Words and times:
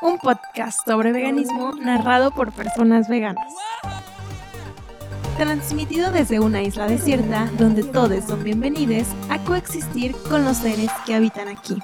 un 0.00 0.18
podcast 0.18 0.86
sobre 0.86 1.12
veganismo 1.12 1.72
narrado 1.72 2.30
por 2.30 2.52
personas 2.52 3.08
veganas. 3.08 3.52
Transmitido 5.36 6.10
desde 6.12 6.40
una 6.40 6.62
isla 6.62 6.86
desierta 6.86 7.50
donde 7.58 7.82
todos 7.82 8.24
son 8.24 8.42
bienvenidos 8.44 9.08
a 9.28 9.42
coexistir 9.44 10.14
con 10.28 10.44
los 10.44 10.58
seres 10.58 10.90
que 11.06 11.14
habitan 11.14 11.48
aquí. 11.48 11.76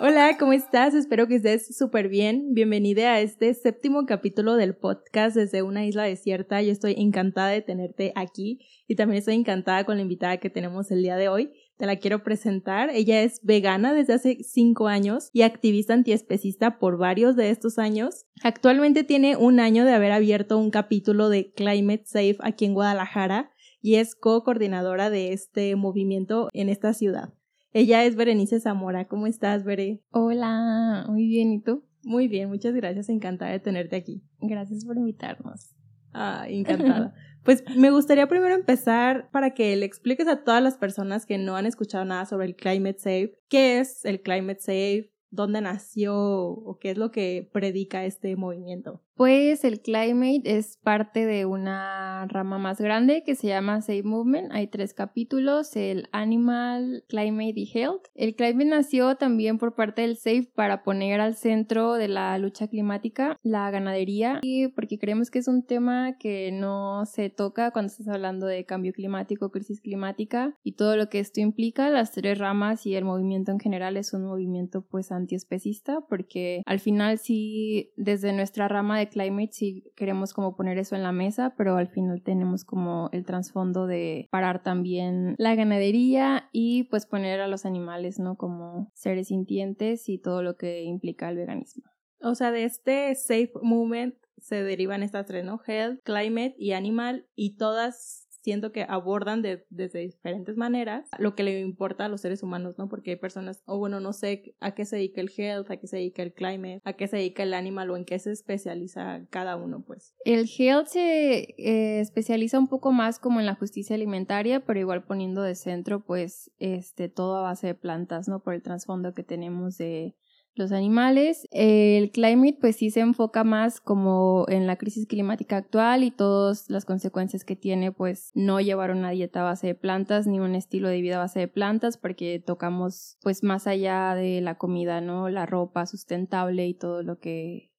Hola, 0.00 0.36
¿cómo 0.38 0.52
estás? 0.52 0.92
Espero 0.92 1.28
que 1.28 1.36
estés 1.36 1.76
súper 1.76 2.08
bien. 2.08 2.52
Bienvenida 2.52 3.14
a 3.14 3.20
este 3.20 3.54
séptimo 3.54 4.06
capítulo 4.06 4.56
del 4.56 4.74
podcast 4.74 5.36
desde 5.36 5.62
una 5.62 5.86
isla 5.86 6.02
desierta. 6.02 6.60
Yo 6.62 6.72
estoy 6.72 6.94
encantada 6.98 7.50
de 7.50 7.62
tenerte 7.62 8.12
aquí 8.16 8.58
y 8.88 8.96
también 8.96 9.18
estoy 9.18 9.34
encantada 9.34 9.84
con 9.84 9.96
la 9.96 10.02
invitada 10.02 10.38
que 10.38 10.50
tenemos 10.50 10.90
el 10.90 11.02
día 11.02 11.16
de 11.16 11.28
hoy 11.28 11.52
te 11.76 11.86
la 11.86 11.96
quiero 11.96 12.22
presentar. 12.22 12.90
Ella 12.90 13.22
es 13.22 13.40
vegana 13.42 13.92
desde 13.92 14.14
hace 14.14 14.38
cinco 14.42 14.88
años 14.88 15.30
y 15.32 15.42
activista 15.42 15.94
antiespecista 15.94 16.78
por 16.78 16.98
varios 16.98 17.36
de 17.36 17.50
estos 17.50 17.78
años. 17.78 18.26
Actualmente 18.42 19.04
tiene 19.04 19.36
un 19.36 19.60
año 19.60 19.84
de 19.84 19.92
haber 19.92 20.12
abierto 20.12 20.58
un 20.58 20.70
capítulo 20.70 21.28
de 21.28 21.52
Climate 21.52 22.04
Safe 22.06 22.36
aquí 22.40 22.64
en 22.64 22.74
Guadalajara 22.74 23.50
y 23.80 23.96
es 23.96 24.14
co-coordinadora 24.14 25.10
de 25.10 25.32
este 25.32 25.76
movimiento 25.76 26.48
en 26.52 26.68
esta 26.68 26.94
ciudad. 26.94 27.34
Ella 27.72 28.04
es 28.04 28.14
Berenice 28.14 28.60
Zamora. 28.60 29.08
¿Cómo 29.08 29.26
estás, 29.26 29.64
Bere? 29.64 30.00
Hola, 30.10 31.06
muy 31.08 31.26
bien. 31.26 31.52
¿Y 31.52 31.60
tú? 31.60 31.84
Muy 32.04 32.28
bien, 32.28 32.48
muchas 32.48 32.72
gracias. 32.72 33.08
Encantada 33.08 33.50
de 33.50 33.60
tenerte 33.60 33.96
aquí. 33.96 34.22
Gracias 34.40 34.84
por 34.84 34.96
invitarnos. 34.96 35.74
Ah, 36.12 36.46
encantada. 36.48 37.14
Pues 37.44 37.62
me 37.76 37.90
gustaría 37.90 38.26
primero 38.26 38.54
empezar 38.54 39.30
para 39.30 39.52
que 39.52 39.76
le 39.76 39.84
expliques 39.84 40.26
a 40.28 40.44
todas 40.44 40.62
las 40.62 40.78
personas 40.78 41.26
que 41.26 41.36
no 41.36 41.56
han 41.56 41.66
escuchado 41.66 42.04
nada 42.06 42.24
sobre 42.24 42.46
el 42.46 42.56
Climate 42.56 42.98
Safe, 42.98 43.38
qué 43.48 43.80
es 43.80 44.04
el 44.06 44.22
Climate 44.22 44.60
Safe, 44.60 45.13
dónde 45.34 45.60
nació 45.60 46.16
o 46.16 46.78
qué 46.80 46.90
es 46.90 46.98
lo 46.98 47.10
que 47.10 47.48
predica 47.52 48.04
este 48.04 48.36
movimiento. 48.36 49.00
Pues 49.16 49.62
el 49.62 49.80
Climate 49.80 50.42
es 50.44 50.76
parte 50.82 51.24
de 51.24 51.46
una 51.46 52.26
rama 52.26 52.58
más 52.58 52.80
grande 52.80 53.22
que 53.24 53.36
se 53.36 53.46
llama 53.46 53.80
Safe 53.80 54.02
Movement. 54.02 54.50
Hay 54.50 54.66
tres 54.66 54.92
capítulos, 54.92 55.76
el 55.76 56.08
Animal, 56.10 57.04
Climate 57.08 57.52
y 57.54 57.70
Health. 57.72 58.06
El 58.16 58.34
Climate 58.34 58.64
nació 58.64 59.14
también 59.14 59.58
por 59.58 59.76
parte 59.76 60.02
del 60.02 60.16
Safe 60.16 60.50
para 60.56 60.82
poner 60.82 61.20
al 61.20 61.36
centro 61.36 61.94
de 61.94 62.08
la 62.08 62.36
lucha 62.38 62.66
climática 62.66 63.38
la 63.44 63.70
ganadería 63.70 64.40
y 64.42 64.66
porque 64.68 64.98
creemos 64.98 65.30
que 65.30 65.38
es 65.38 65.46
un 65.46 65.64
tema 65.64 66.18
que 66.18 66.50
no 66.50 67.06
se 67.06 67.30
toca 67.30 67.70
cuando 67.70 67.92
estás 67.92 68.08
hablando 68.08 68.46
de 68.46 68.64
cambio 68.64 68.92
climático, 68.92 69.52
crisis 69.52 69.80
climática 69.80 70.56
y 70.64 70.72
todo 70.72 70.96
lo 70.96 71.08
que 71.08 71.20
esto 71.20 71.40
implica. 71.40 71.88
Las 71.88 72.10
tres 72.10 72.38
ramas 72.38 72.84
y 72.84 72.96
el 72.96 73.04
movimiento 73.04 73.52
en 73.52 73.60
general 73.60 73.96
es 73.96 74.12
un 74.12 74.24
movimiento 74.24 74.82
pues 74.82 75.12
antiespecista 75.24 76.02
porque 76.08 76.62
al 76.66 76.80
final 76.80 77.18
sí 77.18 77.92
desde 77.96 78.32
nuestra 78.32 78.68
rama 78.68 78.98
de 78.98 79.08
climate 79.08 79.52
si 79.52 79.90
queremos 79.96 80.32
como 80.32 80.56
poner 80.56 80.78
eso 80.78 80.96
en 80.96 81.02
la 81.02 81.12
mesa, 81.12 81.54
pero 81.56 81.76
al 81.76 81.88
final 81.88 82.22
tenemos 82.22 82.64
como 82.64 83.08
el 83.12 83.24
trasfondo 83.24 83.86
de 83.86 84.28
parar 84.30 84.62
también 84.62 85.34
la 85.38 85.54
ganadería 85.54 86.48
y 86.52 86.84
pues 86.84 87.06
poner 87.06 87.40
a 87.40 87.48
los 87.48 87.66
animales, 87.66 88.18
¿no? 88.18 88.36
Como 88.36 88.90
seres 88.94 89.28
sintientes 89.28 90.08
y 90.08 90.18
todo 90.18 90.42
lo 90.42 90.56
que 90.56 90.82
implica 90.82 91.28
el 91.28 91.36
veganismo. 91.36 91.84
O 92.20 92.34
sea, 92.34 92.50
de 92.50 92.64
este 92.64 93.14
safe 93.14 93.52
movement 93.62 94.14
se 94.38 94.62
derivan 94.62 95.02
estas 95.02 95.26
tres, 95.26 95.44
¿no? 95.44 95.60
Health, 95.66 96.00
climate 96.04 96.54
y 96.58 96.72
animal 96.72 97.26
y 97.34 97.56
todas 97.56 98.28
siento 98.44 98.72
que 98.72 98.84
abordan 98.86 99.40
de, 99.40 99.64
desde 99.70 100.00
diferentes 100.00 100.58
maneras 100.58 101.08
lo 101.18 101.34
que 101.34 101.42
le 101.42 101.60
importa 101.60 102.04
a 102.04 102.08
los 102.08 102.20
seres 102.20 102.42
humanos, 102.42 102.76
¿no? 102.76 102.90
Porque 102.90 103.12
hay 103.12 103.16
personas, 103.16 103.62
o 103.64 103.78
bueno, 103.78 104.00
no 104.00 104.12
sé 104.12 104.54
a 104.60 104.74
qué 104.74 104.84
se 104.84 104.96
dedica 104.96 105.22
el 105.22 105.32
health, 105.34 105.70
a 105.70 105.78
qué 105.78 105.86
se 105.86 105.96
dedica 105.96 106.22
el 106.22 106.34
climate, 106.34 106.82
a 106.84 106.92
qué 106.92 107.08
se 107.08 107.16
dedica 107.16 107.42
el 107.42 107.54
animal 107.54 107.90
o 107.90 107.96
en 107.96 108.04
qué 108.04 108.18
se 108.18 108.32
especializa 108.32 109.26
cada 109.30 109.56
uno, 109.56 109.82
pues. 109.82 110.14
El 110.26 110.46
health 110.58 110.88
se 110.88 111.54
eh, 111.56 112.00
especializa 112.00 112.58
un 112.58 112.68
poco 112.68 112.92
más 112.92 113.18
como 113.18 113.40
en 113.40 113.46
la 113.46 113.54
justicia 113.54 113.96
alimentaria, 113.96 114.60
pero 114.60 114.78
igual 114.78 115.04
poniendo 115.04 115.40
de 115.40 115.54
centro, 115.54 116.04
pues, 116.04 116.50
este, 116.58 117.08
todo 117.08 117.38
a 117.38 117.42
base 117.42 117.68
de 117.68 117.74
plantas, 117.74 118.28
¿no? 118.28 118.42
Por 118.42 118.52
el 118.52 118.62
trasfondo 118.62 119.14
que 119.14 119.22
tenemos 119.22 119.78
de 119.78 120.16
los 120.54 120.72
animales. 120.72 121.46
El 121.50 122.10
climate 122.10 122.58
pues 122.60 122.76
sí 122.76 122.90
se 122.90 123.00
enfoca 123.00 123.44
más 123.44 123.80
como 123.80 124.46
en 124.48 124.66
la 124.66 124.76
crisis 124.76 125.06
climática 125.06 125.56
actual 125.56 126.04
y 126.04 126.10
todas 126.10 126.70
las 126.70 126.84
consecuencias 126.84 127.44
que 127.44 127.56
tiene 127.56 127.92
pues 127.92 128.30
no 128.34 128.60
llevar 128.60 128.90
una 128.90 129.10
dieta 129.10 129.42
base 129.42 129.68
de 129.68 129.74
plantas 129.74 130.26
ni 130.26 130.40
un 130.40 130.54
estilo 130.54 130.88
de 130.88 131.00
vida 131.00 131.18
base 131.18 131.40
de 131.40 131.48
plantas 131.48 131.96
porque 131.96 132.42
tocamos 132.44 133.18
pues 133.22 133.42
más 133.42 133.66
allá 133.66 134.14
de 134.14 134.40
la 134.40 134.56
comida, 134.56 135.00
¿no? 135.00 135.28
La 135.28 135.46
ropa 135.46 135.86
sustentable 135.86 136.66
y 136.66 136.74
todo 136.74 137.02
lo 137.02 137.18
que 137.18 137.72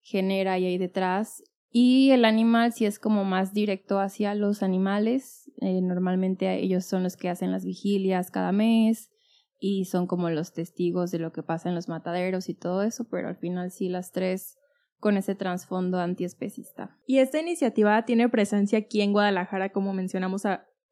genera 0.00 0.58
y 0.58 0.66
hay 0.66 0.78
detrás. 0.78 1.42
Y 1.70 2.10
el 2.10 2.24
animal 2.24 2.72
sí 2.72 2.86
es 2.86 2.98
como 2.98 3.24
más 3.24 3.52
directo 3.52 4.00
hacia 4.00 4.34
los 4.34 4.62
animales. 4.62 5.50
Eh, 5.60 5.80
normalmente 5.82 6.52
ellos 6.54 6.86
son 6.86 7.02
los 7.02 7.16
que 7.16 7.28
hacen 7.28 7.52
las 7.52 7.64
vigilias 7.64 8.30
cada 8.30 8.52
mes 8.52 9.10
y 9.58 9.86
son 9.86 10.06
como 10.06 10.30
los 10.30 10.52
testigos 10.52 11.10
de 11.10 11.18
lo 11.18 11.32
que 11.32 11.42
pasa 11.42 11.68
en 11.68 11.74
los 11.74 11.88
mataderos 11.88 12.48
y 12.48 12.54
todo 12.54 12.82
eso, 12.82 13.08
pero 13.08 13.28
al 13.28 13.36
final 13.36 13.70
sí 13.70 13.88
las 13.88 14.12
tres 14.12 14.58
con 14.98 15.16
ese 15.16 15.34
trasfondo 15.34 15.98
antiespecista. 15.98 16.96
Y 17.06 17.18
esta 17.18 17.40
iniciativa 17.40 18.04
tiene 18.04 18.28
presencia 18.28 18.78
aquí 18.78 19.02
en 19.02 19.12
Guadalajara, 19.12 19.70
como 19.70 19.92
mencionamos, 19.92 20.42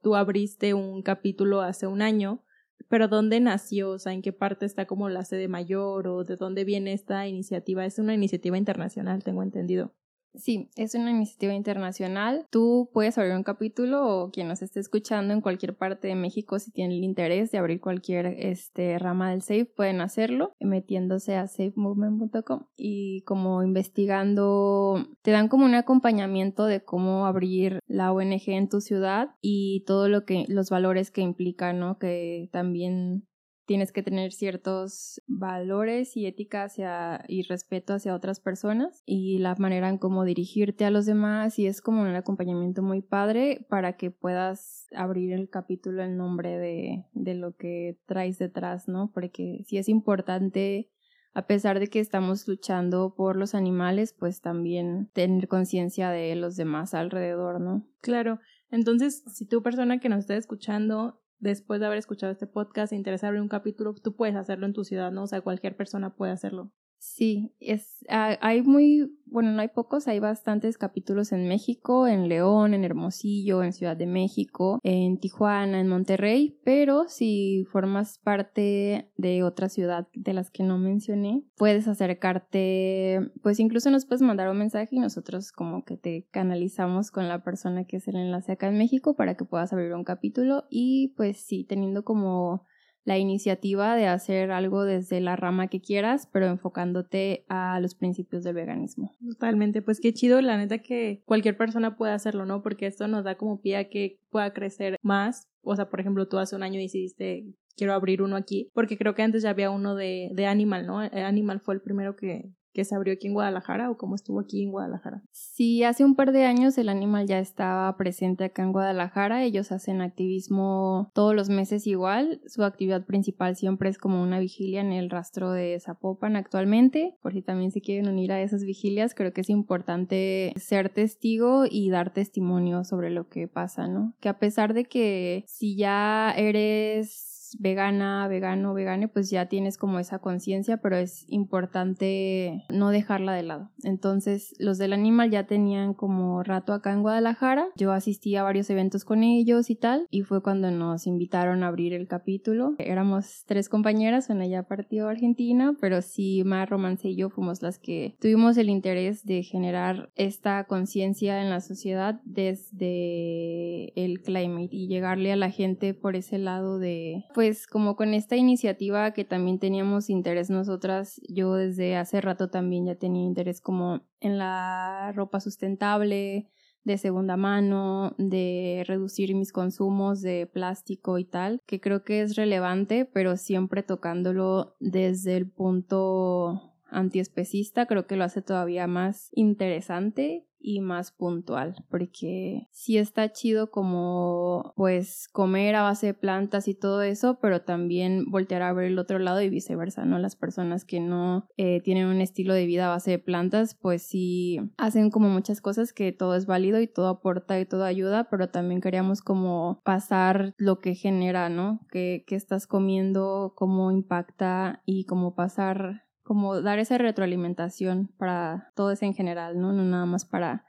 tú 0.03 0.15
abriste 0.15 0.75
un 0.75 1.03
capítulo 1.03 1.63
hace 1.63 1.87
un 1.87 2.03
año, 2.03 2.43
pero 2.89 3.09
¿dónde 3.09 3.41
nació? 3.41 3.91
O 3.91 3.99
sea, 3.99 4.13
¿en 4.13 4.23
qué 4.23 4.33
parte 4.33 4.67
está 4.67 4.87
como 4.87 5.09
la 5.09 5.25
sede 5.25 5.49
mayor 5.49 6.07
o 6.07 6.25
de 6.25 6.37
dónde 6.37 6.65
viene 6.65 6.93
esta 6.93 7.27
iniciativa? 7.27 7.85
Es 7.85 7.99
una 7.99 8.15
iniciativa 8.15 8.59
internacional, 8.59 9.25
tengo 9.25 9.43
entendido. 9.43 9.95
Sí, 10.35 10.69
es 10.77 10.95
una 10.95 11.11
iniciativa 11.11 11.55
internacional. 11.55 12.47
Tú 12.51 12.91
puedes 12.93 13.17
abrir 13.19 13.35
un 13.35 13.45
capítulo 13.45 14.07
o 14.07 14.31
quien 14.31 14.49
nos 14.49 14.63
esté 14.63 14.81
escuchando 14.81 15.33
en 15.33 15.41
cualquier 15.41 15.77
parte 15.77 16.09
de 16.09 16.17
México, 16.17 16.59
si 16.59 16.73
tiene 16.73 16.97
el 16.97 17.05
interés 17.05 17.53
de 17.53 17.59
abrir 17.59 17.81
cualquier 17.81 18.27
este, 18.27 18.99
rama 18.99 19.31
del 19.31 19.43
SAFE, 19.43 19.67
pueden 19.67 20.01
hacerlo 20.01 20.53
metiéndose 20.61 21.37
a 21.37 21.47
safemovement.com 21.47 22.65
y 22.77 23.23
como 23.23 23.63
investigando, 23.63 25.07
te 25.23 25.31
dan 25.31 25.49
como 25.49 25.65
un 25.65 25.75
acompañamiento 25.75 26.67
de 26.67 26.83
cómo 26.83 27.27
abrir 27.27 27.79
la 27.87 28.13
ONG 28.13 28.49
en 28.49 28.69
tu 28.69 28.81
ciudad 28.81 29.37
y 29.41 29.85
todo 29.87 30.09
lo 30.09 30.25
que, 30.25 30.47
los 30.49 30.69
valores 30.69 31.11
que 31.11 31.21
implica, 31.21 31.73
¿no? 31.73 31.99
Que 31.99 32.49
también 32.53 33.25
tienes 33.67 33.93
que 33.93 34.03
tener 34.03 34.33
ciertos 34.33 35.23
valores 35.27 36.17
y 36.17 36.27
ética 36.27 36.65
hacia, 36.65 37.25
y 37.29 37.43
respeto 37.43 37.95
hacia 37.95 38.15
otras 38.15 38.41
personas 38.41 39.03
y 39.07 39.39
la 39.39 39.55
manera 39.57 39.89
en 39.89 39.99
cómo 39.99 40.25
dirigirte 40.25 40.85
a 40.85 40.91
los 40.91 41.07
demás 41.07 41.59
y 41.59 41.67
es 41.67 41.81
como 41.81 42.03
un 42.03 42.15
acompañamiento 42.15 42.83
muy 42.83 43.03
padre 43.03 43.67
para 43.69 43.97
que 43.97 44.11
puedas 44.11 44.87
abrir 44.95 45.33
el 45.33 45.49
capítulo 45.49 46.03
en 46.03 46.17
nombre 46.17 46.59
de, 46.59 47.05
de 47.13 47.35
lo 47.35 47.57
que 47.57 47.99
traes 48.07 48.39
detrás, 48.39 48.89
¿no? 48.89 49.11
Porque 49.13 49.65
si 49.67 49.79
es 49.79 49.89
importante 49.89 50.91
a 51.35 51.49
pesar 51.49 51.81
de 51.81 51.89
que 51.89 51.99
estamos 51.99 52.47
luchando 52.47 53.15
por 53.17 53.35
los 53.35 53.57
animales, 53.57 54.15
pues 54.17 54.41
también 54.41 55.11
tener 55.13 55.49
conciencia 55.49 56.11
de 56.11 56.37
los 56.37 56.55
demás 56.55 56.95
alrededor, 56.95 57.61
¿no? 57.61 57.85
Claro. 58.01 58.39
Entonces, 58.71 59.25
si 59.33 59.45
tú 59.45 59.61
persona 59.61 59.99
que 59.99 60.09
nos 60.09 60.21
está 60.21 60.37
escuchando 60.37 61.21
después 61.45 61.79
de 61.79 61.87
haber 61.87 61.99
escuchado 61.99 62.33
este 62.33 62.47
podcast 62.47 62.93
e 62.93 62.97
interesa 62.97 63.29
abrir 63.29 63.43
un 63.43 63.49
capítulo, 63.49 63.95
tú 63.95 64.17
puedes 64.17 64.35
hacerlo 64.35 64.67
en 64.67 64.73
tu 64.73 64.83
ciudad, 64.83 65.13
¿no? 65.13 65.25
O 65.25 65.27
sea, 65.27 65.43
cualquier 65.43 65.77
persona 65.77 66.15
puede 66.17 66.33
hacerlo. 66.33 66.73
Sí, 67.07 67.53
es, 67.61 68.03
ah, 68.09 68.39
hay 68.41 68.63
muy, 68.63 69.15
bueno, 69.27 69.53
no 69.53 69.61
hay 69.61 69.69
pocos, 69.69 70.09
hay 70.09 70.21
bastantes 70.21 70.79
capítulos 70.79 71.33
en 71.33 71.47
México, 71.47 72.09
en 72.09 72.31
León, 72.31 72.73
en 72.73 72.83
Hermosillo, 72.83 73.63
en 73.63 73.75
Ciudad 73.75 73.95
de 73.95 74.07
México, 74.07 74.81
en 74.83 75.19
Tijuana, 75.21 75.81
en 75.81 75.89
Monterrey, 75.89 76.59
pero 76.65 77.07
si 77.09 77.67
formas 77.71 78.19
parte 78.19 79.13
de 79.19 79.43
otra 79.43 79.69
ciudad 79.69 80.09
de 80.15 80.33
las 80.33 80.51
que 80.51 80.63
no 80.63 80.79
mencioné, 80.79 81.45
puedes 81.59 81.87
acercarte, 81.89 83.31
pues 83.43 83.61
incluso 83.61 83.91
nos 83.91 84.07
puedes 84.07 84.23
mandar 84.23 84.49
un 84.49 84.59
mensaje 84.59 84.97
y 84.97 84.99
nosotros 84.99 85.53
como 85.53 85.85
que 85.85 85.99
te 85.99 86.27
canalizamos 86.31 87.11
con 87.11 87.29
la 87.29 87.45
persona 87.45 87.85
que 87.85 87.99
es 87.99 88.09
el 88.09 88.17
enlace 88.17 88.53
acá 88.53 88.69
en 88.69 88.79
México 88.79 89.15
para 89.15 89.37
que 89.37 89.45
puedas 89.45 89.75
abrir 89.75 89.93
un 89.93 90.05
capítulo 90.05 90.65
y 90.71 91.13
pues 91.19 91.37
sí, 91.37 91.65
teniendo 91.65 92.03
como 92.03 92.65
la 93.05 93.19
iniciativa 93.19 93.97
de 93.97 94.07
hacer 94.07 94.51
algo 94.51 94.85
desde 94.85 95.21
la 95.21 95.37
rama 95.37 95.69
que 95.69 95.81
quieras, 95.81 96.29
pero 96.33 96.47
enfocándote 96.47 97.45
a 97.49 97.79
los 97.81 97.95
principios 97.95 98.45
del 98.45 98.55
veganismo. 98.55 99.13
Totalmente, 99.27 99.83
pues 99.83 100.01
qué 100.01 100.13
chido, 100.13 100.41
la 100.41 100.57
neta 100.57 100.79
que 100.79 101.23
cualquier 101.27 101.57
persona 101.57 101.97
pueda 101.97 102.15
hacerlo, 102.15 102.47
¿no? 102.47 102.63
Porque 102.63 102.87
esto 102.87 103.07
nos 103.09 103.25
da 103.25 103.37
como 103.37 103.61
pie 103.61 103.77
a 103.77 103.89
que 103.89 104.21
pueda 104.31 104.53
crecer 104.53 104.99
más. 105.03 105.49
O 105.63 105.77
sea, 105.77 105.91
por 105.91 106.01
ejemplo, 106.01 106.29
tú 106.29 106.39
hace 106.39 106.57
un 106.57 106.63
año 106.63 106.81
decidiste 106.81 107.55
quiero 107.77 107.93
abrir 107.93 108.23
uno 108.23 108.37
aquí, 108.37 108.71
porque 108.73 108.97
creo 108.97 109.15
que 109.15 109.23
antes 109.23 109.43
ya 109.43 109.51
había 109.51 109.71
uno 109.71 109.95
de, 109.95 110.31
de 110.33 110.47
Animal, 110.47 110.87
¿no? 110.87 111.01
Animal 111.01 111.61
fue 111.61 111.75
el 111.75 111.81
primero 111.81 112.17
que, 112.17 112.53
que 112.75 112.85
se 112.85 112.95
abrió 112.95 113.15
aquí 113.15 113.29
en 113.29 113.35
Guadalajara 113.35 113.91
o 113.91 113.97
cómo 113.97 114.17
estuvo 114.17 114.41
aquí 114.41 114.65
en 114.65 114.73
Guadalajara. 114.73 115.23
Sí, 115.31 115.85
hace 115.85 116.05
un 116.05 116.17
par 116.17 116.33
de 116.33 116.45
años 116.45 116.77
el 116.77 116.89
Animal 116.89 117.27
ya 117.27 117.39
estaba 117.39 117.97
presente 117.97 118.45
acá 118.45 118.63
en 118.63 118.73
Guadalajara. 118.73 119.45
Ellos 119.45 119.73
hacen 119.73 120.03
activismo 120.03 121.11
todos 121.15 121.35
los 121.35 121.49
meses 121.49 121.87
igual. 121.87 122.41
Su 122.47 122.65
actividad 122.65 123.07
principal 123.07 123.57
siempre 123.57 123.89
es 123.89 123.99
como 123.99 124.21
una 124.23 124.41
vigilia 124.41 124.81
en 124.81 124.93
el 124.93 125.09
rastro 125.09 125.53
de 125.53 125.79
Zapopan 125.81 126.37
actualmente. 126.37 127.17
Por 127.23 127.33
si 127.33 127.43
también 127.43 127.71
se 127.71 127.81
quieren 127.81 128.09
unir 128.09 128.33
a 128.33 128.43
esas 128.43 128.65
vigilias, 128.65 129.15
creo 129.15 129.33
que 129.33 129.43
es 129.43 129.51
importante 129.51 130.53
ser 130.57 130.89
testigo 130.89 131.65
y 131.71 131.91
dar 131.91 132.13
testimonio 132.13 132.85
sobre 132.85 133.11
lo 133.11 133.29
que 133.29 133.47
pasa, 133.47 133.87
¿no? 133.87 134.15
Que 134.21 134.29
a 134.29 134.39
pesar 134.39 134.75
de 134.75 134.85
que 134.85 135.45
si 135.47 135.77
ya 135.77 136.35
eres 136.37 137.34
vegana, 137.59 138.27
vegano, 138.29 138.75
vegane, 138.75 139.09
pues 139.09 139.31
ya 139.31 139.47
tienes 139.47 139.79
como 139.79 139.99
esa 139.99 140.19
conciencia, 140.19 140.79
pero 140.79 140.97
es 140.97 141.25
importante 141.29 142.65
no 142.71 142.91
dejarla 142.91 143.33
de 143.33 143.43
lado. 143.43 143.71
Entonces, 143.83 144.55
los 144.59 144.79
del 144.79 144.93
animal 144.93 145.31
ya 145.31 145.47
tenían 145.47 145.95
como 145.95 146.43
rato 146.43 146.73
acá 146.73 146.93
en 146.93 147.03
Guadalajara. 147.03 147.67
Yo 147.77 147.93
asistí 147.93 148.37
a 148.37 148.43
varios 148.43 148.71
eventos 148.71 149.05
con 149.05 149.23
ellos 149.23 149.71
y 149.71 149.77
tal, 149.77 150.07
y 150.11 150.23
fue 150.23 150.43
cuando 150.43 150.71
nos 150.71 151.07
invitaron 151.07 151.63
a 151.63 151.69
abrir 151.69 151.93
el 151.93 152.09
capítulo. 152.09 152.75
Éramos 152.79 153.45
tres 153.47 153.69
compañeras, 153.69 154.31
una 154.31 154.47
ya 154.47 154.65
partió 154.65 155.09
a 155.09 155.11
Argentina, 155.11 155.77
pero 155.81 156.03
sí, 156.03 156.43
Mar, 156.45 156.71
Romance 156.71 157.09
y 157.09 157.17
yo 157.17 157.31
fuimos 157.31 157.63
las 157.63 157.79
que 157.79 158.17
tuvimos 158.21 158.57
el 158.57 158.69
interés 158.69 159.25
de 159.25 159.43
generar 159.43 160.11
esta 160.15 160.65
conciencia 160.65 161.43
en 161.43 161.51
la 161.51 161.61
sociedad 161.61 162.21
desde 162.25 163.93
el 164.03 164.23
climate 164.23 164.69
y 164.71 164.89
llegarle 164.89 165.33
a 165.33 165.37
la 165.37 165.51
gente 165.51 165.95
por 165.95 166.17
ese 166.17 166.39
lado 166.39 166.79
de, 166.79 167.25
pues, 167.35 167.44
pues 167.45 167.67
como 167.67 167.95
con 167.95 168.15
esta 168.15 168.37
iniciativa 168.37 169.13
que 169.13 169.27
también 169.27 169.59
teníamos 169.59 170.09
interés 170.09 170.49
nosotras, 170.49 171.21
yo 171.29 171.53
desde 171.57 171.95
hace 171.95 172.23
rato 172.23 172.49
también 172.49 172.87
ya 172.87 172.95
tenía 172.95 173.23
interés 173.23 173.61
como 173.61 174.01
en 174.21 174.39
la 174.39 175.13
ropa 175.15 175.41
sustentable, 175.41 176.49
de 176.85 176.97
segunda 176.97 177.37
mano, 177.37 178.15
de 178.17 178.83
reducir 178.87 179.35
mis 179.35 179.53
consumos 179.53 180.23
de 180.23 180.47
plástico 180.47 181.19
y 181.19 181.27
tal, 181.27 181.61
que 181.67 181.83
creo 181.83 182.03
que 182.03 182.23
es 182.23 182.35
relevante, 182.35 183.05
pero 183.05 183.37
siempre 183.37 183.83
tocándolo 183.83 184.77
desde 184.81 185.37
el 185.37 185.47
punto 185.47 186.73
antiespecista, 186.87 187.85
creo 187.85 188.07
que 188.07 188.17
lo 188.17 188.25
hace 188.25 188.41
todavía 188.41 188.87
más 188.87 189.29
interesante 189.33 190.47
y 190.65 190.81
más 190.81 191.13
puntual, 191.13 191.77
porque 191.91 192.69
sí 192.73 192.97
está 192.97 193.31
chido 193.33 193.71
como 193.71 194.73
pues 194.77 195.29
comer 195.31 195.75
a 195.75 195.83
base 195.83 196.07
de 196.07 196.15
plantas 196.15 196.69
y 196.69 196.75
todo 196.75 197.03
eso, 197.03 197.39
pero 197.41 197.61
también 197.63 198.25
voltear 198.31 198.63
a 198.63 198.73
ver 198.73 198.87
el 198.87 198.99
otro 198.99 199.19
lado 199.19 199.43
y 199.43 199.51
viceversa, 199.51 200.07
¿no? 200.07 200.19
Las 200.19 200.37
personas 200.37 200.87
que 200.87 201.01
no 201.01 201.47
eh, 201.59 201.83
tienen 201.83 202.07
un 202.07 202.23
estilo 202.23 202.55
de 202.55 202.65
vida 202.65 202.87
a 202.87 202.95
base 202.95 203.11
de 203.11 203.19
plantas, 203.19 203.75
pues 203.75 204.03
sí 204.03 204.59
hacen 204.79 205.11
como 205.11 205.29
muchas 205.29 205.61
cosas 205.61 205.93
que 205.93 206.13
todo 206.13 206.35
es 206.35 206.47
válido 206.47 206.81
y 206.81 206.87
todo 206.87 207.09
aporta 207.09 207.61
y 207.61 207.67
todo 207.67 207.85
ayuda, 207.85 208.29
pero 208.31 208.49
también 208.49 208.81
queríamos 208.81 209.21
como 209.21 209.83
pasar 209.85 210.55
lo 210.57 210.81
que 210.81 210.95
genera, 210.95 211.51
¿no? 211.51 211.81
Que, 211.91 212.25
que 212.27 212.37
estás 212.37 212.67
comiendo, 212.67 213.53
cómo 213.55 213.91
impacta 213.91 214.83
y 214.87 215.05
como 215.05 215.35
pasar 215.35 216.04
como 216.25 216.61
dar 216.61 216.79
esa 216.79 216.99
retroalimentación 216.99 218.09
para 218.19 218.73
todo 218.75 218.91
eso 218.91 219.05
en 219.05 219.15
general, 219.15 219.61
¿no? 219.61 219.73
No 219.73 219.85
nada 219.85 220.07
más 220.07 220.25
para, 220.25 220.65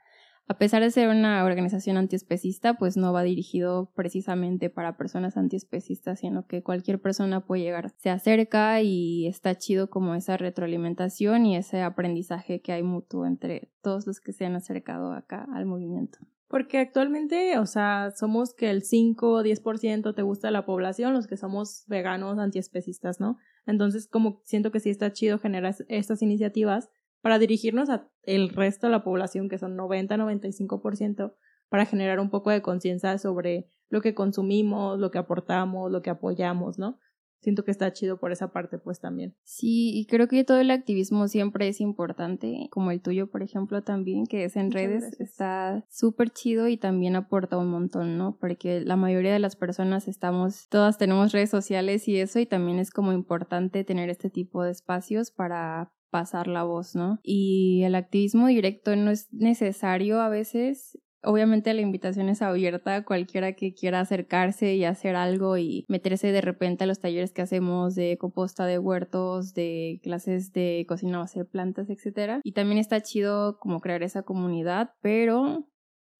a 0.46 0.58
pesar 0.58 0.82
de 0.82 0.90
ser 0.90 1.08
una 1.08 1.42
organización 1.44 1.96
antiespecista, 1.96 2.74
pues 2.74 2.96
no 2.96 3.12
va 3.12 3.22
dirigido 3.22 3.90
precisamente 3.96 4.70
para 4.70 4.96
personas 4.96 5.36
antiespecistas, 5.36 6.20
sino 6.20 6.46
que 6.46 6.62
cualquier 6.62 7.00
persona 7.00 7.40
puede 7.40 7.62
llegar, 7.62 7.90
se 7.96 8.10
acerca 8.10 8.82
y 8.82 9.26
está 9.26 9.56
chido 9.56 9.88
como 9.88 10.14
esa 10.14 10.36
retroalimentación 10.36 11.46
y 11.46 11.56
ese 11.56 11.82
aprendizaje 11.82 12.60
que 12.60 12.72
hay 12.72 12.82
mutuo 12.82 13.26
entre 13.26 13.72
todos 13.82 14.06
los 14.06 14.20
que 14.20 14.32
se 14.32 14.44
han 14.44 14.54
acercado 14.54 15.12
acá 15.12 15.48
al 15.52 15.64
movimiento. 15.64 16.18
Porque 16.48 16.78
actualmente, 16.78 17.58
o 17.58 17.66
sea, 17.66 18.12
somos 18.16 18.54
que 18.54 18.70
el 18.70 18.82
5 18.82 19.30
o 19.30 19.42
10% 19.42 20.14
te 20.14 20.22
gusta 20.22 20.50
la 20.50 20.64
población, 20.64 21.12
los 21.12 21.26
que 21.26 21.36
somos 21.36 21.84
veganos 21.88 22.38
antiespecistas, 22.38 23.20
¿no? 23.20 23.38
Entonces, 23.66 24.06
como 24.06 24.40
siento 24.44 24.70
que 24.70 24.80
sí 24.80 24.90
está 24.90 25.12
chido 25.12 25.38
generar 25.38 25.74
estas 25.88 26.22
iniciativas 26.22 26.88
para 27.20 27.40
dirigirnos 27.40 27.90
a 27.90 28.08
el 28.22 28.50
resto 28.50 28.86
de 28.86 28.92
la 28.92 29.02
población, 29.02 29.48
que 29.48 29.58
son 29.58 29.76
90-95%, 29.76 31.34
para 31.68 31.84
generar 31.84 32.20
un 32.20 32.30
poco 32.30 32.50
de 32.50 32.62
conciencia 32.62 33.18
sobre 33.18 33.68
lo 33.88 34.00
que 34.00 34.14
consumimos, 34.14 34.98
lo 35.00 35.10
que 35.10 35.18
aportamos, 35.18 35.90
lo 35.90 36.02
que 36.02 36.10
apoyamos, 36.10 36.78
¿no? 36.78 36.98
Siento 37.40 37.64
que 37.64 37.70
está 37.70 37.92
chido 37.92 38.18
por 38.18 38.32
esa 38.32 38.52
parte 38.52 38.78
pues 38.78 39.00
también. 39.00 39.34
Sí, 39.44 39.92
y 39.94 40.06
creo 40.06 40.28
que 40.28 40.44
todo 40.44 40.58
el 40.58 40.70
activismo 40.70 41.28
siempre 41.28 41.68
es 41.68 41.80
importante, 41.80 42.68
como 42.70 42.90
el 42.90 43.00
tuyo 43.00 43.30
por 43.30 43.42
ejemplo 43.42 43.82
también, 43.82 44.26
que 44.26 44.44
es 44.44 44.56
en 44.56 44.70
redes, 44.70 45.20
está 45.20 45.84
súper 45.88 46.30
chido 46.30 46.68
y 46.68 46.76
también 46.76 47.16
aporta 47.16 47.56
un 47.58 47.70
montón, 47.70 48.18
¿no? 48.18 48.36
Porque 48.40 48.80
la 48.80 48.96
mayoría 48.96 49.32
de 49.32 49.38
las 49.38 49.56
personas 49.56 50.08
estamos, 50.08 50.66
todas 50.68 50.98
tenemos 50.98 51.32
redes 51.32 51.50
sociales 51.50 52.08
y 52.08 52.18
eso, 52.18 52.38
y 52.38 52.46
también 52.46 52.78
es 52.78 52.90
como 52.90 53.12
importante 53.12 53.84
tener 53.84 54.10
este 54.10 54.30
tipo 54.30 54.62
de 54.62 54.72
espacios 54.72 55.30
para 55.30 55.92
pasar 56.10 56.46
la 56.46 56.62
voz, 56.62 56.94
¿no? 56.94 57.18
Y 57.22 57.82
el 57.84 57.94
activismo 57.94 58.46
directo 58.46 58.96
no 58.96 59.10
es 59.10 59.28
necesario 59.32 60.20
a 60.20 60.28
veces 60.28 60.98
Obviamente 61.22 61.74
la 61.74 61.80
invitación 61.80 62.28
es 62.28 62.42
abierta 62.42 62.96
a 62.96 63.04
cualquiera 63.04 63.54
que 63.54 63.74
quiera 63.74 64.00
acercarse 64.00 64.74
y 64.74 64.84
hacer 64.84 65.16
algo 65.16 65.58
y 65.58 65.84
meterse 65.88 66.30
de 66.30 66.40
repente 66.40 66.84
a 66.84 66.86
los 66.86 67.00
talleres 67.00 67.32
que 67.32 67.42
hacemos 67.42 67.94
de 67.94 68.16
composta 68.18 68.66
de 68.66 68.78
huertos, 68.78 69.54
de 69.54 70.00
clases 70.02 70.52
de 70.52 70.84
cocina 70.88 71.18
base 71.18 71.40
de 71.40 71.44
plantas, 71.44 71.88
etc. 71.90 72.40
Y 72.44 72.52
también 72.52 72.78
está 72.78 73.00
chido 73.00 73.58
como 73.58 73.80
crear 73.80 74.02
esa 74.02 74.22
comunidad, 74.22 74.90
pero 75.00 75.66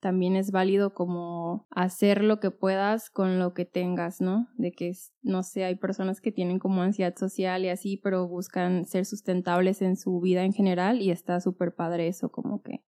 también 0.01 0.37
es 0.37 0.51
válido 0.51 0.95
como 0.95 1.67
hacer 1.71 2.23
lo 2.23 2.39
que 2.39 2.51
puedas 2.51 3.11
con 3.11 3.39
lo 3.39 3.55
que 3.55 3.65
tengas, 3.65 4.21
¿no? 4.21 4.49
De 4.57 4.73
que, 4.73 4.93
no 5.23 5.43
sé, 5.43 5.65
hay 5.65 5.77
personas 5.77 6.21
que 6.21 6.33
tienen 6.33 6.59
como 6.59 6.83
ansiedad 6.83 7.15
social 7.17 7.65
y 7.65 7.71
así, 7.71 7.97
pero 7.97 8.29
buscan 8.29 8.85
ser 8.85 9.05
sustentables 9.05 9.83
en 9.83 9.97
su 9.97 10.21
vida 10.21 10.45
en 10.45 10.53
general 10.53 11.01
y 11.01 11.11
está 11.11 11.41
súper 11.41 11.75
padre 11.75 12.09
eso, 12.09 12.31
como 12.31 12.63
que 12.63 12.85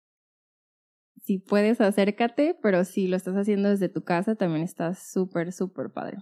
si 1.27 1.39
puedes, 1.39 1.81
acércate, 1.81 2.57
pero 2.63 2.85
si 2.85 3.09
lo 3.09 3.17
estás 3.17 3.35
haciendo 3.35 3.69
desde 3.69 3.89
tu 3.89 4.05
casa, 4.05 4.37
también 4.37 4.63
está 4.63 4.95
súper, 4.95 5.53
súper 5.53 5.91
padre. 5.91 6.19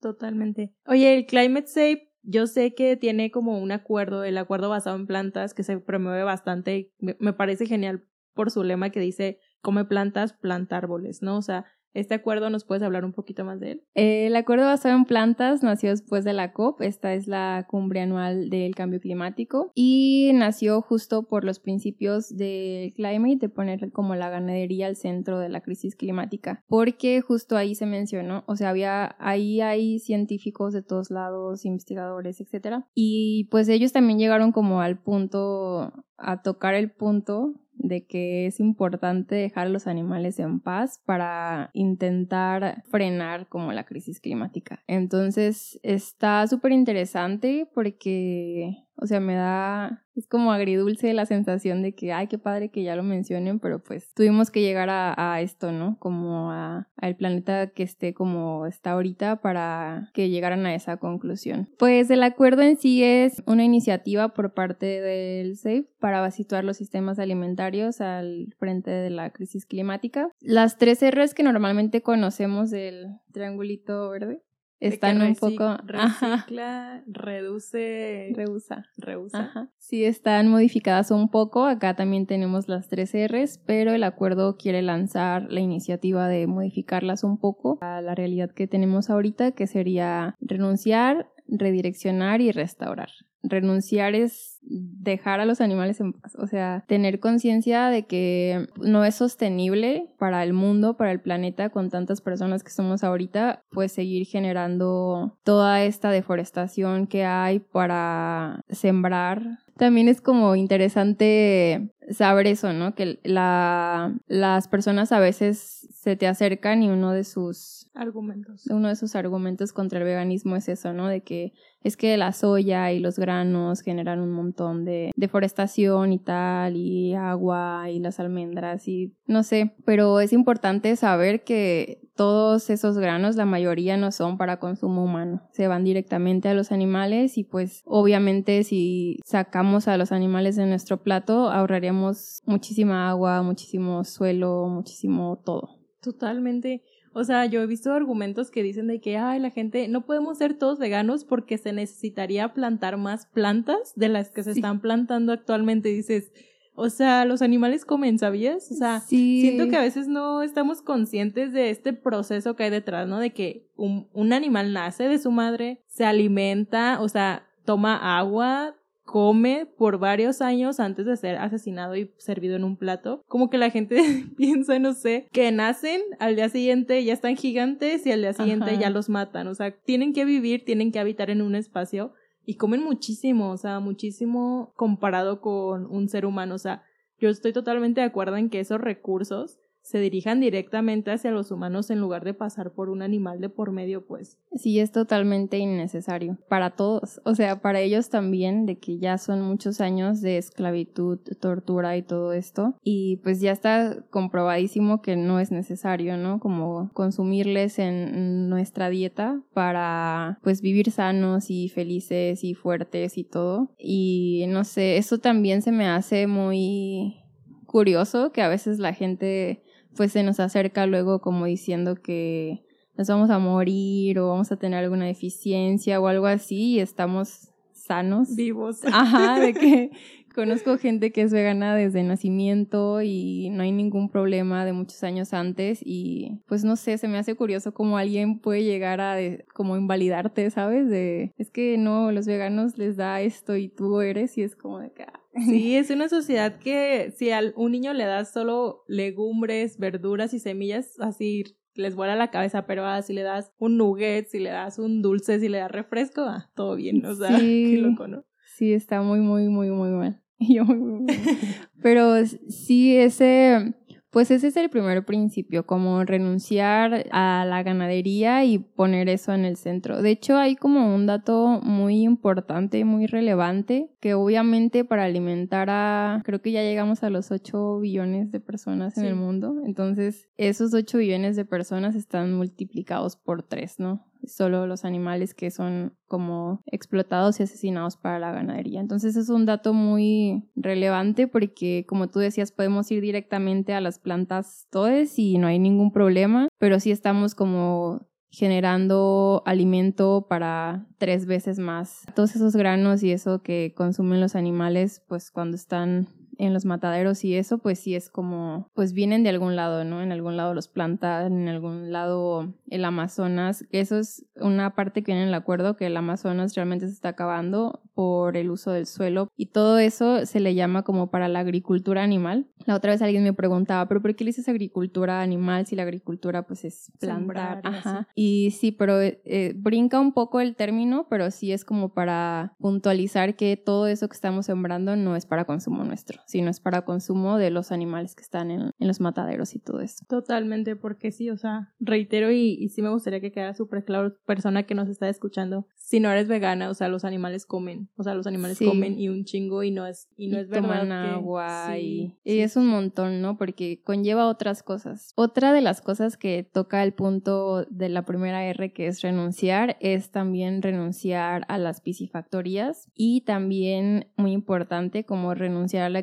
Totalmente. 0.00 0.72
Oye, 0.86 1.14
el 1.14 1.26
Climate 1.26 1.66
Safe, 1.66 2.10
yo 2.22 2.46
sé 2.46 2.74
que 2.74 2.96
tiene 2.96 3.30
como 3.30 3.58
un 3.58 3.70
acuerdo, 3.70 4.24
el 4.24 4.38
acuerdo 4.38 4.70
basado 4.70 4.96
en 4.96 5.06
plantas, 5.06 5.52
que 5.52 5.62
se 5.62 5.78
promueve 5.78 6.22
bastante. 6.22 6.90
Me 6.98 7.34
parece 7.34 7.66
genial 7.66 8.08
por 8.32 8.50
su 8.50 8.64
lema 8.64 8.88
que 8.88 9.00
dice, 9.00 9.40
come 9.60 9.84
plantas, 9.84 10.32
planta 10.32 10.78
árboles, 10.78 11.20
¿no? 11.20 11.36
O 11.36 11.42
sea, 11.42 11.66
este 11.96 12.14
acuerdo, 12.14 12.50
¿nos 12.50 12.64
puedes 12.64 12.82
hablar 12.82 13.04
un 13.04 13.12
poquito 13.12 13.44
más 13.44 13.60
de 13.60 13.72
él? 13.72 13.82
el 13.94 14.36
acuerdo 14.36 14.66
basado 14.66 14.94
en 14.94 15.04
plantas 15.04 15.62
nació 15.62 15.90
después 15.90 16.24
de 16.24 16.32
la 16.32 16.52
COP, 16.52 16.82
esta 16.82 17.14
es 17.14 17.26
la 17.26 17.66
cumbre 17.68 18.00
anual 18.00 18.50
del 18.50 18.74
cambio 18.74 19.00
climático 19.00 19.72
y 19.74 20.30
nació 20.34 20.82
justo 20.82 21.24
por 21.24 21.44
los 21.44 21.58
principios 21.58 22.36
del 22.36 22.92
climate, 22.92 23.38
de 23.38 23.48
poner 23.48 23.90
como 23.92 24.14
la 24.14 24.30
ganadería 24.30 24.86
al 24.86 24.96
centro 24.96 25.38
de 25.38 25.48
la 25.48 25.60
crisis 25.60 25.96
climática, 25.96 26.62
porque 26.68 27.20
justo 27.20 27.56
ahí 27.56 27.74
se 27.74 27.86
mencionó, 27.86 28.44
o 28.46 28.56
sea, 28.56 28.70
había, 28.70 29.16
ahí 29.18 29.60
hay 29.60 29.98
científicos 29.98 30.72
de 30.72 30.82
todos 30.82 31.10
lados, 31.10 31.64
investigadores, 31.64 32.40
etcétera, 32.40 32.86
y 32.94 33.48
pues 33.50 33.68
ellos 33.68 33.92
también 33.92 34.18
llegaron 34.18 34.52
como 34.52 34.80
al 34.80 34.98
punto, 34.98 35.92
a 36.18 36.42
tocar 36.42 36.74
el 36.74 36.90
punto 36.90 37.54
de 37.74 38.06
que 38.06 38.46
es 38.46 38.58
importante 38.58 39.34
dejar 39.34 39.66
a 39.66 39.70
los 39.70 39.86
animales 39.86 40.38
en 40.38 40.60
paz 40.60 41.00
para 41.04 41.70
intentar 41.74 42.82
frenar 42.88 43.48
como 43.48 43.72
la 43.72 43.84
crisis 43.84 44.20
climática. 44.20 44.82
Entonces 44.86 45.78
está 45.82 46.46
súper 46.46 46.72
interesante 46.72 47.68
porque 47.74 48.85
o 48.98 49.06
sea, 49.06 49.20
me 49.20 49.34
da, 49.34 50.04
es 50.14 50.26
como 50.26 50.52
agridulce 50.52 51.12
la 51.12 51.26
sensación 51.26 51.82
de 51.82 51.94
que, 51.94 52.12
ay, 52.12 52.28
qué 52.28 52.38
padre 52.38 52.70
que 52.70 52.82
ya 52.82 52.96
lo 52.96 53.02
mencionen, 53.02 53.60
pero 53.60 53.82
pues 53.82 54.12
tuvimos 54.14 54.50
que 54.50 54.62
llegar 54.62 54.88
a, 54.90 55.40
esto, 55.40 55.70
¿no? 55.70 55.98
Como 55.98 56.50
a, 56.50 56.88
al 56.96 57.16
planeta 57.16 57.68
que 57.68 57.82
esté 57.82 58.14
como 58.14 58.66
está 58.66 58.92
ahorita 58.92 59.42
para 59.42 60.10
que 60.14 60.30
llegaran 60.30 60.64
a 60.66 60.74
esa 60.74 60.96
conclusión. 60.96 61.68
Pues 61.78 62.10
el 62.10 62.22
acuerdo 62.22 62.62
en 62.62 62.78
sí 62.78 63.02
es 63.04 63.42
una 63.46 63.64
iniciativa 63.64 64.28
por 64.28 64.54
parte 64.54 65.00
del 65.00 65.56
SAFE 65.56 65.88
para 66.00 66.30
situar 66.30 66.64
los 66.64 66.76
sistemas 66.76 67.18
alimentarios 67.18 68.00
al 68.00 68.54
frente 68.58 68.90
de 68.90 69.10
la 69.10 69.30
crisis 69.30 69.66
climática. 69.66 70.30
Las 70.40 70.78
tres 70.78 71.00
R's 71.02 71.34
que 71.34 71.42
normalmente 71.42 72.02
conocemos 72.02 72.70
del 72.70 73.08
triangulito 73.32 74.08
verde 74.10 74.42
están 74.80 75.22
un 75.22 75.34
poco 75.34 75.76
recicla, 75.84 77.02
reduce, 77.06 78.32
reusa, 78.34 78.86
reusa. 78.96 79.70
Sí, 79.78 80.04
están 80.04 80.48
modificadas 80.48 81.10
un 81.10 81.30
poco. 81.30 81.64
Acá 81.64 81.94
también 81.94 82.26
tenemos 82.26 82.68
las 82.68 82.88
tres 82.88 83.12
R's, 83.14 83.58
pero 83.66 83.92
el 83.92 84.04
acuerdo 84.04 84.56
quiere 84.56 84.82
lanzar 84.82 85.46
la 85.50 85.60
iniciativa 85.60 86.28
de 86.28 86.46
modificarlas 86.46 87.24
un 87.24 87.38
poco 87.38 87.78
a 87.80 88.00
la 88.00 88.14
realidad 88.14 88.50
que 88.50 88.66
tenemos 88.66 89.10
ahorita, 89.10 89.52
que 89.52 89.66
sería 89.66 90.36
renunciar, 90.40 91.30
redireccionar 91.46 92.40
y 92.40 92.52
restaurar. 92.52 93.10
Renunciar 93.42 94.14
es 94.14 94.58
dejar 94.62 95.40
a 95.40 95.44
los 95.44 95.60
animales 95.60 96.00
en 96.00 96.12
paz, 96.12 96.34
o 96.36 96.46
sea, 96.46 96.84
tener 96.88 97.20
conciencia 97.20 97.88
de 97.88 98.06
que 98.06 98.66
no 98.80 99.04
es 99.04 99.14
sostenible 99.14 100.12
para 100.18 100.42
el 100.42 100.52
mundo, 100.52 100.96
para 100.96 101.12
el 101.12 101.20
planeta, 101.20 101.70
con 101.70 101.90
tantas 101.90 102.20
personas 102.20 102.64
que 102.64 102.70
somos 102.70 103.04
ahorita, 103.04 103.62
pues 103.70 103.92
seguir 103.92 104.26
generando 104.26 105.38
toda 105.44 105.84
esta 105.84 106.10
deforestación 106.10 107.06
que 107.06 107.24
hay 107.24 107.60
para 107.60 108.64
sembrar 108.68 109.60
también 109.76 110.08
es 110.08 110.22
como 110.22 110.56
interesante 110.56 111.94
saber 112.10 112.46
eso, 112.46 112.72
¿no? 112.72 112.94
Que 112.94 113.20
la, 113.24 114.18
las 114.26 114.68
personas 114.68 115.12
a 115.12 115.20
veces 115.20 115.88
se 115.92 116.16
te 116.16 116.26
acercan 116.26 116.82
y 116.82 116.88
uno 116.88 117.12
de 117.12 117.24
sus 117.24 117.90
argumentos. 117.94 118.66
Uno 118.70 118.88
de 118.88 118.96
sus 118.96 119.14
argumentos 119.16 119.72
contra 119.72 119.98
el 119.98 120.04
veganismo 120.04 120.56
es 120.56 120.68
eso, 120.68 120.94
¿no? 120.94 121.08
De 121.08 121.22
que 121.22 121.52
es 121.86 121.96
que 121.96 122.16
la 122.16 122.32
soya 122.32 122.90
y 122.90 122.98
los 122.98 123.16
granos 123.16 123.80
generan 123.80 124.18
un 124.20 124.32
montón 124.32 124.84
de 124.84 125.12
deforestación 125.14 126.12
y 126.12 126.18
tal, 126.18 126.76
y 126.76 127.14
agua 127.14 127.88
y 127.88 128.00
las 128.00 128.18
almendras 128.18 128.88
y 128.88 129.14
no 129.26 129.44
sé, 129.44 129.76
pero 129.84 130.18
es 130.18 130.32
importante 130.32 130.96
saber 130.96 131.44
que 131.44 132.00
todos 132.16 132.70
esos 132.70 132.98
granos, 132.98 133.36
la 133.36 133.44
mayoría 133.44 133.96
no 133.96 134.10
son 134.10 134.36
para 134.36 134.58
consumo 134.58 135.04
humano, 135.04 135.42
se 135.52 135.68
van 135.68 135.84
directamente 135.84 136.48
a 136.48 136.54
los 136.54 136.72
animales 136.72 137.38
y 137.38 137.44
pues 137.44 137.82
obviamente 137.84 138.64
si 138.64 139.20
sacamos 139.24 139.86
a 139.86 139.96
los 139.96 140.10
animales 140.10 140.56
de 140.56 140.66
nuestro 140.66 141.02
plato 141.02 141.50
ahorraríamos 141.50 142.42
muchísima 142.46 143.08
agua, 143.08 143.42
muchísimo 143.42 144.02
suelo, 144.02 144.66
muchísimo 144.66 145.40
todo. 145.44 145.76
Totalmente. 146.00 146.82
O 147.18 147.24
sea, 147.24 147.46
yo 147.46 147.62
he 147.62 147.66
visto 147.66 147.94
argumentos 147.94 148.50
que 148.50 148.62
dicen 148.62 148.88
de 148.88 149.00
que, 149.00 149.16
ay, 149.16 149.40
la 149.40 149.48
gente, 149.48 149.88
no 149.88 150.04
podemos 150.04 150.36
ser 150.36 150.52
todos 150.52 150.78
veganos 150.78 151.24
porque 151.24 151.56
se 151.56 151.72
necesitaría 151.72 152.52
plantar 152.52 152.98
más 152.98 153.24
plantas 153.24 153.94
de 153.96 154.10
las 154.10 154.30
que 154.30 154.42
se 154.42 154.50
están 154.50 154.82
plantando 154.82 155.32
actualmente. 155.32 155.88
dices, 155.88 156.30
o 156.74 156.90
sea, 156.90 157.24
los 157.24 157.40
animales 157.40 157.86
comen, 157.86 158.18
¿sabías? 158.18 158.70
O 158.70 158.74
sea, 158.74 159.00
siento 159.00 159.66
que 159.70 159.76
a 159.76 159.80
veces 159.80 160.08
no 160.08 160.42
estamos 160.42 160.82
conscientes 160.82 161.54
de 161.54 161.70
este 161.70 161.94
proceso 161.94 162.54
que 162.54 162.64
hay 162.64 162.70
detrás, 162.70 163.08
¿no? 163.08 163.18
De 163.18 163.32
que 163.32 163.70
un, 163.76 164.10
un 164.12 164.34
animal 164.34 164.74
nace 164.74 165.08
de 165.08 165.16
su 165.18 165.30
madre, 165.30 165.82
se 165.86 166.04
alimenta, 166.04 167.00
o 167.00 167.08
sea, 167.08 167.46
toma 167.64 168.18
agua, 168.18 168.76
come 169.06 169.66
por 169.78 169.98
varios 169.98 170.42
años 170.42 170.80
antes 170.80 171.06
de 171.06 171.16
ser 171.16 171.36
asesinado 171.38 171.96
y 171.96 172.12
servido 172.18 172.56
en 172.56 172.64
un 172.64 172.76
plato. 172.76 173.22
Como 173.28 173.48
que 173.48 173.56
la 173.56 173.70
gente 173.70 173.96
piensa, 174.36 174.78
no 174.78 174.92
sé, 174.92 175.28
que 175.32 175.50
nacen, 175.52 176.02
al 176.18 176.36
día 176.36 176.48
siguiente 176.48 177.02
ya 177.04 177.14
están 177.14 177.36
gigantes 177.36 178.04
y 178.04 178.12
al 178.12 178.20
día 178.20 178.32
siguiente 178.34 178.76
ya 178.78 178.90
los 178.90 179.08
matan. 179.08 179.46
O 179.46 179.54
sea, 179.54 179.70
tienen 179.70 180.12
que 180.12 180.24
vivir, 180.24 180.64
tienen 180.64 180.92
que 180.92 180.98
habitar 180.98 181.30
en 181.30 181.40
un 181.40 181.54
espacio 181.54 182.12
y 182.44 182.56
comen 182.56 182.82
muchísimo, 182.82 183.50
o 183.50 183.56
sea, 183.56 183.80
muchísimo 183.80 184.72
comparado 184.76 185.40
con 185.40 185.86
un 185.86 186.08
ser 186.08 186.26
humano. 186.26 186.56
O 186.56 186.58
sea, 186.58 186.82
yo 187.18 187.28
estoy 187.28 187.52
totalmente 187.52 188.00
de 188.00 188.08
acuerdo 188.08 188.36
en 188.36 188.50
que 188.50 188.60
esos 188.60 188.80
recursos 188.80 189.58
se 189.86 190.00
dirijan 190.00 190.40
directamente 190.40 191.12
hacia 191.12 191.30
los 191.30 191.52
humanos 191.52 191.90
en 191.90 192.00
lugar 192.00 192.24
de 192.24 192.34
pasar 192.34 192.72
por 192.72 192.88
un 192.88 193.02
animal 193.02 193.40
de 193.40 193.48
por 193.48 193.70
medio, 193.70 194.04
pues. 194.04 194.36
Sí, 194.56 194.80
es 194.80 194.90
totalmente 194.90 195.58
innecesario 195.58 196.38
para 196.48 196.70
todos, 196.70 197.20
o 197.24 197.36
sea, 197.36 197.60
para 197.60 197.78
ellos 197.80 198.10
también, 198.10 198.66
de 198.66 198.78
que 198.78 198.98
ya 198.98 199.16
son 199.16 199.42
muchos 199.42 199.80
años 199.80 200.20
de 200.20 200.38
esclavitud, 200.38 201.20
tortura 201.40 201.96
y 201.96 202.02
todo 202.02 202.32
esto, 202.32 202.74
y 202.82 203.18
pues 203.18 203.40
ya 203.40 203.52
está 203.52 204.04
comprobadísimo 204.10 205.02
que 205.02 205.14
no 205.14 205.38
es 205.38 205.52
necesario, 205.52 206.16
¿no? 206.16 206.40
Como 206.40 206.90
consumirles 206.92 207.78
en 207.78 208.48
nuestra 208.48 208.90
dieta 208.90 209.40
para 209.54 210.40
pues 210.42 210.62
vivir 210.62 210.90
sanos 210.90 211.48
y 211.48 211.68
felices 211.68 212.42
y 212.42 212.54
fuertes 212.54 213.18
y 213.18 213.22
todo. 213.22 213.70
Y 213.78 214.46
no 214.48 214.64
sé, 214.64 214.96
eso 214.96 215.18
también 215.18 215.62
se 215.62 215.70
me 215.70 215.86
hace 215.86 216.26
muy 216.26 217.22
curioso 217.66 218.32
que 218.32 218.42
a 218.42 218.48
veces 218.48 218.78
la 218.78 218.94
gente 218.94 219.62
pues 219.96 220.12
se 220.12 220.22
nos 220.22 220.40
acerca 220.40 220.86
luego 220.86 221.20
como 221.20 221.46
diciendo 221.46 221.96
que 221.96 222.62
nos 222.96 223.08
vamos 223.08 223.30
a 223.30 223.38
morir 223.38 224.18
o 224.18 224.28
vamos 224.28 224.52
a 224.52 224.56
tener 224.56 224.82
alguna 224.82 225.06
deficiencia 225.06 226.00
o 226.00 226.06
algo 226.06 226.26
así 226.26 226.74
y 226.74 226.80
estamos 226.80 227.52
sanos. 227.72 228.34
Vivos. 228.34 228.80
Ajá, 228.84 229.38
de 229.40 229.54
que 229.54 229.90
conozco 230.34 230.76
gente 230.76 231.12
que 231.12 231.22
es 231.22 231.32
vegana 231.32 231.74
desde 231.74 232.02
nacimiento 232.02 233.00
y 233.02 233.48
no 233.50 233.62
hay 233.62 233.72
ningún 233.72 234.10
problema 234.10 234.64
de 234.64 234.72
muchos 234.72 235.02
años 235.02 235.32
antes 235.32 235.80
y 235.82 236.42
pues 236.46 236.62
no 236.62 236.76
sé, 236.76 236.98
se 236.98 237.08
me 237.08 237.18
hace 237.18 237.34
curioso 237.34 237.72
cómo 237.72 237.96
alguien 237.96 238.40
puede 238.40 238.62
llegar 238.62 239.00
a 239.00 239.16
como 239.54 239.76
invalidarte, 239.76 240.50
¿sabes? 240.50 240.88
De 240.88 241.32
es 241.38 241.50
que 241.50 241.78
no, 241.78 242.12
los 242.12 242.26
veganos 242.26 242.76
les 242.76 242.96
da 242.96 243.20
esto 243.22 243.56
y 243.56 243.68
tú 243.68 244.00
eres 244.00 244.36
y 244.36 244.42
es 244.42 244.56
como 244.56 244.78
de 244.80 244.92
que 244.92 245.04
ah, 245.04 245.20
Sí, 245.44 245.76
es 245.76 245.90
una 245.90 246.08
sociedad 246.08 246.58
que 246.58 247.12
si 247.16 247.30
a 247.30 247.40
un 247.56 247.72
niño 247.72 247.92
le 247.92 248.04
das 248.04 248.32
solo 248.32 248.84
legumbres, 248.88 249.78
verduras 249.78 250.34
y 250.34 250.38
semillas, 250.38 250.98
así 251.00 251.44
les 251.74 251.94
vuela 251.94 252.16
la 252.16 252.30
cabeza, 252.30 252.66
pero 252.66 252.86
ah, 252.86 253.02
si 253.02 253.12
le 253.12 253.22
das 253.22 253.52
un 253.58 253.76
nugget, 253.76 254.28
si 254.28 254.38
le 254.38 254.50
das 254.50 254.78
un 254.78 255.02
dulce, 255.02 255.38
si 255.38 255.48
le 255.48 255.58
das 255.58 255.70
refresco, 255.70 256.22
ah, 256.22 256.50
todo 256.54 256.76
bien, 256.76 257.04
o 257.04 257.14
sea, 257.14 257.28
qué 257.38 257.78
loco, 257.78 258.08
¿no? 258.08 258.24
Sí, 258.56 258.72
está 258.72 259.02
muy, 259.02 259.20
muy, 259.20 259.48
muy, 259.48 259.70
muy 259.70 259.90
mal. 259.90 260.22
pero 261.82 262.14
sí, 262.26 262.96
ese 262.96 263.74
pues 264.16 264.30
ese 264.30 264.46
es 264.46 264.56
el 264.56 264.70
primer 264.70 265.04
principio, 265.04 265.66
como 265.66 266.02
renunciar 266.02 267.04
a 267.10 267.44
la 267.46 267.62
ganadería 267.62 268.46
y 268.46 268.58
poner 268.58 269.10
eso 269.10 269.34
en 269.34 269.44
el 269.44 269.58
centro. 269.58 270.00
De 270.00 270.08
hecho, 270.08 270.38
hay 270.38 270.56
como 270.56 270.94
un 270.94 271.04
dato 271.04 271.60
muy 271.62 272.00
importante, 272.00 272.82
muy 272.86 273.04
relevante, 273.04 273.90
que 274.00 274.14
obviamente 274.14 274.86
para 274.86 275.04
alimentar 275.04 275.68
a, 275.68 276.22
creo 276.24 276.40
que 276.40 276.50
ya 276.50 276.62
llegamos 276.62 277.02
a 277.02 277.10
los 277.10 277.30
8 277.30 277.80
billones 277.80 278.32
de 278.32 278.40
personas 278.40 278.96
en 278.96 279.04
el 279.04 279.16
mundo, 279.16 279.60
entonces 279.66 280.30
esos 280.38 280.72
8 280.72 280.96
billones 280.96 281.36
de 281.36 281.44
personas 281.44 281.94
están 281.94 282.32
multiplicados 282.32 283.16
por 283.16 283.42
3, 283.42 283.80
¿no? 283.80 284.06
Solo 284.26 284.66
los 284.66 284.84
animales 284.84 285.34
que 285.34 285.50
son 285.50 285.96
como 286.06 286.60
explotados 286.66 287.40
y 287.40 287.44
asesinados 287.44 287.96
para 287.96 288.18
la 288.18 288.32
ganadería. 288.32 288.80
Entonces 288.80 289.16
es 289.16 289.28
un 289.28 289.46
dato 289.46 289.72
muy 289.72 290.48
relevante 290.54 291.28
porque 291.28 291.84
como 291.88 292.08
tú 292.08 292.18
decías 292.18 292.52
podemos 292.52 292.90
ir 292.90 293.02
directamente 293.02 293.74
a 293.74 293.80
las 293.80 293.98
plantas 293.98 294.66
todes 294.70 295.18
y 295.18 295.38
no 295.38 295.46
hay 295.46 295.58
ningún 295.58 295.92
problema, 295.92 296.48
pero 296.58 296.80
sí 296.80 296.90
estamos 296.90 297.34
como 297.34 298.06
generando 298.30 299.42
alimento 299.46 300.26
para 300.28 300.86
tres 300.98 301.26
veces 301.26 301.58
más. 301.58 302.04
Todos 302.14 302.36
esos 302.36 302.54
granos 302.54 303.02
y 303.02 303.12
eso 303.12 303.42
que 303.42 303.72
consumen 303.74 304.20
los 304.20 304.36
animales, 304.36 305.02
pues 305.08 305.30
cuando 305.30 305.56
están 305.56 306.08
en 306.38 306.52
los 306.52 306.64
mataderos 306.64 307.24
y 307.24 307.34
eso, 307.34 307.58
pues 307.58 307.78
sí 307.78 307.94
es 307.94 308.08
como, 308.08 308.70
pues 308.74 308.92
vienen 308.92 309.22
de 309.22 309.30
algún 309.30 309.56
lado, 309.56 309.84
¿no? 309.84 310.02
En 310.02 310.12
algún 310.12 310.36
lado 310.36 310.54
los 310.54 310.68
plantan, 310.68 311.32
en 311.32 311.48
algún 311.48 311.92
lado 311.92 312.52
el 312.68 312.84
Amazonas. 312.84 313.64
Eso 313.70 313.98
es 313.98 314.26
una 314.36 314.74
parte 314.74 315.02
que 315.02 315.12
viene 315.12 315.22
en 315.22 315.28
el 315.28 315.34
acuerdo, 315.34 315.76
que 315.76 315.86
el 315.86 315.96
Amazonas 315.96 316.54
realmente 316.54 316.86
se 316.86 316.92
está 316.92 317.10
acabando 317.10 317.80
por 317.94 318.36
el 318.36 318.50
uso 318.50 318.72
del 318.72 318.86
suelo 318.86 319.30
y 319.36 319.46
todo 319.46 319.78
eso 319.78 320.26
se 320.26 320.40
le 320.40 320.54
llama 320.54 320.82
como 320.82 321.10
para 321.10 321.28
la 321.28 321.40
agricultura 321.40 322.02
animal. 322.02 322.46
La 322.66 322.74
otra 322.74 322.92
vez 322.92 323.00
alguien 323.00 323.22
me 323.22 323.32
preguntaba, 323.32 323.86
pero 323.86 324.02
¿por 324.02 324.14
qué 324.16 324.24
le 324.24 324.30
dices 324.30 324.48
agricultura 324.48 325.22
animal 325.22 325.66
si 325.66 325.76
la 325.76 325.84
agricultura 325.84 326.46
pues 326.46 326.64
es 326.64 326.92
plantar? 326.98 327.60
Ajá. 327.64 328.08
Y 328.14 328.50
sí, 328.50 328.72
pero 328.72 329.00
eh, 329.00 329.54
brinca 329.56 330.00
un 330.00 330.12
poco 330.12 330.40
el 330.40 330.56
término, 330.56 331.06
pero 331.08 331.30
sí 331.30 331.52
es 331.52 331.64
como 331.64 331.90
para 331.90 332.54
puntualizar 332.58 333.36
que 333.36 333.56
todo 333.56 333.86
eso 333.86 334.08
que 334.08 334.14
estamos 334.14 334.46
sembrando 334.46 334.96
no 334.96 335.16
es 335.16 335.26
para 335.26 335.44
consumo 335.44 335.84
nuestro 335.84 336.20
sino 336.26 336.50
es 336.50 336.60
para 336.60 336.84
consumo 336.84 337.38
de 337.38 337.50
los 337.50 337.72
animales 337.72 338.14
que 338.14 338.22
están 338.22 338.50
en, 338.50 338.72
los 338.78 339.00
mataderos 339.00 339.54
y 339.54 339.58
todo 339.58 339.80
eso. 339.80 340.04
Totalmente, 340.08 340.76
porque 340.76 341.12
sí, 341.12 341.30
o 341.30 341.36
sea, 341.36 341.72
reitero 341.80 342.30
y, 342.30 342.68
sí 342.68 342.82
me 342.82 342.90
gustaría 342.90 343.20
que 343.20 343.32
quede 343.32 343.54
súper 343.54 343.84
claro, 343.84 344.16
persona 344.26 344.64
que 344.64 344.74
nos 344.74 344.88
está 344.88 345.08
escuchando, 345.08 345.66
si 345.74 346.00
no 346.00 346.10
eres 346.10 346.28
vegana, 346.28 346.68
o 346.70 346.74
sea, 346.74 346.88
los 346.88 347.04
animales 347.04 347.46
comen, 347.46 347.88
o 347.96 348.02
sea, 348.02 348.14
los 348.14 348.26
animales 348.26 348.58
comen 348.58 348.98
y 348.98 349.08
un 349.08 349.24
chingo 349.24 349.62
y 349.62 349.70
no 349.70 349.86
es, 349.86 350.08
y 350.16 350.28
no 350.28 350.38
es 350.38 350.48
verdad. 350.48 350.68
Toman 350.68 350.92
agua 350.92 351.78
y, 351.78 352.16
y 352.24 352.40
es 352.40 352.56
un 352.56 352.66
montón, 352.66 353.20
¿no? 353.20 353.36
Porque 353.36 353.82
conlleva 353.82 354.26
otras 354.26 354.62
cosas. 354.62 355.12
Otra 355.14 355.52
de 355.52 355.60
las 355.60 355.80
cosas 355.80 356.16
que 356.16 356.42
toca 356.42 356.82
el 356.82 356.92
punto 356.92 357.64
de 357.70 357.88
la 357.88 358.04
primera 358.04 358.44
R, 358.44 358.72
que 358.72 358.86
es 358.86 359.00
renunciar, 359.02 359.76
es 359.80 360.10
también 360.10 360.62
renunciar 360.62 361.44
a 361.48 361.58
las 361.58 361.80
piscifactorías 361.80 362.90
y 362.94 363.22
también, 363.22 364.08
muy 364.16 364.32
importante, 364.32 365.04
como 365.04 365.34
renunciar 365.34 365.84
a 365.84 365.90
la 365.90 365.98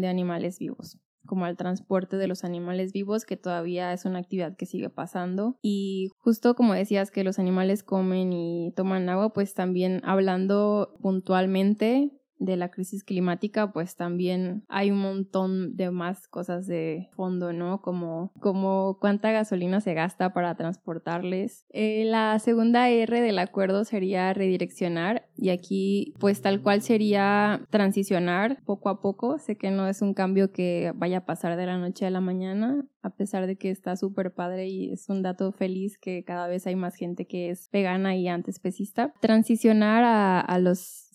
de 0.00 0.08
animales 0.08 0.58
vivos 0.58 0.98
como 1.26 1.44
al 1.44 1.56
transporte 1.56 2.16
de 2.16 2.26
los 2.26 2.44
animales 2.44 2.92
vivos, 2.92 3.24
que 3.24 3.36
todavía 3.36 3.92
es 3.92 4.04
una 4.04 4.18
actividad 4.18 4.56
que 4.56 4.66
sigue 4.66 4.90
pasando. 4.90 5.58
Y 5.62 6.08
justo 6.18 6.54
como 6.54 6.74
decías 6.74 7.10
que 7.10 7.24
los 7.24 7.38
animales 7.38 7.82
comen 7.82 8.32
y 8.32 8.72
toman 8.74 9.08
agua, 9.08 9.32
pues 9.32 9.54
también 9.54 10.00
hablando 10.04 10.96
puntualmente 11.00 12.10
de 12.40 12.56
la 12.56 12.70
crisis 12.70 13.04
climática, 13.04 13.70
pues 13.72 13.94
también 13.94 14.64
hay 14.68 14.90
un 14.90 14.98
montón 14.98 15.76
de 15.76 15.90
más 15.90 16.26
cosas 16.26 16.66
de 16.66 17.08
fondo, 17.12 17.52
¿no? 17.52 17.82
Como, 17.82 18.32
como 18.40 18.98
cuánta 18.98 19.30
gasolina 19.30 19.80
se 19.80 19.94
gasta 19.94 20.32
para 20.32 20.56
transportarles. 20.56 21.66
Eh, 21.68 22.04
la 22.06 22.38
segunda 22.38 22.88
R 22.88 23.20
del 23.20 23.38
acuerdo 23.38 23.84
sería 23.84 24.32
redireccionar 24.32 25.28
y 25.36 25.50
aquí 25.50 26.14
pues 26.18 26.40
tal 26.40 26.62
cual 26.62 26.82
sería 26.82 27.66
transicionar 27.70 28.62
poco 28.64 28.88
a 28.88 29.00
poco. 29.00 29.38
Sé 29.38 29.56
que 29.56 29.70
no 29.70 29.86
es 29.86 30.00
un 30.00 30.14
cambio 30.14 30.50
que 30.50 30.92
vaya 30.96 31.18
a 31.18 31.26
pasar 31.26 31.56
de 31.56 31.66
la 31.66 31.76
noche 31.76 32.06
a 32.06 32.10
la 32.10 32.22
mañana, 32.22 32.86
a 33.02 33.10
pesar 33.10 33.46
de 33.46 33.56
que 33.56 33.70
está 33.70 33.96
súper 33.96 34.32
padre 34.32 34.68
y 34.68 34.90
es 34.90 35.08
un 35.10 35.22
dato 35.22 35.52
feliz 35.52 35.98
que 35.98 36.24
cada 36.24 36.48
vez 36.48 36.66
hay 36.66 36.76
más 36.76 36.94
gente 36.94 37.26
que 37.26 37.50
es 37.50 37.68
vegana 37.70 38.16
y 38.16 38.28
antiespecista. 38.28 39.12
Transicionar 39.20 40.04
a, 40.04 40.40
a 40.40 40.58
los 40.58 41.09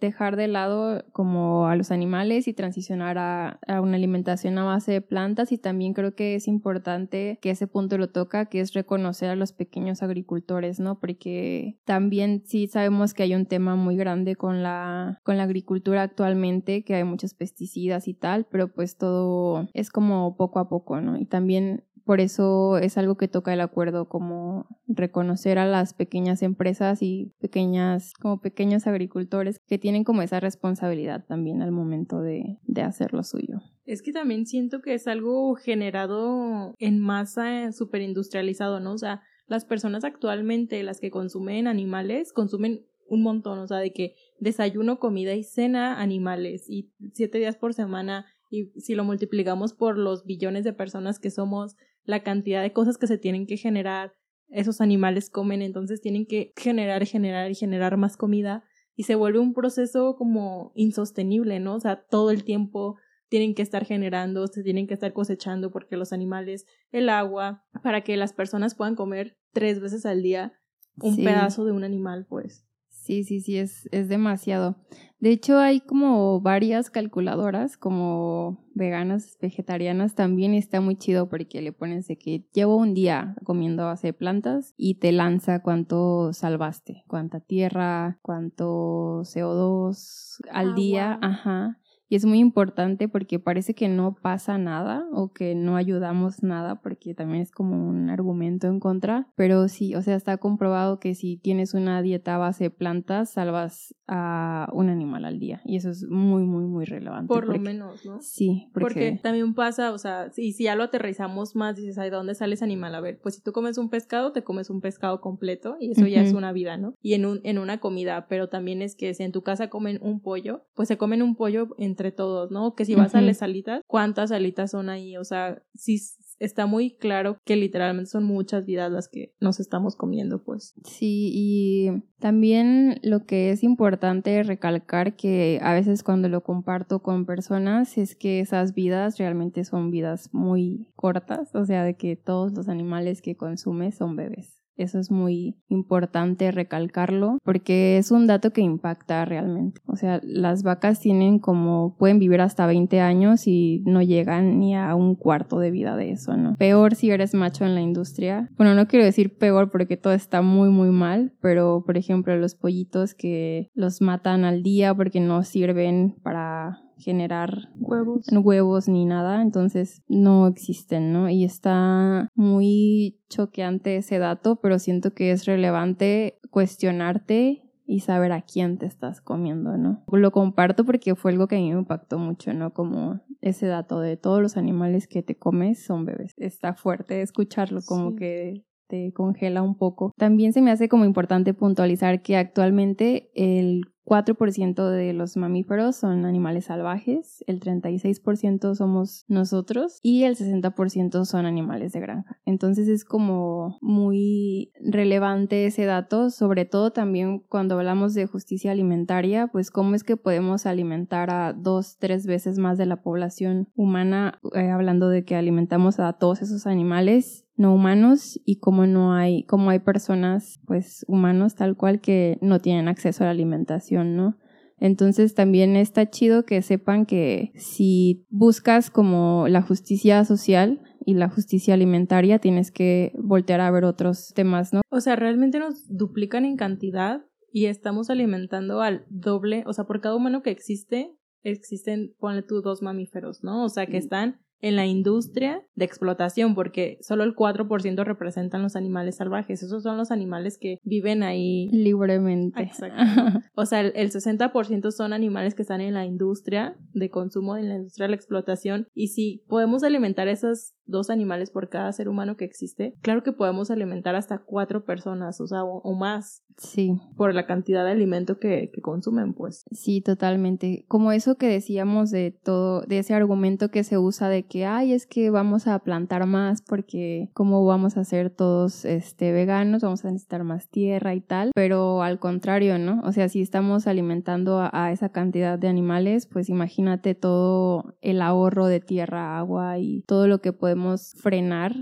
dejar 0.00 0.36
de 0.36 0.48
lado 0.48 1.04
como 1.12 1.68
a 1.68 1.76
los 1.76 1.90
animales 1.90 2.48
y 2.48 2.54
transicionar 2.54 3.18
a, 3.18 3.60
una 3.80 3.96
alimentación 3.96 4.58
a 4.58 4.64
base 4.64 4.92
de 4.92 5.00
plantas 5.00 5.52
y 5.52 5.58
también 5.58 5.94
creo 5.94 6.14
que 6.14 6.34
es 6.34 6.48
importante 6.48 7.38
que 7.40 7.50
ese 7.50 7.66
punto 7.66 7.98
lo 7.98 8.08
toca, 8.08 8.46
que 8.46 8.60
es 8.60 8.72
reconocer 8.72 9.30
a 9.30 9.36
los 9.36 9.52
pequeños 9.52 10.02
agricultores, 10.02 10.80
¿no? 10.80 10.98
Porque 10.98 11.78
también 11.84 12.42
sí 12.46 12.66
sabemos 12.66 13.14
que 13.14 13.22
hay 13.22 13.34
un 13.34 13.46
tema 13.46 13.76
muy 13.76 13.96
grande 13.96 14.36
con 14.36 14.62
la, 14.62 15.20
con 15.24 15.36
la 15.36 15.44
agricultura 15.44 16.02
actualmente, 16.02 16.84
que 16.84 16.94
hay 16.94 17.04
muchos 17.04 17.34
pesticidas 17.34 18.08
y 18.08 18.14
tal, 18.14 18.46
pero 18.50 18.68
pues 18.68 18.96
todo 18.96 19.68
es 19.74 19.90
como 19.90 20.36
poco 20.36 20.58
a 20.58 20.68
poco, 20.68 21.00
¿no? 21.00 21.16
Y 21.18 21.26
también 21.26 21.84
por 22.06 22.20
eso 22.20 22.78
es 22.78 22.96
algo 22.98 23.16
que 23.16 23.26
toca 23.26 23.52
el 23.52 23.60
acuerdo, 23.60 24.08
como 24.08 24.68
reconocer 24.86 25.58
a 25.58 25.66
las 25.66 25.92
pequeñas 25.92 26.40
empresas 26.42 27.02
y 27.02 27.34
pequeñas, 27.40 28.14
como 28.14 28.40
pequeños 28.40 28.86
agricultores 28.86 29.58
que 29.66 29.76
tienen 29.76 30.04
como 30.04 30.22
esa 30.22 30.38
responsabilidad 30.38 31.26
también 31.26 31.62
al 31.62 31.72
momento 31.72 32.20
de, 32.20 32.60
de 32.62 32.82
hacer 32.82 33.12
lo 33.12 33.24
suyo. 33.24 33.58
Es 33.84 34.02
que 34.02 34.12
también 34.12 34.46
siento 34.46 34.82
que 34.82 34.94
es 34.94 35.08
algo 35.08 35.56
generado 35.56 36.74
en 36.78 37.00
masa 37.00 37.72
súper 37.72 38.02
industrializado, 38.02 38.78
¿no? 38.78 38.92
O 38.92 38.98
sea, 38.98 39.22
las 39.48 39.64
personas 39.64 40.04
actualmente, 40.04 40.80
las 40.84 41.00
que 41.00 41.10
consumen 41.10 41.66
animales, 41.66 42.32
consumen 42.32 42.86
un 43.08 43.22
montón, 43.24 43.58
o 43.58 43.66
sea, 43.66 43.78
de 43.78 43.92
que 43.92 44.14
desayuno, 44.38 45.00
comida 45.00 45.34
y 45.34 45.42
cena 45.42 46.00
animales 46.00 46.70
y 46.70 46.92
siete 47.14 47.38
días 47.38 47.56
por 47.56 47.74
semana 47.74 48.26
y 48.48 48.66
si 48.80 48.94
lo 48.94 49.04
multiplicamos 49.04 49.74
por 49.74 49.98
los 49.98 50.24
billones 50.24 50.64
de 50.64 50.72
personas 50.72 51.18
que 51.18 51.30
somos, 51.30 51.76
la 52.06 52.22
cantidad 52.22 52.62
de 52.62 52.72
cosas 52.72 52.98
que 52.98 53.06
se 53.06 53.18
tienen 53.18 53.46
que 53.46 53.56
generar, 53.56 54.14
esos 54.48 54.80
animales 54.80 55.28
comen, 55.28 55.60
entonces 55.60 56.00
tienen 56.00 56.26
que 56.26 56.52
generar, 56.56 57.04
generar 57.04 57.50
y 57.50 57.54
generar 57.54 57.96
más 57.96 58.16
comida 58.16 58.64
y 58.94 59.02
se 59.02 59.14
vuelve 59.14 59.38
un 59.38 59.52
proceso 59.52 60.16
como 60.16 60.72
insostenible, 60.74 61.60
¿no? 61.60 61.74
O 61.74 61.80
sea, 61.80 62.06
todo 62.08 62.30
el 62.30 62.44
tiempo 62.44 62.96
tienen 63.28 63.54
que 63.54 63.62
estar 63.62 63.84
generando, 63.84 64.46
se 64.46 64.62
tienen 64.62 64.86
que 64.86 64.94
estar 64.94 65.12
cosechando 65.12 65.70
porque 65.70 65.96
los 65.96 66.12
animales, 66.12 66.64
el 66.92 67.08
agua, 67.08 67.64
para 67.82 68.02
que 68.02 68.16
las 68.16 68.32
personas 68.32 68.74
puedan 68.74 68.94
comer 68.94 69.36
tres 69.52 69.80
veces 69.80 70.06
al 70.06 70.22
día 70.22 70.52
un 71.00 71.16
pedazo 71.16 71.64
de 71.64 71.72
un 71.72 71.84
animal, 71.84 72.26
pues. 72.28 72.65
Sí, 73.06 73.22
sí, 73.22 73.40
sí, 73.40 73.56
es, 73.56 73.88
es 73.92 74.08
demasiado. 74.08 74.74
De 75.20 75.30
hecho, 75.30 75.58
hay 75.58 75.78
como 75.78 76.40
varias 76.40 76.90
calculadoras, 76.90 77.76
como 77.76 78.66
veganas, 78.74 79.38
vegetarianas, 79.40 80.16
también 80.16 80.54
está 80.54 80.80
muy 80.80 80.96
chido 80.96 81.28
porque 81.28 81.62
le 81.62 81.70
pones 81.70 82.08
de 82.08 82.18
que 82.18 82.48
llevo 82.52 82.74
un 82.74 82.94
día 82.94 83.36
comiendo 83.44 83.84
base 83.84 84.08
de 84.08 84.12
plantas 84.12 84.74
y 84.76 84.96
te 84.96 85.12
lanza 85.12 85.62
cuánto 85.62 86.32
salvaste, 86.32 87.04
cuánta 87.06 87.38
tierra, 87.38 88.18
cuánto 88.22 89.22
CO2 89.22 90.40
al 90.50 90.74
día, 90.74 91.16
ajá. 91.22 91.78
Y 92.08 92.16
es 92.16 92.24
muy 92.24 92.38
importante 92.38 93.08
porque 93.08 93.38
parece 93.38 93.74
que 93.74 93.88
no 93.88 94.14
pasa 94.14 94.58
nada 94.58 95.06
o 95.12 95.32
que 95.32 95.54
no 95.54 95.76
ayudamos 95.76 96.42
nada 96.42 96.80
porque 96.80 97.14
también 97.14 97.42
es 97.42 97.50
como 97.50 97.88
un 97.88 98.10
argumento 98.10 98.68
en 98.68 98.80
contra. 98.80 99.28
Pero 99.34 99.68
sí, 99.68 99.94
o 99.94 100.02
sea, 100.02 100.14
está 100.14 100.36
comprobado 100.36 101.00
que 101.00 101.14
si 101.14 101.36
tienes 101.36 101.74
una 101.74 102.02
dieta 102.02 102.38
base 102.38 102.64
de 102.64 102.70
plantas, 102.70 103.32
salvas 103.32 103.94
a 104.06 104.68
un 104.72 104.88
animal 104.88 105.24
al 105.24 105.38
día. 105.38 105.60
Y 105.64 105.76
eso 105.76 105.90
es 105.90 106.06
muy, 106.08 106.44
muy, 106.44 106.64
muy 106.64 106.84
relevante. 106.84 107.26
Por 107.26 107.48
lo 107.48 107.58
menos, 107.58 108.04
¿no? 108.06 108.20
Sí, 108.20 108.68
porque... 108.72 108.84
porque... 108.84 109.20
también 109.22 109.54
pasa, 109.54 109.92
o 109.92 109.98
sea, 109.98 110.30
si, 110.30 110.52
si 110.52 110.64
ya 110.64 110.76
lo 110.76 110.84
aterrizamos 110.84 111.56
más, 111.56 111.76
dices, 111.76 111.96
¿de 111.96 112.10
dónde 112.10 112.34
sale 112.34 112.54
ese 112.54 112.64
animal? 112.64 112.94
A 112.94 113.00
ver, 113.00 113.18
pues 113.20 113.36
si 113.36 113.42
tú 113.42 113.52
comes 113.52 113.78
un 113.78 113.90
pescado, 113.90 114.32
te 114.32 114.44
comes 114.44 114.70
un 114.70 114.80
pescado 114.80 115.20
completo 115.20 115.76
y 115.80 115.90
eso 115.90 116.06
ya 116.06 116.22
es 116.22 116.32
una 116.32 116.52
vida, 116.52 116.76
¿no? 116.76 116.94
Y 117.02 117.14
en, 117.14 117.26
un, 117.26 117.40
en 117.42 117.58
una 117.58 117.78
comida, 117.78 118.26
pero 118.28 118.48
también 118.48 118.82
es 118.82 118.94
que 118.94 119.12
si 119.14 119.24
en 119.24 119.32
tu 119.32 119.42
casa 119.42 119.68
comen 119.68 119.98
un 120.02 120.20
pollo, 120.20 120.62
pues 120.74 120.88
se 120.88 120.96
comen 120.96 121.22
un 121.22 121.34
pollo 121.34 121.68
entre 121.96 122.12
todos, 122.12 122.50
¿no? 122.50 122.74
Que 122.74 122.84
si 122.84 122.94
vas 122.94 123.14
a 123.14 123.22
las 123.22 123.38
salitas, 123.38 123.80
¿cuántas 123.86 124.28
salitas 124.28 124.70
son 124.70 124.90
ahí? 124.90 125.16
O 125.16 125.24
sea, 125.24 125.62
si 125.74 125.98
está 126.38 126.66
muy 126.66 126.90
claro 126.90 127.38
que 127.46 127.56
literalmente 127.56 128.10
son 128.10 128.24
muchas 128.24 128.66
vidas 128.66 128.92
las 128.92 129.08
que 129.08 129.34
nos 129.40 129.60
estamos 129.60 129.96
comiendo, 129.96 130.44
pues. 130.44 130.74
Sí, 130.84 131.30
y 131.32 132.02
también 132.18 133.00
lo 133.02 133.24
que 133.24 133.50
es 133.50 133.62
importante 133.62 134.42
recalcar 134.42 135.16
que 135.16 135.58
a 135.62 135.72
veces 135.72 136.02
cuando 136.02 136.28
lo 136.28 136.42
comparto 136.42 137.00
con 137.00 137.24
personas 137.24 137.96
es 137.96 138.14
que 138.14 138.40
esas 138.40 138.74
vidas 138.74 139.16
realmente 139.16 139.64
son 139.64 139.90
vidas 139.90 140.28
muy 140.34 140.90
cortas, 140.96 141.54
o 141.54 141.64
sea, 141.64 141.82
de 141.82 141.96
que 141.96 142.16
todos 142.16 142.52
los 142.52 142.68
animales 142.68 143.22
que 143.22 143.36
consumes 143.36 143.96
son 143.96 144.16
bebés. 144.16 144.65
Eso 144.76 144.98
es 144.98 145.10
muy 145.10 145.56
importante 145.68 146.50
recalcarlo 146.50 147.38
porque 147.44 147.98
es 147.98 148.10
un 148.10 148.26
dato 148.26 148.52
que 148.52 148.60
impacta 148.60 149.24
realmente. 149.24 149.80
O 149.86 149.96
sea, 149.96 150.20
las 150.22 150.62
vacas 150.62 151.00
tienen 151.00 151.38
como, 151.38 151.96
pueden 151.98 152.18
vivir 152.18 152.40
hasta 152.40 152.66
20 152.66 153.00
años 153.00 153.46
y 153.46 153.82
no 153.86 154.02
llegan 154.02 154.58
ni 154.58 154.76
a 154.76 154.94
un 154.94 155.14
cuarto 155.14 155.58
de 155.58 155.70
vida 155.70 155.96
de 155.96 156.10
eso, 156.10 156.36
¿no? 156.36 156.54
Peor 156.54 156.94
si 156.94 157.10
eres 157.10 157.34
macho 157.34 157.64
en 157.64 157.74
la 157.74 157.80
industria. 157.80 158.50
Bueno, 158.56 158.74
no 158.74 158.86
quiero 158.86 159.04
decir 159.04 159.36
peor 159.36 159.70
porque 159.70 159.96
todo 159.96 160.12
está 160.12 160.42
muy, 160.42 160.68
muy 160.68 160.90
mal, 160.90 161.32
pero 161.40 161.82
por 161.84 161.96
ejemplo 161.96 162.36
los 162.36 162.54
pollitos 162.54 163.14
que 163.14 163.70
los 163.74 164.00
matan 164.00 164.44
al 164.44 164.62
día 164.62 164.94
porque 164.94 165.20
no 165.20 165.42
sirven 165.42 166.16
para 166.22 166.80
generar 166.96 167.68
huevos. 167.78 168.26
huevos 168.32 168.88
ni 168.88 169.04
nada, 169.04 169.42
entonces 169.42 170.02
no 170.08 170.46
existen, 170.46 171.12
¿no? 171.12 171.28
Y 171.28 171.44
está 171.44 172.28
muy 172.34 173.18
choqueante 173.28 173.96
ese 173.96 174.18
dato, 174.18 174.56
pero 174.56 174.78
siento 174.78 175.12
que 175.14 175.30
es 175.30 175.44
relevante 175.44 176.38
cuestionarte 176.50 177.62
y 177.86 178.00
saber 178.00 178.32
a 178.32 178.42
quién 178.42 178.78
te 178.78 178.86
estás 178.86 179.20
comiendo, 179.20 179.76
¿no? 179.76 180.04
Lo 180.10 180.32
comparto 180.32 180.84
porque 180.84 181.14
fue 181.14 181.30
algo 181.30 181.46
que 181.46 181.56
a 181.56 181.58
mí 181.58 181.72
me 181.72 181.78
impactó 181.78 182.18
mucho, 182.18 182.52
¿no? 182.52 182.72
Como 182.72 183.20
ese 183.40 183.66
dato 183.66 184.00
de 184.00 184.16
todos 184.16 184.42
los 184.42 184.56
animales 184.56 185.06
que 185.06 185.22
te 185.22 185.36
comes 185.36 185.84
son 185.84 186.04
bebés. 186.04 186.32
Está 186.36 186.74
fuerte 186.74 187.22
escucharlo, 187.22 187.80
como 187.86 188.16
que 188.16 188.64
te 188.88 189.12
congela 189.12 189.62
un 189.62 189.76
poco. 189.76 190.12
También 190.16 190.52
se 190.52 190.62
me 190.62 190.70
hace 190.70 190.88
como 190.88 191.04
importante 191.04 191.54
puntualizar 191.54 192.22
que 192.22 192.36
actualmente 192.36 193.30
el 193.34 193.82
4% 194.06 194.88
de 194.88 195.12
los 195.12 195.36
mamíferos 195.36 195.96
son 195.96 196.24
animales 196.24 196.66
salvajes, 196.66 197.44
el 197.48 197.60
36% 197.60 198.74
somos 198.76 199.24
nosotros 199.26 199.98
y 200.00 200.22
el 200.22 200.36
60% 200.36 201.24
son 201.24 201.44
animales 201.44 201.92
de 201.92 202.00
granja. 202.00 202.38
Entonces 202.46 202.86
es 202.86 203.04
como 203.04 203.78
muy 203.80 204.72
relevante 204.80 205.66
ese 205.66 205.84
dato, 205.86 206.30
sobre 206.30 206.64
todo 206.64 206.92
también 206.92 207.40
cuando 207.40 207.74
hablamos 207.74 208.14
de 208.14 208.26
justicia 208.26 208.70
alimentaria, 208.70 209.48
pues 209.48 209.70
cómo 209.72 209.96
es 209.96 210.04
que 210.04 210.16
podemos 210.16 210.66
alimentar 210.66 211.30
a 211.30 211.52
dos, 211.52 211.98
tres 211.98 212.26
veces 212.26 212.58
más 212.58 212.78
de 212.78 212.86
la 212.86 213.02
población 213.02 213.68
humana, 213.74 214.38
eh, 214.54 214.70
hablando 214.70 215.08
de 215.08 215.24
que 215.24 215.34
alimentamos 215.34 215.98
a 215.98 216.12
todos 216.12 216.42
esos 216.42 216.66
animales 216.68 217.45
no 217.56 217.74
humanos 217.74 218.40
y 218.44 218.58
como 218.58 218.86
no 218.86 219.14
hay, 219.14 219.44
como 219.44 219.70
hay 219.70 219.78
personas, 219.78 220.60
pues 220.66 221.04
humanos 221.08 221.54
tal 221.54 221.76
cual 221.76 222.00
que 222.00 222.38
no 222.40 222.60
tienen 222.60 222.88
acceso 222.88 223.24
a 223.24 223.26
la 223.26 223.32
alimentación, 223.32 224.16
¿no? 224.16 224.36
Entonces 224.78 225.34
también 225.34 225.74
está 225.74 226.10
chido 226.10 226.44
que 226.44 226.60
sepan 226.60 227.06
que 227.06 227.52
si 227.54 228.26
buscas 228.28 228.90
como 228.90 229.48
la 229.48 229.62
justicia 229.62 230.24
social 230.24 230.82
y 231.04 231.14
la 231.14 231.30
justicia 231.30 231.74
alimentaria, 231.74 232.40
tienes 232.40 232.70
que 232.70 233.12
voltear 233.18 233.60
a 233.60 233.70
ver 233.70 233.84
otros 233.84 234.32
temas, 234.34 234.72
¿no? 234.74 234.82
O 234.90 235.00
sea, 235.00 235.16
realmente 235.16 235.58
nos 235.58 235.86
duplican 235.88 236.44
en 236.44 236.56
cantidad 236.56 237.22
y 237.52 237.66
estamos 237.66 238.10
alimentando 238.10 238.82
al 238.82 239.06
doble, 239.08 239.64
o 239.66 239.72
sea, 239.72 239.84
por 239.84 240.00
cada 240.00 240.16
humano 240.16 240.42
que 240.42 240.50
existe, 240.50 241.16
existen, 241.42 242.14
ponle 242.18 242.42
tú, 242.42 242.60
dos 242.60 242.82
mamíferos, 242.82 243.42
¿no? 243.42 243.64
O 243.64 243.68
sea, 243.68 243.86
que 243.86 243.96
están 243.96 244.40
en 244.60 244.76
la 244.76 244.86
industria 244.86 245.62
de 245.74 245.84
explotación, 245.84 246.54
porque 246.54 246.98
solo 247.02 247.24
el 247.24 247.34
4% 247.34 248.04
representan 248.04 248.62
los 248.62 248.76
animales 248.76 249.16
salvajes. 249.16 249.62
Esos 249.62 249.82
son 249.82 249.96
los 249.96 250.10
animales 250.10 250.58
que 250.58 250.78
viven 250.82 251.22
ahí 251.22 251.68
libremente. 251.70 252.62
Exacto. 252.62 253.40
o 253.54 253.66
sea, 253.66 253.80
el, 253.80 254.10
60% 254.10 254.90
son 254.90 255.12
animales 255.12 255.54
que 255.54 255.62
están 255.62 255.80
en 255.80 255.94
la 255.94 256.06
industria 256.06 256.76
de 256.92 257.10
consumo, 257.10 257.56
en 257.56 257.68
la 257.68 257.76
industria 257.76 258.04
de 258.04 258.10
la 258.10 258.16
explotación. 258.16 258.88
Y 258.94 259.08
si 259.08 259.44
podemos 259.48 259.82
alimentar 259.82 260.28
esas 260.28 260.74
dos 260.86 261.10
animales 261.10 261.50
por 261.50 261.68
cada 261.68 261.92
ser 261.92 262.08
humano 262.08 262.36
que 262.36 262.44
existe, 262.44 262.94
claro 263.02 263.22
que 263.22 263.32
podemos 263.32 263.70
alimentar 263.70 264.14
hasta 264.14 264.38
cuatro 264.38 264.84
personas, 264.84 265.40
o 265.40 265.46
sea, 265.46 265.64
o, 265.64 265.94
más. 265.94 266.42
Sí. 266.58 266.92
Por 267.16 267.34
la 267.34 267.46
cantidad 267.46 267.84
de 267.84 267.90
alimento 267.90 268.38
que, 268.38 268.70
que, 268.72 268.80
consumen, 268.80 269.34
pues. 269.34 269.64
Sí, 269.72 270.00
totalmente. 270.00 270.84
Como 270.88 271.12
eso 271.12 271.36
que 271.36 271.48
decíamos 271.48 272.10
de 272.10 272.30
todo, 272.30 272.82
de 272.82 272.98
ese 273.00 273.14
argumento 273.14 273.70
que 273.70 273.84
se 273.84 273.98
usa 273.98 274.28
de 274.28 274.45
que, 274.46 274.66
ay, 274.66 274.92
es 274.92 275.06
que 275.06 275.30
vamos 275.30 275.66
a 275.66 275.78
plantar 275.80 276.26
más 276.26 276.62
porque 276.62 277.28
cómo 277.34 277.64
vamos 277.64 277.96
a 277.96 278.04
ser 278.04 278.30
todos 278.30 278.84
este, 278.84 279.32
veganos, 279.32 279.82
vamos 279.82 280.04
a 280.04 280.10
necesitar 280.10 280.44
más 280.44 280.68
tierra 280.68 281.14
y 281.14 281.20
tal, 281.20 281.50
pero 281.54 282.02
al 282.02 282.18
contrario, 282.18 282.78
¿no? 282.78 283.00
O 283.04 283.12
sea, 283.12 283.28
si 283.28 283.40
estamos 283.40 283.86
alimentando 283.86 284.68
a 284.72 284.92
esa 284.92 285.10
cantidad 285.10 285.58
de 285.58 285.68
animales, 285.68 286.26
pues 286.26 286.48
imagínate 286.48 287.14
todo 287.14 287.94
el 288.00 288.22
ahorro 288.22 288.66
de 288.66 288.80
tierra, 288.80 289.38
agua 289.38 289.78
y 289.78 290.02
todo 290.06 290.26
lo 290.26 290.40
que 290.40 290.52
podemos 290.52 291.14
frenar 291.18 291.74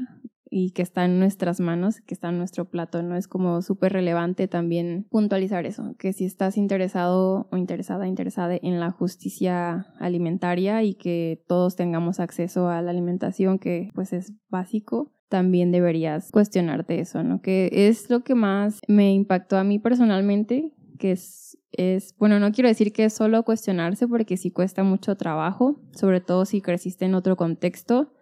y 0.57 0.71
que 0.71 0.83
está 0.83 1.05
en 1.05 1.19
nuestras 1.19 1.59
manos, 1.59 2.01
que 2.01 2.15
está 2.15 2.29
en 2.29 2.39
nuestro 2.39 2.67
plato, 2.67 3.03
¿no? 3.03 3.17
Es 3.17 3.27
como 3.27 3.61
súper 3.61 3.93
relevante 3.93 4.47
también 4.47 5.05
puntualizar 5.11 5.67
eso, 5.67 5.97
que 5.99 6.13
si 6.13 6.27
estás 6.27 6.57
interesado 6.57 7.49
o 7.51 7.57
interesada, 7.57 8.07
interesada 8.07 8.57
en 8.63 8.79
la 8.79 8.93
justicia 8.93 9.89
alimentaria 9.99 10.85
y 10.85 10.95
que 10.95 11.43
todos 11.49 11.75
tengamos 11.75 12.21
acceso 12.21 12.69
a 12.69 12.83
la 12.83 12.93
alimentación, 12.93 13.59
que 13.59 13.89
pues 13.97 14.13
es 14.13 14.33
básico, 14.49 15.13
también 15.29 15.73
deberías 15.73 16.31
cuestionarte 16.31 17.01
eso, 17.01 17.25
¿no? 17.25 17.43
Que 17.43 17.69
es 17.73 18.09
lo 18.09 18.23
que 18.23 18.37
más 18.37 18.81
me 18.87 19.13
impactó 19.13 19.57
a 19.57 19.65
mí 19.65 19.81
personalmente, 19.81 20.73
que 21.01 21.11
es, 21.11 21.59
es, 21.73 22.15
bueno, 22.17 22.39
no 22.39 22.53
quiero 22.53 22.69
decir 22.69 22.93
que 22.93 23.07
es 23.07 23.13
solo 23.13 23.43
cuestionarse 23.43 24.07
porque 24.07 24.37
sí 24.37 24.53
cuesta 24.53 24.85
mucho 24.85 25.17
trabajo, 25.17 25.81
sobre 25.91 26.21
todo 26.21 26.45
si 26.45 26.61
creciste 26.61 27.07
en 27.07 27.17
otro 27.17 27.35
contexto, 27.35 28.14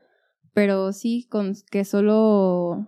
pero 0.55 0.93
sí 0.93 1.27
con 1.31 1.55
que 1.71 1.85
solo 1.85 2.87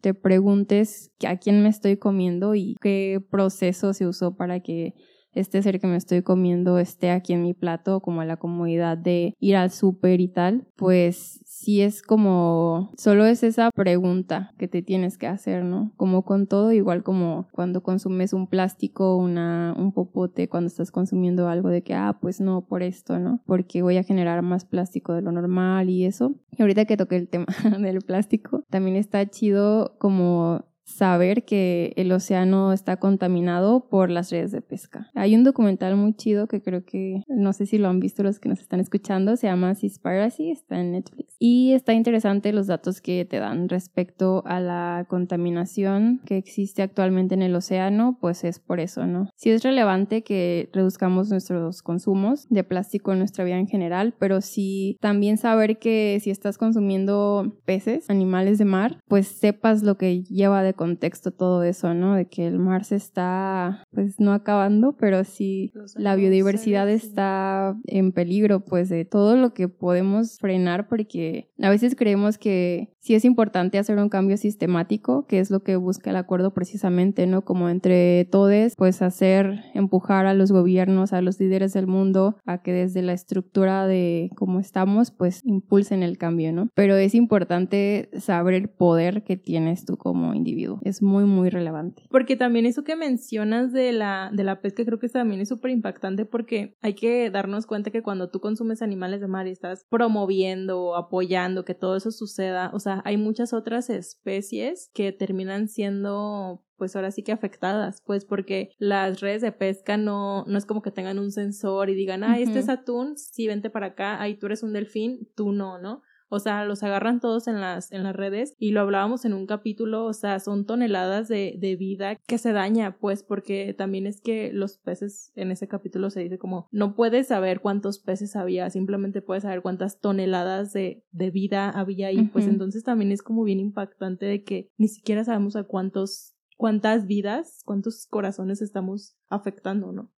te 0.00 0.14
preguntes 0.14 1.10
a 1.26 1.36
quién 1.36 1.62
me 1.62 1.68
estoy 1.68 1.96
comiendo 1.96 2.54
y 2.54 2.76
qué 2.80 3.20
proceso 3.30 3.92
se 3.92 4.06
usó 4.06 4.36
para 4.36 4.60
que 4.60 4.94
este 5.32 5.62
ser 5.62 5.80
que 5.80 5.86
me 5.86 5.96
estoy 5.96 6.22
comiendo 6.22 6.78
esté 6.78 7.10
aquí 7.10 7.32
en 7.32 7.42
mi 7.42 7.54
plato, 7.54 8.00
como 8.00 8.24
la 8.24 8.38
comodidad 8.38 8.98
de 8.98 9.34
ir 9.38 9.56
al 9.56 9.70
súper 9.70 10.20
y 10.20 10.28
tal, 10.28 10.66
pues 10.76 11.40
sí 11.58 11.82
es 11.82 12.02
como, 12.02 12.92
solo 12.96 13.26
es 13.26 13.42
esa 13.42 13.72
pregunta 13.72 14.52
que 14.58 14.68
te 14.68 14.80
tienes 14.80 15.18
que 15.18 15.26
hacer, 15.26 15.64
¿no? 15.64 15.92
Como 15.96 16.22
con 16.22 16.46
todo, 16.46 16.72
igual 16.72 17.02
como 17.02 17.48
cuando 17.50 17.82
consumes 17.82 18.32
un 18.32 18.46
plástico, 18.46 19.16
una, 19.16 19.74
un 19.76 19.92
popote, 19.92 20.48
cuando 20.48 20.68
estás 20.68 20.92
consumiendo 20.92 21.48
algo 21.48 21.68
de 21.68 21.82
que, 21.82 21.94
ah, 21.94 22.16
pues 22.20 22.40
no, 22.40 22.64
por 22.64 22.84
esto, 22.84 23.18
¿no? 23.18 23.42
Porque 23.44 23.82
voy 23.82 23.96
a 23.96 24.04
generar 24.04 24.40
más 24.42 24.64
plástico 24.64 25.14
de 25.14 25.22
lo 25.22 25.32
normal 25.32 25.90
y 25.90 26.04
eso. 26.04 26.36
Y 26.56 26.62
ahorita 26.62 26.84
que 26.84 26.96
toqué 26.96 27.16
el 27.16 27.28
tema 27.28 27.46
del 27.80 28.02
plástico, 28.02 28.62
también 28.70 28.94
está 28.94 29.26
chido 29.26 29.96
como 29.98 30.64
saber 30.88 31.44
que 31.44 31.92
el 31.96 32.10
océano 32.12 32.72
está 32.72 32.96
contaminado 32.96 33.88
por 33.88 34.10
las 34.10 34.30
redes 34.30 34.52
de 34.52 34.62
pesca. 34.62 35.10
Hay 35.14 35.34
un 35.34 35.44
documental 35.44 35.96
muy 35.96 36.14
chido 36.14 36.48
que 36.48 36.62
creo 36.62 36.84
que 36.84 37.22
no 37.28 37.52
sé 37.52 37.66
si 37.66 37.78
lo 37.78 37.88
han 37.88 38.00
visto 38.00 38.22
los 38.22 38.40
que 38.40 38.48
nos 38.48 38.60
están 38.60 38.80
escuchando, 38.80 39.36
se 39.36 39.46
llama 39.46 39.74
Seaspiracy, 39.74 40.50
está 40.50 40.80
en 40.80 40.92
Netflix. 40.92 41.36
Y 41.38 41.72
está 41.72 41.92
interesante 41.92 42.52
los 42.52 42.66
datos 42.66 43.00
que 43.00 43.24
te 43.24 43.38
dan 43.38 43.68
respecto 43.68 44.42
a 44.46 44.60
la 44.60 45.06
contaminación 45.08 46.20
que 46.24 46.36
existe 46.38 46.82
actualmente 46.82 47.34
en 47.34 47.42
el 47.42 47.54
océano, 47.54 48.16
pues 48.20 48.42
es 48.44 48.58
por 48.58 48.80
eso, 48.80 49.06
¿no? 49.06 49.28
Sí 49.36 49.50
es 49.50 49.62
relevante 49.62 50.22
que 50.22 50.70
reduzcamos 50.72 51.28
nuestros 51.28 51.82
consumos 51.82 52.46
de 52.48 52.64
plástico 52.64 53.12
en 53.12 53.18
nuestra 53.18 53.44
vida 53.44 53.58
en 53.58 53.68
general, 53.68 54.14
pero 54.18 54.40
sí 54.40 54.96
también 55.00 55.36
saber 55.36 55.78
que 55.78 56.18
si 56.22 56.30
estás 56.30 56.56
consumiendo 56.56 57.58
peces, 57.66 58.08
animales 58.08 58.58
de 58.58 58.64
mar, 58.64 59.00
pues 59.06 59.28
sepas 59.28 59.82
lo 59.82 59.96
que 59.96 60.22
lleva 60.22 60.62
de 60.62 60.74
contexto 60.78 61.32
todo 61.32 61.62
eso, 61.64 61.92
¿no? 61.92 62.14
De 62.14 62.26
que 62.26 62.46
el 62.46 62.58
mar 62.58 62.84
se 62.84 62.96
está, 62.96 63.84
pues 63.92 64.18
no 64.18 64.32
acabando, 64.32 64.96
pero 64.96 65.24
sí 65.24 65.72
la 65.96 66.16
biodiversidad 66.16 66.88
está 66.88 67.76
en 67.84 68.12
peligro, 68.12 68.60
pues 68.60 68.88
de 68.88 69.04
todo 69.04 69.36
lo 69.36 69.52
que 69.52 69.68
podemos 69.68 70.38
frenar, 70.38 70.88
porque 70.88 71.50
a 71.60 71.68
veces 71.68 71.94
creemos 71.96 72.38
que 72.38 72.94
sí 73.00 73.14
es 73.14 73.24
importante 73.24 73.78
hacer 73.78 73.98
un 73.98 74.08
cambio 74.08 74.36
sistemático, 74.36 75.26
que 75.26 75.40
es 75.40 75.50
lo 75.50 75.60
que 75.60 75.76
busca 75.76 76.10
el 76.10 76.16
acuerdo 76.16 76.54
precisamente, 76.54 77.26
¿no? 77.26 77.42
Como 77.42 77.68
entre 77.68 78.24
todos, 78.26 78.74
pues 78.76 79.02
hacer, 79.02 79.64
empujar 79.74 80.26
a 80.26 80.34
los 80.34 80.52
gobiernos, 80.52 81.12
a 81.12 81.20
los 81.20 81.40
líderes 81.40 81.72
del 81.72 81.86
mundo, 81.86 82.36
a 82.46 82.62
que 82.62 82.72
desde 82.72 83.02
la 83.02 83.12
estructura 83.12 83.86
de 83.86 84.30
cómo 84.36 84.60
estamos, 84.60 85.10
pues 85.10 85.40
impulsen 85.44 86.02
el 86.02 86.18
cambio, 86.18 86.52
¿no? 86.52 86.68
Pero 86.74 86.94
es 86.96 87.14
importante 87.14 88.08
saber 88.18 88.54
el 88.54 88.68
poder 88.68 89.24
que 89.24 89.36
tienes 89.36 89.84
tú 89.84 89.96
como 89.96 90.34
individuo 90.34 90.67
es 90.82 91.02
muy, 91.02 91.24
muy 91.24 91.50
relevante. 91.50 92.04
Porque 92.10 92.36
también 92.36 92.66
eso 92.66 92.84
que 92.84 92.96
mencionas 92.96 93.72
de 93.72 93.92
la, 93.92 94.30
de 94.32 94.44
la 94.44 94.60
pesca 94.60 94.84
creo 94.84 94.98
que 94.98 95.08
también 95.08 95.40
es 95.40 95.48
súper 95.48 95.70
impactante 95.70 96.24
porque 96.24 96.76
hay 96.80 96.94
que 96.94 97.30
darnos 97.30 97.66
cuenta 97.66 97.90
que 97.90 98.02
cuando 98.02 98.30
tú 98.30 98.40
consumes 98.40 98.82
animales 98.82 99.20
de 99.20 99.28
mar 99.28 99.46
y 99.46 99.50
estás 99.50 99.86
promoviendo 99.90 100.80
o 100.80 100.96
apoyando 100.96 101.64
que 101.64 101.74
todo 101.74 101.96
eso 101.96 102.10
suceda, 102.10 102.70
o 102.74 102.80
sea, 102.80 103.02
hay 103.04 103.16
muchas 103.16 103.52
otras 103.52 103.90
especies 103.90 104.90
que 104.94 105.12
terminan 105.12 105.68
siendo 105.68 106.64
pues 106.78 106.94
ahora 106.94 107.10
sí 107.10 107.24
que 107.24 107.32
afectadas, 107.32 108.02
pues 108.06 108.24
porque 108.24 108.70
las 108.78 109.20
redes 109.20 109.42
de 109.42 109.50
pesca 109.50 109.96
no, 109.96 110.44
no 110.46 110.56
es 110.56 110.64
como 110.64 110.80
que 110.80 110.92
tengan 110.92 111.18
un 111.18 111.32
sensor 111.32 111.90
y 111.90 111.94
digan, 111.94 112.22
ah, 112.22 112.38
este 112.38 112.60
es 112.60 112.68
atún, 112.68 113.18
sí, 113.18 113.48
vente 113.48 113.68
para 113.68 113.86
acá, 113.86 114.22
ahí 114.22 114.38
tú 114.38 114.46
eres 114.46 114.62
un 114.62 114.72
delfín, 114.72 115.28
tú 115.34 115.50
no, 115.50 115.78
¿no? 115.78 116.02
O 116.28 116.38
sea, 116.38 116.64
los 116.64 116.82
agarran 116.82 117.20
todos 117.20 117.48
en 117.48 117.60
las, 117.60 117.92
en 117.92 118.02
las 118.02 118.14
redes 118.14 118.54
y 118.58 118.72
lo 118.72 118.80
hablábamos 118.80 119.24
en 119.24 119.34
un 119.34 119.46
capítulo, 119.46 120.04
o 120.04 120.12
sea, 120.12 120.40
son 120.40 120.66
toneladas 120.66 121.28
de, 121.28 121.56
de 121.58 121.76
vida 121.76 122.16
que 122.16 122.38
se 122.38 122.52
daña, 122.52 122.98
pues, 122.98 123.22
porque 123.22 123.74
también 123.74 124.06
es 124.06 124.20
que 124.20 124.52
los 124.52 124.78
peces 124.78 125.32
en 125.34 125.50
ese 125.50 125.68
capítulo 125.68 126.10
se 126.10 126.20
dice 126.20 126.38
como, 126.38 126.68
no 126.70 126.94
puedes 126.94 127.28
saber 127.28 127.60
cuántos 127.60 127.98
peces 127.98 128.36
había, 128.36 128.70
simplemente 128.70 129.22
puedes 129.22 129.42
saber 129.42 129.62
cuántas 129.62 130.00
toneladas 130.00 130.72
de, 130.72 131.04
de 131.10 131.30
vida 131.30 131.70
había 131.70 132.08
ahí, 132.08 132.24
pues 132.32 132.46
entonces 132.46 132.84
también 132.84 133.12
es 133.12 133.22
como 133.22 133.44
bien 133.44 133.60
impactante 133.60 134.26
de 134.26 134.44
que 134.44 134.70
ni 134.76 134.88
siquiera 134.88 135.24
sabemos 135.24 135.56
a 135.56 135.64
cuántos 135.64 136.34
cuántas 136.58 137.06
vidas, 137.06 137.62
cuántos 137.64 138.06
corazones 138.06 138.60
estamos 138.60 139.16
afectando, 139.28 139.92
¿no? 139.92 140.12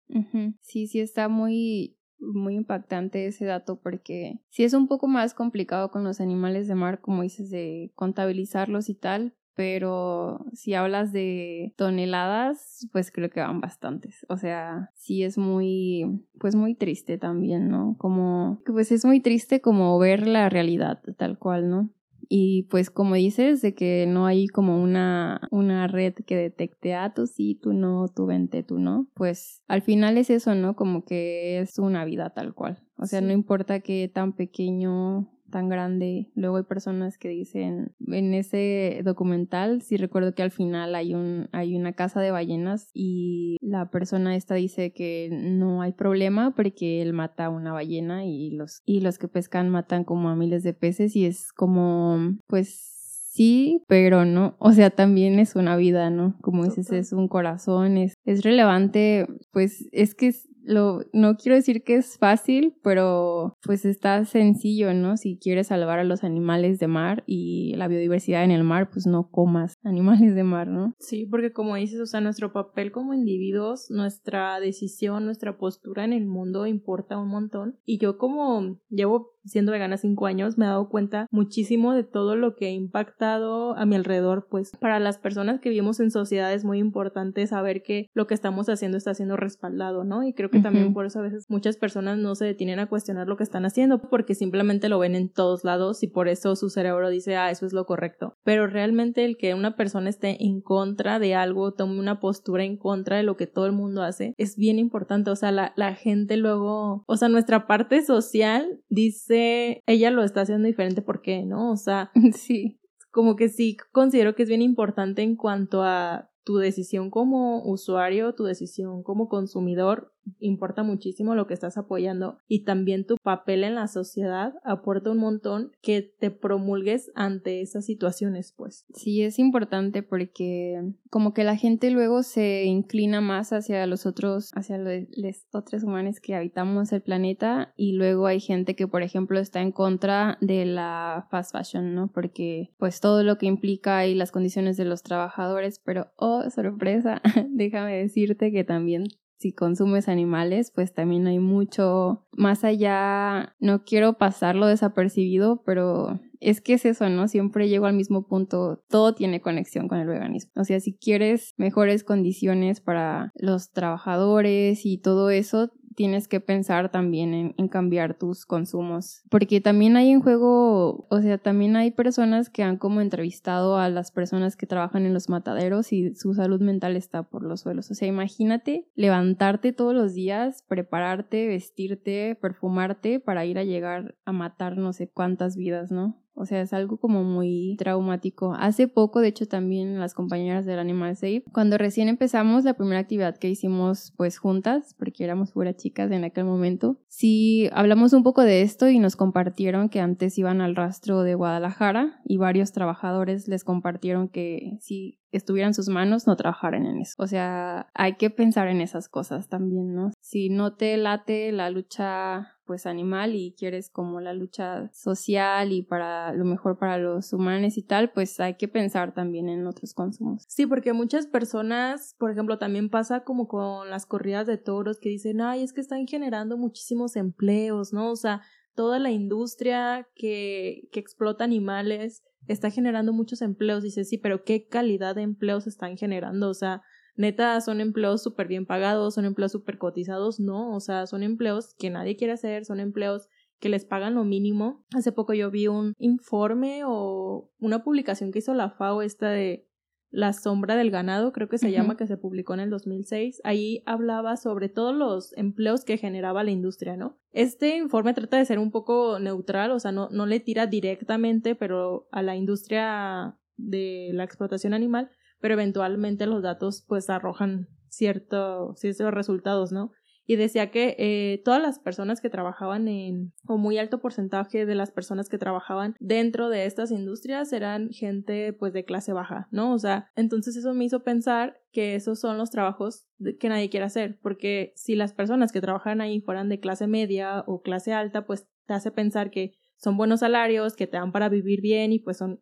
Sí, 0.62 0.86
sí 0.86 1.00
está 1.00 1.28
muy 1.28 1.97
muy 2.20 2.54
impactante 2.54 3.26
ese 3.26 3.44
dato 3.44 3.80
porque 3.80 4.40
sí 4.50 4.64
es 4.64 4.74
un 4.74 4.88
poco 4.88 5.06
más 5.06 5.34
complicado 5.34 5.90
con 5.90 6.04
los 6.04 6.20
animales 6.20 6.68
de 6.68 6.74
mar, 6.74 7.00
como 7.00 7.22
dices, 7.22 7.50
de 7.50 7.92
contabilizarlos 7.94 8.88
y 8.88 8.94
tal, 8.94 9.34
pero 9.58 10.46
si 10.52 10.74
hablas 10.74 11.12
de 11.12 11.74
toneladas, 11.76 12.86
pues 12.92 13.10
creo 13.10 13.28
que 13.28 13.40
van 13.40 13.60
bastantes. 13.60 14.24
O 14.28 14.36
sea, 14.36 14.92
sí 14.94 15.24
es 15.24 15.36
muy, 15.36 16.24
pues 16.38 16.54
muy 16.54 16.76
triste 16.76 17.18
también, 17.18 17.68
¿no? 17.68 17.96
Como, 17.98 18.62
pues 18.64 18.92
es 18.92 19.04
muy 19.04 19.18
triste 19.20 19.60
como 19.60 19.98
ver 19.98 20.28
la 20.28 20.48
realidad 20.48 21.02
tal 21.16 21.38
cual, 21.38 21.68
¿no? 21.70 21.90
Y 22.28 22.64
pues 22.64 22.90
como 22.90 23.14
dices, 23.14 23.62
de 23.62 23.74
que 23.74 24.06
no 24.06 24.26
hay 24.26 24.48
como 24.48 24.82
una, 24.82 25.40
una 25.50 25.86
red 25.86 26.14
que 26.14 26.36
detecte, 26.36 26.94
ah, 26.94 27.14
tú 27.14 27.26
sí, 27.26 27.54
tú 27.54 27.72
no, 27.72 28.08
tú 28.08 28.26
vente, 28.26 28.62
tú 28.62 28.78
no, 28.78 29.08
pues 29.14 29.62
al 29.66 29.80
final 29.80 30.18
es 30.18 30.28
eso, 30.28 30.54
¿no? 30.54 30.76
Como 30.76 31.04
que 31.04 31.60
es 31.60 31.78
una 31.78 32.04
vida 32.04 32.30
tal 32.30 32.54
cual. 32.54 32.82
O 32.98 33.06
sea, 33.06 33.20
no 33.20 33.32
importa 33.32 33.80
qué 33.80 34.10
tan 34.12 34.34
pequeño 34.34 35.30
tan 35.50 35.68
grande. 35.68 36.30
Luego 36.34 36.56
hay 36.56 36.64
personas 36.64 37.18
que 37.18 37.28
dicen, 37.28 37.94
en 38.06 38.34
ese 38.34 39.00
documental, 39.04 39.82
sí 39.82 39.96
recuerdo 39.96 40.34
que 40.34 40.42
al 40.42 40.50
final 40.50 40.94
hay, 40.94 41.14
un, 41.14 41.48
hay 41.52 41.76
una 41.76 41.92
casa 41.92 42.20
de 42.20 42.30
ballenas 42.30 42.90
y 42.94 43.56
la 43.60 43.90
persona 43.90 44.36
esta 44.36 44.54
dice 44.54 44.92
que 44.92 45.28
no 45.30 45.82
hay 45.82 45.92
problema 45.92 46.54
porque 46.54 47.02
él 47.02 47.12
mata 47.12 47.46
a 47.46 47.50
una 47.50 47.72
ballena 47.72 48.24
y 48.24 48.50
los, 48.50 48.82
y 48.84 49.00
los 49.00 49.18
que 49.18 49.28
pescan 49.28 49.68
matan 49.68 50.04
como 50.04 50.28
a 50.28 50.36
miles 50.36 50.62
de 50.62 50.74
peces 50.74 51.16
y 51.16 51.26
es 51.26 51.52
como, 51.52 52.36
pues 52.46 52.98
sí, 53.38 53.84
pero 53.86 54.24
no, 54.24 54.56
o 54.58 54.72
sea, 54.72 54.90
también 54.90 55.38
es 55.38 55.54
una 55.54 55.76
vida, 55.76 56.10
¿no? 56.10 56.36
Como 56.40 56.64
dices, 56.64 56.90
es 56.90 57.12
un 57.12 57.28
corazón, 57.28 57.96
es, 57.96 58.14
es 58.24 58.42
relevante, 58.42 59.26
pues 59.52 59.88
es 59.92 60.14
que 60.14 60.32
lo, 60.68 61.00
no 61.12 61.36
quiero 61.36 61.56
decir 61.56 61.82
que 61.82 61.96
es 61.96 62.18
fácil, 62.18 62.76
pero 62.82 63.56
pues 63.62 63.84
está 63.84 64.24
sencillo, 64.24 64.92
¿no? 64.94 65.16
Si 65.16 65.38
quieres 65.38 65.68
salvar 65.68 65.98
a 65.98 66.04
los 66.04 66.24
animales 66.24 66.78
de 66.78 66.86
mar 66.86 67.24
y 67.26 67.74
la 67.76 67.88
biodiversidad 67.88 68.44
en 68.44 68.50
el 68.50 68.64
mar, 68.64 68.90
pues 68.90 69.06
no 69.06 69.30
comas 69.30 69.74
animales 69.84 70.34
de 70.34 70.44
mar, 70.44 70.68
¿no? 70.68 70.94
Sí, 70.98 71.26
porque 71.26 71.52
como 71.52 71.76
dices, 71.76 72.00
o 72.00 72.06
sea, 72.06 72.20
nuestro 72.20 72.52
papel 72.52 72.92
como 72.92 73.14
individuos, 73.14 73.86
nuestra 73.90 74.60
decisión, 74.60 75.24
nuestra 75.24 75.56
postura 75.56 76.04
en 76.04 76.12
el 76.12 76.26
mundo 76.26 76.66
importa 76.66 77.18
un 77.18 77.28
montón. 77.28 77.78
Y 77.84 77.98
yo 77.98 78.18
como 78.18 78.78
llevo 78.90 79.37
siendo 79.44 79.72
vegana 79.72 79.96
cinco 79.96 80.26
años, 80.26 80.58
me 80.58 80.66
he 80.66 80.68
dado 80.68 80.88
cuenta 80.88 81.26
muchísimo 81.30 81.94
de 81.94 82.04
todo 82.04 82.36
lo 82.36 82.54
que 82.54 82.66
ha 82.66 82.70
impactado 82.70 83.76
a 83.76 83.86
mi 83.86 83.96
alrededor, 83.96 84.48
pues 84.50 84.72
para 84.78 85.00
las 85.00 85.18
personas 85.18 85.60
que 85.60 85.70
vivimos 85.70 86.00
en 86.00 86.10
sociedades 86.10 86.64
muy 86.64 86.78
importante 86.78 87.46
saber 87.46 87.82
que 87.82 88.08
lo 88.12 88.26
que 88.26 88.34
estamos 88.34 88.68
haciendo 88.68 88.98
está 88.98 89.14
siendo 89.14 89.36
respaldado, 89.36 90.04
¿no? 90.04 90.22
Y 90.22 90.34
creo 90.34 90.50
que 90.50 90.58
que 90.58 90.62
también 90.62 90.92
por 90.92 91.06
eso 91.06 91.18
a 91.18 91.22
veces 91.22 91.46
muchas 91.48 91.76
personas 91.76 92.18
no 92.18 92.34
se 92.34 92.44
detienen 92.44 92.78
a 92.78 92.88
cuestionar 92.88 93.28
lo 93.28 93.36
que 93.36 93.42
están 93.42 93.64
haciendo 93.64 94.00
porque 94.00 94.34
simplemente 94.34 94.88
lo 94.88 94.98
ven 94.98 95.14
en 95.14 95.28
todos 95.28 95.64
lados 95.64 96.02
y 96.02 96.08
por 96.08 96.28
eso 96.28 96.56
su 96.56 96.70
cerebro 96.70 97.08
dice, 97.10 97.36
ah, 97.36 97.50
eso 97.50 97.66
es 97.66 97.72
lo 97.72 97.86
correcto. 97.86 98.36
Pero 98.44 98.66
realmente 98.66 99.24
el 99.24 99.36
que 99.36 99.54
una 99.54 99.76
persona 99.76 100.10
esté 100.10 100.44
en 100.44 100.60
contra 100.60 101.18
de 101.18 101.34
algo, 101.34 101.72
tome 101.72 101.98
una 101.98 102.20
postura 102.20 102.64
en 102.64 102.76
contra 102.76 103.16
de 103.16 103.22
lo 103.22 103.36
que 103.36 103.46
todo 103.46 103.66
el 103.66 103.72
mundo 103.72 104.02
hace, 104.02 104.34
es 104.36 104.56
bien 104.56 104.78
importante. 104.78 105.30
O 105.30 105.36
sea, 105.36 105.52
la, 105.52 105.72
la 105.76 105.94
gente 105.94 106.36
luego, 106.36 107.04
o 107.06 107.16
sea, 107.16 107.28
nuestra 107.28 107.66
parte 107.66 108.02
social 108.02 108.80
dice, 108.88 109.27
ella 109.30 110.10
lo 110.10 110.22
está 110.22 110.42
haciendo 110.42 110.66
diferente 110.66 111.02
porque, 111.02 111.44
¿no? 111.44 111.70
O 111.70 111.76
sea, 111.76 112.10
sí. 112.34 112.80
Como 113.10 113.36
que 113.36 113.48
sí 113.48 113.76
considero 113.90 114.34
que 114.34 114.42
es 114.42 114.48
bien 114.48 114.62
importante 114.62 115.22
en 115.22 115.34
cuanto 115.34 115.82
a 115.82 116.30
tu 116.44 116.56
decisión 116.56 117.10
como 117.10 117.62
usuario, 117.64 118.34
tu 118.34 118.44
decisión 118.44 119.02
como 119.02 119.28
consumidor, 119.28 120.14
importa 120.38 120.82
muchísimo 120.82 121.34
lo 121.34 121.46
que 121.46 121.54
estás 121.54 121.78
apoyando 121.78 122.38
y 122.48 122.64
también 122.64 123.06
tu 123.06 123.16
papel 123.22 123.64
en 123.64 123.74
la 123.74 123.88
sociedad 123.88 124.54
aporta 124.64 125.10
un 125.10 125.18
montón 125.18 125.72
que 125.82 126.02
te 126.02 126.30
promulgues 126.30 127.10
ante 127.14 127.60
esas 127.60 127.84
situaciones, 127.84 128.52
pues. 128.56 128.86
Sí, 128.94 129.22
es 129.22 129.38
importante 129.38 130.02
porque 130.02 130.92
como 131.10 131.34
que 131.34 131.44
la 131.44 131.56
gente 131.56 131.90
luego 131.90 132.22
se 132.22 132.64
inclina 132.64 133.20
más 133.20 133.52
hacia 133.52 133.86
los 133.86 134.06
otros, 134.06 134.50
hacia 134.54 134.78
los, 134.78 135.04
otros 135.52 135.82
humanos 135.82 136.20
que 136.20 136.34
habitamos 136.34 136.92
el 136.92 137.02
planeta 137.02 137.72
y 137.76 137.92
luego 137.92 138.26
hay 138.26 138.40
gente 138.40 138.74
que, 138.74 138.86
por 138.86 139.02
ejemplo, 139.02 139.38
está 139.38 139.60
en 139.60 139.72
contra 139.72 140.38
de 140.40 140.64
la 140.64 141.26
fast 141.30 141.52
fashion, 141.52 141.94
¿no? 141.94 142.08
Porque 142.08 142.70
pues 142.78 143.00
todo 143.00 143.22
lo 143.22 143.38
que 143.38 143.46
implica 143.46 144.06
y 144.06 144.14
las 144.14 144.32
condiciones 144.32 144.76
de 144.76 144.84
los 144.84 145.02
trabajadores, 145.02 145.80
pero 145.84 146.08
oh, 146.16 146.48
sorpresa, 146.50 147.22
déjame 147.48 147.96
decirte 147.96 148.52
que 148.52 148.64
también 148.64 149.04
si 149.38 149.52
consumes 149.52 150.08
animales, 150.08 150.72
pues 150.74 150.92
también 150.92 151.26
hay 151.28 151.38
mucho 151.38 152.26
más 152.32 152.64
allá, 152.64 153.54
no 153.60 153.84
quiero 153.84 154.18
pasarlo 154.18 154.66
desapercibido, 154.66 155.62
pero 155.64 156.20
es 156.40 156.60
que 156.60 156.74
es 156.74 156.84
eso, 156.84 157.08
¿no? 157.08 157.28
Siempre 157.28 157.68
llego 157.68 157.86
al 157.86 157.94
mismo 157.94 158.26
punto, 158.26 158.82
todo 158.88 159.14
tiene 159.14 159.40
conexión 159.40 159.88
con 159.88 159.98
el 159.98 160.08
veganismo. 160.08 160.52
O 160.56 160.64
sea, 160.64 160.80
si 160.80 160.94
quieres 160.94 161.54
mejores 161.56 162.04
condiciones 162.04 162.80
para 162.80 163.32
los 163.36 163.70
trabajadores 163.70 164.84
y 164.84 164.98
todo 164.98 165.30
eso, 165.30 165.70
tienes 165.98 166.28
que 166.28 166.38
pensar 166.38 166.92
también 166.92 167.54
en, 167.56 167.66
cambiar 167.66 168.14
tus 168.14 168.46
consumos. 168.46 169.22
Porque 169.30 169.60
también 169.60 169.96
hay 169.96 170.10
en 170.12 170.20
juego, 170.20 171.08
o 171.10 171.20
sea, 171.20 171.38
también 171.38 171.74
hay 171.74 171.90
personas 171.90 172.50
que 172.50 172.62
han 172.62 172.76
como 172.76 173.00
entrevistado 173.00 173.78
a 173.78 173.88
las 173.88 174.12
personas 174.12 174.54
que 174.54 174.68
trabajan 174.68 175.06
en 175.06 175.12
los 175.12 175.28
mataderos 175.28 175.92
y 175.92 176.14
su 176.14 176.34
salud 176.34 176.60
mental 176.60 176.94
está 176.94 177.24
por 177.24 177.42
los 177.42 177.62
suelos. 177.62 177.90
O 177.90 177.94
sea, 177.94 178.06
imagínate 178.06 178.86
levantarte 178.94 179.72
todos 179.72 179.92
los 179.92 180.14
días, 180.14 180.62
prepararte, 180.68 181.48
vestirte, 181.48 182.38
perfumarte 182.40 183.18
para 183.18 183.44
ir 183.44 183.58
a 183.58 183.64
llegar 183.64 184.14
a 184.24 184.30
matar 184.30 184.76
no 184.76 184.92
sé 184.92 185.08
cuántas 185.08 185.56
vidas, 185.56 185.90
¿no? 185.90 186.16
O 186.38 186.46
sea, 186.46 186.60
es 186.60 186.72
algo 186.72 186.98
como 186.98 187.24
muy 187.24 187.76
traumático. 187.78 188.54
Hace 188.54 188.86
poco, 188.86 189.20
de 189.20 189.28
hecho, 189.28 189.48
también 189.48 189.98
las 189.98 190.14
compañeras 190.14 190.64
del 190.66 190.78
Animal 190.78 191.16
Safe, 191.16 191.42
cuando 191.52 191.78
recién 191.78 192.08
empezamos 192.08 192.64
la 192.64 192.74
primera 192.74 193.00
actividad 193.00 193.36
que 193.36 193.50
hicimos 193.50 194.14
pues 194.16 194.38
juntas, 194.38 194.94
porque 194.98 195.24
éramos 195.24 195.52
pura 195.52 195.74
chicas 195.74 196.10
en 196.12 196.24
aquel 196.24 196.44
momento, 196.44 196.98
sí 197.08 197.68
hablamos 197.72 198.12
un 198.12 198.22
poco 198.22 198.42
de 198.42 198.62
esto 198.62 198.88
y 198.88 198.98
nos 198.98 199.16
compartieron 199.16 199.88
que 199.88 200.00
antes 200.00 200.38
iban 200.38 200.60
al 200.60 200.76
rastro 200.76 201.22
de 201.22 201.34
Guadalajara 201.34 202.20
y 202.24 202.36
varios 202.36 202.72
trabajadores 202.72 203.48
les 203.48 203.64
compartieron 203.64 204.28
que 204.28 204.76
si 204.80 205.18
estuviera 205.32 205.66
en 205.66 205.74
sus 205.74 205.88
manos, 205.88 206.26
no 206.26 206.36
trabajaran 206.36 206.86
en 206.86 207.00
eso. 207.00 207.14
O 207.18 207.26
sea, 207.26 207.88
hay 207.94 208.16
que 208.16 208.30
pensar 208.30 208.68
en 208.68 208.80
esas 208.80 209.08
cosas 209.08 209.48
también, 209.48 209.94
¿no? 209.94 210.10
Si 210.20 210.48
no 210.48 210.74
te 210.74 210.96
late 210.96 211.52
la 211.52 211.70
lucha 211.70 212.57
pues 212.68 212.84
animal 212.84 213.34
y 213.34 213.54
quieres 213.58 213.88
como 213.88 214.20
la 214.20 214.34
lucha 214.34 214.90
social 214.92 215.72
y 215.72 215.82
para 215.82 216.34
lo 216.34 216.44
mejor 216.44 216.78
para 216.78 216.98
los 216.98 217.32
humanos 217.32 217.78
y 217.78 217.82
tal, 217.82 218.12
pues 218.12 218.38
hay 218.40 218.56
que 218.56 218.68
pensar 218.68 219.14
también 219.14 219.48
en 219.48 219.66
otros 219.66 219.94
consumos. 219.94 220.44
Sí, 220.48 220.66
porque 220.66 220.92
muchas 220.92 221.26
personas, 221.26 222.14
por 222.18 222.30
ejemplo, 222.30 222.58
también 222.58 222.90
pasa 222.90 223.24
como 223.24 223.48
con 223.48 223.88
las 223.88 224.04
corridas 224.04 224.46
de 224.46 224.58
toros 224.58 225.00
que 225.00 225.08
dicen, 225.08 225.40
ay, 225.40 225.62
es 225.62 225.72
que 225.72 225.80
están 225.80 226.06
generando 226.06 226.58
muchísimos 226.58 227.16
empleos, 227.16 227.94
¿no? 227.94 228.10
O 228.10 228.16
sea, 228.16 228.42
toda 228.74 228.98
la 228.98 229.10
industria 229.10 230.06
que, 230.14 230.90
que 230.92 231.00
explota 231.00 231.44
animales 231.44 232.22
está 232.48 232.70
generando 232.70 233.14
muchos 233.14 233.40
empleos. 233.40 233.82
Dice, 233.82 234.04
sí, 234.04 234.18
pero 234.18 234.44
¿qué 234.44 234.68
calidad 234.68 235.14
de 235.14 235.22
empleos 235.22 235.66
están 235.66 235.96
generando? 235.96 236.50
O 236.50 236.54
sea, 236.54 236.82
neta, 237.18 237.60
son 237.60 237.80
empleos 237.80 238.22
súper 238.22 238.48
bien 238.48 238.64
pagados, 238.64 239.14
son 239.14 239.24
empleos 239.24 239.52
súper 239.52 239.76
cotizados, 239.76 240.40
no, 240.40 240.74
o 240.74 240.80
sea, 240.80 241.06
son 241.06 241.22
empleos 241.22 241.74
que 241.78 241.90
nadie 241.90 242.16
quiere 242.16 242.32
hacer, 242.32 242.64
son 242.64 242.80
empleos 242.80 243.28
que 243.58 243.68
les 243.68 243.84
pagan 243.84 244.14
lo 244.14 244.24
mínimo. 244.24 244.84
Hace 244.94 245.12
poco 245.12 245.34
yo 245.34 245.50
vi 245.50 245.66
un 245.66 245.94
informe 245.98 246.82
o 246.86 247.50
una 247.58 247.82
publicación 247.82 248.30
que 248.30 248.38
hizo 248.38 248.54
la 248.54 248.70
FAO 248.70 249.02
esta 249.02 249.30
de 249.30 249.68
la 250.10 250.32
sombra 250.32 250.76
del 250.76 250.90
ganado, 250.90 251.32
creo 251.32 251.48
que 251.48 251.58
se 251.58 251.70
llama, 251.70 251.96
que 251.96 252.06
se 252.06 252.16
publicó 252.16 252.54
en 252.54 252.60
el 252.60 252.70
2006. 252.70 253.42
Ahí 253.44 253.82
hablaba 253.84 254.36
sobre 254.36 254.68
todos 254.68 254.94
los 254.94 255.36
empleos 255.36 255.84
que 255.84 255.98
generaba 255.98 256.44
la 256.44 256.50
industria, 256.50 256.96
¿no? 256.96 257.18
Este 257.32 257.76
informe 257.76 258.14
trata 258.14 258.38
de 258.38 258.44
ser 258.46 258.58
un 258.58 258.70
poco 258.70 259.18
neutral, 259.18 259.70
o 259.72 259.78
sea, 259.80 259.92
no, 259.92 260.08
no 260.10 260.24
le 260.24 260.40
tira 260.40 260.66
directamente, 260.66 261.54
pero 261.56 262.08
a 262.10 262.22
la 262.22 262.36
industria 262.36 263.36
de 263.56 264.10
la 264.14 264.24
explotación 264.24 264.72
animal, 264.72 265.10
pero 265.40 265.54
eventualmente 265.54 266.26
los 266.26 266.42
datos 266.42 266.84
pues 266.86 267.10
arrojan 267.10 267.68
cierto, 267.88 268.74
ciertos 268.76 269.12
resultados, 269.12 269.72
¿no? 269.72 269.92
y 270.30 270.36
decía 270.36 270.70
que 270.70 270.94
eh, 270.98 271.40
todas 271.42 271.60
las 271.60 271.78
personas 271.78 272.20
que 272.20 272.28
trabajaban 272.28 272.86
en, 272.86 273.32
o 273.46 273.56
muy 273.56 273.78
alto 273.78 273.98
porcentaje 273.98 274.66
de 274.66 274.74
las 274.74 274.92
personas 274.92 275.30
que 275.30 275.38
trabajaban 275.38 275.96
dentro 276.00 276.50
de 276.50 276.66
estas 276.66 276.90
industrias 276.90 277.50
eran 277.54 277.88
gente 277.88 278.52
pues 278.52 278.74
de 278.74 278.84
clase 278.84 279.14
baja, 279.14 279.48
¿no? 279.50 279.72
O 279.72 279.78
sea, 279.78 280.10
entonces 280.16 280.54
eso 280.54 280.74
me 280.74 280.84
hizo 280.84 281.02
pensar 281.02 281.62
que 281.72 281.94
esos 281.94 282.20
son 282.20 282.36
los 282.36 282.50
trabajos 282.50 283.06
que 283.40 283.48
nadie 283.48 283.70
quiere 283.70 283.86
hacer, 283.86 284.18
porque 284.20 284.74
si 284.76 284.96
las 284.96 285.14
personas 285.14 285.50
que 285.50 285.62
trabajan 285.62 286.02
ahí 286.02 286.20
fueran 286.20 286.50
de 286.50 286.60
clase 286.60 286.86
media 286.86 287.42
o 287.46 287.62
clase 287.62 287.94
alta, 287.94 288.26
pues 288.26 288.46
te 288.66 288.74
hace 288.74 288.90
pensar 288.90 289.30
que 289.30 289.54
son 289.78 289.96
buenos 289.96 290.20
salarios, 290.20 290.76
que 290.76 290.86
te 290.86 290.98
dan 290.98 291.10
para 291.10 291.30
vivir 291.30 291.62
bien 291.62 291.90
y 291.90 292.00
pues 292.00 292.18
son 292.18 292.38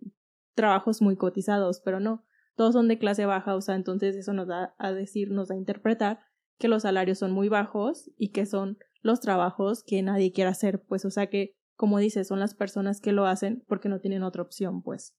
trabajos 0.56 1.02
muy 1.02 1.14
cotizados, 1.14 1.80
pero 1.84 2.00
no, 2.00 2.25
todos 2.56 2.72
son 2.72 2.88
de 2.88 2.98
clase 2.98 3.26
baja, 3.26 3.54
o 3.54 3.60
sea, 3.60 3.76
entonces 3.76 4.16
eso 4.16 4.32
nos 4.32 4.48
da 4.48 4.74
a 4.78 4.92
decir, 4.92 5.30
nos 5.30 5.48
da 5.48 5.54
a 5.54 5.58
interpretar 5.58 6.20
que 6.58 6.68
los 6.68 6.82
salarios 6.82 7.18
son 7.18 7.32
muy 7.32 7.48
bajos 7.48 8.10
y 8.16 8.30
que 8.30 8.46
son 8.46 8.78
los 9.02 9.20
trabajos 9.20 9.84
que 9.84 10.02
nadie 10.02 10.32
quiere 10.32 10.50
hacer, 10.50 10.82
pues, 10.88 11.04
o 11.04 11.10
sea 11.10 11.28
que, 11.28 11.54
como 11.76 11.98
dices, 11.98 12.26
son 12.26 12.40
las 12.40 12.54
personas 12.54 13.00
que 13.00 13.12
lo 13.12 13.26
hacen 13.26 13.62
porque 13.68 13.88
no 13.88 14.00
tienen 14.00 14.22
otra 14.22 14.42
opción, 14.42 14.82
pues. 14.82 15.14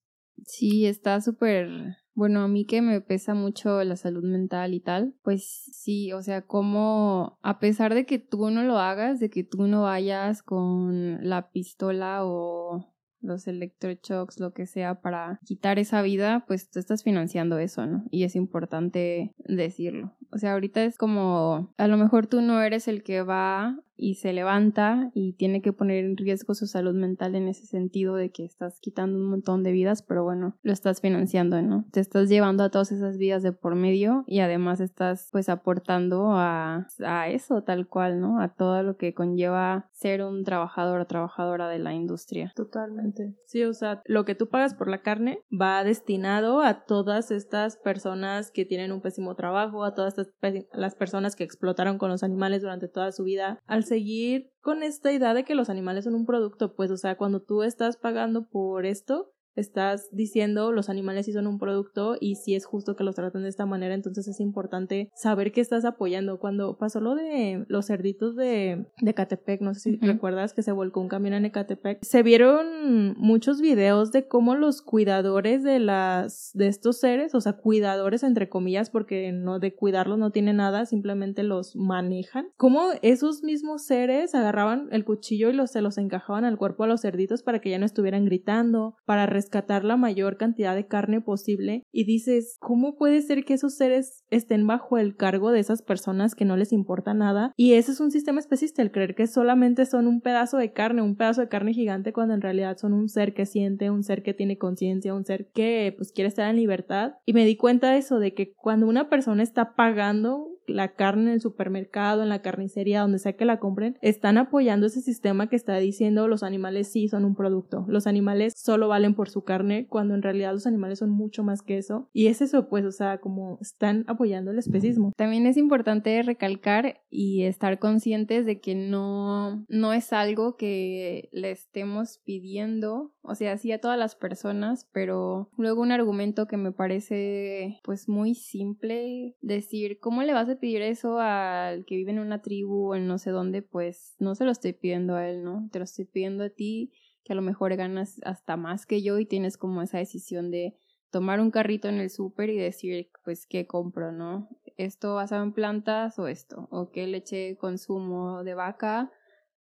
Sí, 0.45 0.85
está 0.85 1.19
súper, 1.21 1.69
bueno, 2.13 2.41
a 2.41 2.47
mí 2.47 2.65
que 2.65 2.81
me 2.81 3.01
pesa 3.01 3.33
mucho 3.33 3.83
la 3.83 3.95
salud 3.95 4.23
mental 4.23 4.73
y 4.73 4.79
tal, 4.79 5.15
pues 5.23 5.69
sí, 5.71 6.13
o 6.13 6.21
sea, 6.21 6.45
como 6.45 7.39
a 7.41 7.59
pesar 7.59 7.93
de 7.93 8.05
que 8.05 8.19
tú 8.19 8.49
no 8.49 8.63
lo 8.63 8.77
hagas, 8.77 9.19
de 9.19 9.29
que 9.29 9.43
tú 9.43 9.67
no 9.67 9.83
vayas 9.83 10.43
con 10.43 11.27
la 11.27 11.49
pistola 11.49 12.23
o 12.23 12.96
los 13.27 13.47
electroshocks, 13.47 14.39
lo 14.39 14.53
que 14.53 14.65
sea, 14.65 15.01
para 15.01 15.39
quitar 15.45 15.77
esa 15.77 16.01
vida, 16.01 16.45
pues 16.47 16.69
tú 16.69 16.79
estás 16.79 17.03
financiando 17.03 17.59
eso, 17.59 17.85
¿no? 17.85 18.05
Y 18.09 18.23
es 18.23 18.35
importante 18.35 19.33
decirlo. 19.37 20.15
O 20.31 20.37
sea, 20.37 20.53
ahorita 20.53 20.83
es 20.83 20.97
como, 20.97 21.73
a 21.77 21.87
lo 21.87 21.97
mejor 21.97 22.27
tú 22.27 22.41
no 22.41 22.61
eres 22.61 22.87
el 22.87 23.03
que 23.03 23.21
va 23.21 23.79
y 23.97 24.15
se 24.15 24.33
levanta 24.33 25.11
y 25.13 25.33
tiene 25.33 25.61
que 25.61 25.73
poner 25.73 26.05
en 26.05 26.17
riesgo 26.17 26.53
su 26.53 26.67
salud 26.67 26.93
mental 26.93 27.35
en 27.35 27.47
ese 27.47 27.65
sentido 27.65 28.15
de 28.15 28.31
que 28.31 28.45
estás 28.45 28.79
quitando 28.79 29.17
un 29.17 29.29
montón 29.29 29.63
de 29.63 29.71
vidas, 29.71 30.03
pero 30.03 30.23
bueno, 30.23 30.55
lo 30.61 30.71
estás 30.71 31.01
financiando, 31.01 31.61
¿no? 31.61 31.85
Te 31.91 31.99
estás 31.99 32.29
llevando 32.29 32.63
a 32.63 32.69
todas 32.69 32.91
esas 32.91 33.17
vidas 33.17 33.43
de 33.43 33.51
por 33.51 33.75
medio 33.75 34.23
y 34.27 34.39
además 34.39 34.79
estás 34.79 35.29
pues 35.31 35.49
aportando 35.49 36.31
a, 36.31 36.87
a 37.03 37.29
eso 37.29 37.63
tal 37.63 37.87
cual, 37.87 38.21
¿no? 38.21 38.39
A 38.39 38.53
todo 38.53 38.83
lo 38.83 38.97
que 38.97 39.13
conlleva 39.13 39.89
ser 39.91 40.23
un 40.23 40.43
trabajador 40.43 41.01
o 41.01 41.07
trabajadora 41.07 41.67
de 41.69 41.79
la 41.79 41.93
industria. 41.93 42.53
Totalmente. 42.55 43.35
Sí, 43.45 43.63
o 43.63 43.73
sea, 43.73 44.01
lo 44.05 44.25
que 44.25 44.35
tú 44.35 44.49
pagas 44.49 44.73
por 44.73 44.89
la 44.89 45.01
carne 45.01 45.39
va 45.49 45.83
destinado 45.83 46.61
a 46.61 46.85
todas 46.85 47.31
estas 47.31 47.77
personas 47.77 48.51
que 48.51 48.65
tienen 48.65 48.91
un 48.91 49.01
pésimo 49.01 49.35
trabajo, 49.35 49.83
a 49.83 49.93
todas 49.93 50.17
estas 50.17 50.33
las 50.73 50.95
personas 50.95 51.35
que 51.35 51.43
explotaron 51.43 51.97
con 51.97 52.09
los 52.09 52.23
animales 52.23 52.61
durante 52.61 52.87
toda 52.87 53.11
su 53.11 53.23
vida, 53.23 53.59
al 53.65 53.83
seguir 53.87 54.51
con 54.61 54.83
esta 54.83 55.11
idea 55.11 55.33
de 55.33 55.43
que 55.43 55.55
los 55.55 55.69
animales 55.69 56.03
son 56.03 56.15
un 56.15 56.25
producto, 56.25 56.75
pues, 56.75 56.91
o 56.91 56.97
sea, 56.97 57.17
cuando 57.17 57.41
tú 57.41 57.63
estás 57.63 57.97
pagando 57.97 58.47
por 58.47 58.85
esto, 58.85 59.33
estás 59.61 60.09
diciendo 60.11 60.71
los 60.71 60.89
animales 60.89 61.25
sí 61.25 61.33
son 61.33 61.47
un 61.47 61.59
producto 61.59 62.15
y 62.19 62.35
si 62.35 62.55
es 62.55 62.65
justo 62.65 62.95
que 62.95 63.03
los 63.03 63.15
traten 63.15 63.43
de 63.43 63.49
esta 63.49 63.65
manera, 63.65 63.93
entonces 63.93 64.27
es 64.27 64.39
importante 64.39 65.09
saber 65.15 65.51
que 65.51 65.61
estás 65.61 65.85
apoyando. 65.85 66.39
Cuando 66.39 66.77
pasó 66.77 66.99
lo 66.99 67.15
de 67.15 67.65
los 67.67 67.87
cerditos 67.87 68.35
de, 68.35 68.85
de 69.01 69.13
Catepec, 69.13 69.61
no 69.61 69.73
sé 69.73 69.79
si 69.79 69.97
recuerdas 69.97 70.53
que 70.53 70.63
se 70.63 70.71
volcó 70.71 71.01
un 71.01 71.07
camión 71.07 71.33
en 71.33 71.45
Ecatepec, 71.45 72.03
se 72.03 72.23
vieron 72.23 73.15
muchos 73.17 73.61
videos 73.61 74.11
de 74.11 74.27
cómo 74.27 74.55
los 74.55 74.81
cuidadores 74.81 75.63
de 75.63 75.79
las 75.79 76.51
de 76.53 76.67
estos 76.67 76.99
seres, 76.99 77.35
o 77.35 77.41
sea, 77.41 77.53
cuidadores 77.53 78.23
entre 78.23 78.49
comillas, 78.49 78.89
porque 78.89 79.31
no 79.31 79.59
de 79.59 79.75
cuidarlos 79.75 80.17
no 80.17 80.31
tiene 80.31 80.53
nada, 80.53 80.85
simplemente 80.85 81.43
los 81.43 81.75
manejan. 81.75 82.47
Cómo 82.57 82.89
esos 83.01 83.43
mismos 83.43 83.85
seres 83.85 84.35
agarraban 84.35 84.87
el 84.91 85.05
cuchillo 85.05 85.49
y 85.49 85.53
los, 85.53 85.71
se 85.71 85.81
los 85.81 85.97
encajaban 85.97 86.45
al 86.45 86.57
cuerpo 86.57 86.83
a 86.83 86.87
los 86.87 87.01
cerditos 87.01 87.43
para 87.43 87.59
que 87.59 87.69
ya 87.69 87.79
no 87.79 87.85
estuvieran 87.85 88.25
gritando, 88.25 88.95
para 89.05 89.25
rescatar 89.47 89.85
la 89.85 89.95
mayor 89.95 90.35
cantidad 90.35 90.75
de 90.75 90.87
carne 90.87 91.21
posible. 91.21 91.83
Y 91.91 92.03
dices, 92.03 92.57
¿cómo 92.59 92.97
puede 92.97 93.21
ser 93.21 93.45
que 93.45 93.53
esos 93.53 93.75
seres 93.75 94.25
estén 94.29 94.67
bajo 94.67 94.97
el 94.97 95.15
cargo 95.15 95.51
de 95.51 95.59
esas 95.59 95.81
personas 95.81 96.35
que 96.35 96.43
no 96.43 96.57
les 96.57 96.73
importa 96.73 97.13
nada? 97.13 97.53
Y 97.55 97.73
ese 97.73 97.93
es 97.93 98.01
un 98.01 98.11
sistema 98.11 98.39
especista, 98.39 98.81
el 98.81 98.91
creer 98.91 99.15
que 99.15 99.27
solamente 99.27 99.85
son 99.85 100.07
un 100.07 100.19
pedazo 100.19 100.57
de 100.57 100.73
carne, 100.73 101.01
un 101.01 101.15
pedazo 101.15 101.41
de 101.41 101.47
carne 101.47 101.73
gigante, 101.73 102.11
cuando 102.11 102.33
en 102.33 102.41
realidad 102.41 102.77
son 102.77 102.93
un 102.93 103.07
ser 103.07 103.33
que 103.33 103.45
siente, 103.45 103.89
un 103.89 104.03
ser 104.03 104.21
que 104.21 104.33
tiene 104.33 104.57
conciencia, 104.57 105.13
un 105.13 105.25
ser 105.25 105.49
que 105.53 105.93
pues 105.95 106.11
quiere 106.11 106.27
estar 106.27 106.49
en 106.49 106.57
libertad. 106.57 107.13
Y 107.25 107.33
me 107.33 107.45
di 107.45 107.55
cuenta 107.55 107.91
de 107.91 107.99
eso, 107.99 108.19
de 108.19 108.33
que 108.33 108.53
cuando 108.53 108.87
una 108.87 109.09
persona 109.09 109.43
está 109.43 109.75
pagando 109.75 110.56
la 110.67 110.93
carne 110.93 111.23
en 111.23 111.29
el 111.29 111.41
supermercado, 111.41 112.23
en 112.23 112.29
la 112.29 112.41
carnicería, 112.41 113.01
donde 113.01 113.19
sea 113.19 113.33
que 113.33 113.45
la 113.45 113.59
compren, 113.59 113.97
están 114.01 114.37
apoyando 114.37 114.87
ese 114.87 115.01
sistema 115.01 115.47
que 115.47 115.55
está 115.55 115.75
diciendo 115.77 116.27
los 116.27 116.43
animales 116.43 116.91
sí 116.91 117.07
son 117.07 117.25
un 117.25 117.35
producto. 117.35 117.85
Los 117.87 118.07
animales 118.07 118.53
solo 118.55 118.87
valen 118.87 119.15
por 119.15 119.29
su 119.29 119.43
carne, 119.43 119.87
cuando 119.87 120.15
en 120.15 120.21
realidad 120.21 120.53
los 120.53 120.67
animales 120.67 120.99
son 120.99 121.09
mucho 121.09 121.43
más 121.43 121.61
que 121.61 121.77
eso. 121.77 122.09
Y 122.13 122.27
es 122.27 122.41
eso, 122.41 122.69
pues, 122.69 122.85
o 122.85 122.91
sea, 122.91 123.19
como 123.19 123.57
están 123.61 124.03
apoyando 124.07 124.51
el 124.51 124.59
especismo. 124.59 125.11
También 125.15 125.45
es 125.45 125.57
importante 125.57 126.21
recalcar 126.23 127.01
y 127.09 127.43
estar 127.43 127.79
conscientes 127.79 128.45
de 128.45 128.59
que 128.59 128.75
no, 128.75 129.65
no 129.67 129.93
es 129.93 130.13
algo 130.13 130.55
que 130.55 131.29
le 131.31 131.51
estemos 131.51 132.19
pidiendo, 132.23 133.13
o 133.21 133.35
sea, 133.35 133.57
sí 133.57 133.71
a 133.71 133.81
todas 133.81 133.97
las 133.97 134.15
personas, 134.15 134.87
pero 134.91 135.49
luego 135.57 135.81
un 135.81 135.91
argumento 135.91 136.47
que 136.47 136.57
me 136.57 136.71
parece 136.71 137.79
pues 137.83 138.07
muy 138.07 138.35
simple, 138.35 139.35
decir, 139.41 139.99
¿cómo 139.99 140.23
le 140.23 140.33
vas 140.33 140.49
a 140.49 140.56
pedir 140.57 140.81
eso 140.81 141.19
al 141.19 141.85
que 141.85 141.95
vive 141.95 142.11
en 142.11 142.19
una 142.19 142.41
tribu 142.41 142.91
o 142.91 142.95
en 142.95 143.07
no 143.07 143.17
sé 143.17 143.31
dónde, 143.31 143.61
pues 143.61 144.15
no 144.19 144.35
se 144.35 144.45
lo 144.45 144.51
estoy 144.51 144.73
pidiendo 144.73 145.15
a 145.15 145.29
él, 145.29 145.43
¿no? 145.43 145.69
Te 145.71 145.79
lo 145.79 145.85
estoy 145.85 146.05
pidiendo 146.05 146.43
a 146.43 146.49
ti, 146.49 146.91
que 147.23 147.33
a 147.33 147.35
lo 147.35 147.41
mejor 147.41 147.75
ganas 147.75 148.19
hasta 148.23 148.57
más 148.57 148.85
que 148.85 149.01
yo 149.01 149.19
y 149.19 149.25
tienes 149.25 149.57
como 149.57 149.81
esa 149.81 149.97
decisión 149.97 150.51
de 150.51 150.75
tomar 151.09 151.39
un 151.39 151.51
carrito 151.51 151.87
en 151.87 151.99
el 151.99 152.09
súper 152.09 152.49
y 152.49 152.57
decir, 152.57 153.09
pues, 153.23 153.45
¿qué 153.47 153.65
compro, 153.67 154.11
no? 154.11 154.49
¿Esto 154.77 155.15
basado 155.15 155.43
en 155.43 155.53
plantas 155.53 156.19
o 156.19 156.27
esto? 156.27 156.67
¿O 156.71 156.91
qué 156.91 157.07
leche 157.07 157.57
consumo 157.57 158.43
de 158.43 158.53
vaca? 158.53 159.11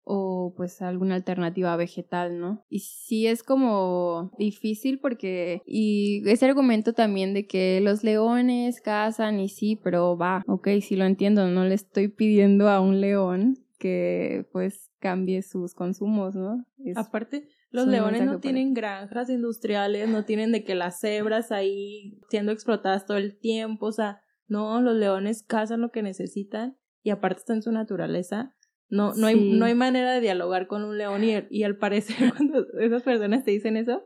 O 0.09 0.53
pues 0.55 0.81
alguna 0.81 1.15
alternativa 1.15 1.75
vegetal, 1.75 2.39
¿no? 2.39 2.65
Y 2.69 2.79
sí 2.79 3.27
es 3.27 3.43
como 3.43 4.31
difícil 4.37 4.99
porque 4.99 5.61
y 5.65 6.27
ese 6.29 6.45
argumento 6.45 6.93
también 6.93 7.33
de 7.33 7.45
que 7.45 7.81
los 7.81 8.05
leones 8.05 8.79
cazan 8.79 9.41
y 9.41 9.49
sí, 9.49 9.75
pero 9.83 10.17
va, 10.17 10.43
ok, 10.47 10.69
sí 10.81 10.95
lo 10.95 11.05
entiendo, 11.05 11.47
no 11.47 11.65
le 11.65 11.75
estoy 11.75 12.07
pidiendo 12.07 12.69
a 12.69 12.79
un 12.79 13.01
león 13.01 13.57
que 13.79 14.45
pues 14.53 14.91
cambie 14.99 15.41
sus 15.41 15.73
consumos, 15.73 16.35
¿no? 16.35 16.65
Aparte, 16.95 17.49
los 17.69 17.85
leones 17.85 18.23
no 18.23 18.39
tienen 18.39 18.73
granjas 18.73 19.29
industriales, 19.29 20.07
no 20.07 20.23
tienen 20.23 20.53
de 20.53 20.63
que 20.63 20.73
las 20.73 21.01
cebras 21.01 21.51
ahí 21.51 22.17
siendo 22.29 22.53
explotadas 22.53 23.05
todo 23.05 23.17
el 23.17 23.37
tiempo, 23.37 23.87
o 23.87 23.91
sea, 23.91 24.21
no, 24.47 24.81
los 24.81 24.95
leones 24.95 25.43
cazan 25.43 25.81
lo 25.81 25.91
que 25.91 26.01
necesitan 26.01 26.77
y 27.03 27.09
aparte 27.09 27.39
está 27.39 27.53
en 27.53 27.61
su 27.61 27.71
naturaleza 27.73 28.53
no, 28.89 29.13
no, 29.13 29.27
hay, 29.27 29.35
no 29.35 29.65
hay 29.65 29.75
manera 29.75 30.13
de 30.13 30.21
dialogar 30.21 30.67
con 30.67 30.83
un 30.83 30.97
león 30.97 31.23
y, 31.23 31.33
y 31.49 31.63
al 31.63 31.77
parecer 31.77 32.15
cuando 32.35 32.65
esas 32.79 33.03
personas 33.03 33.43
te 33.43 33.51
dicen 33.51 33.77
eso, 33.77 34.03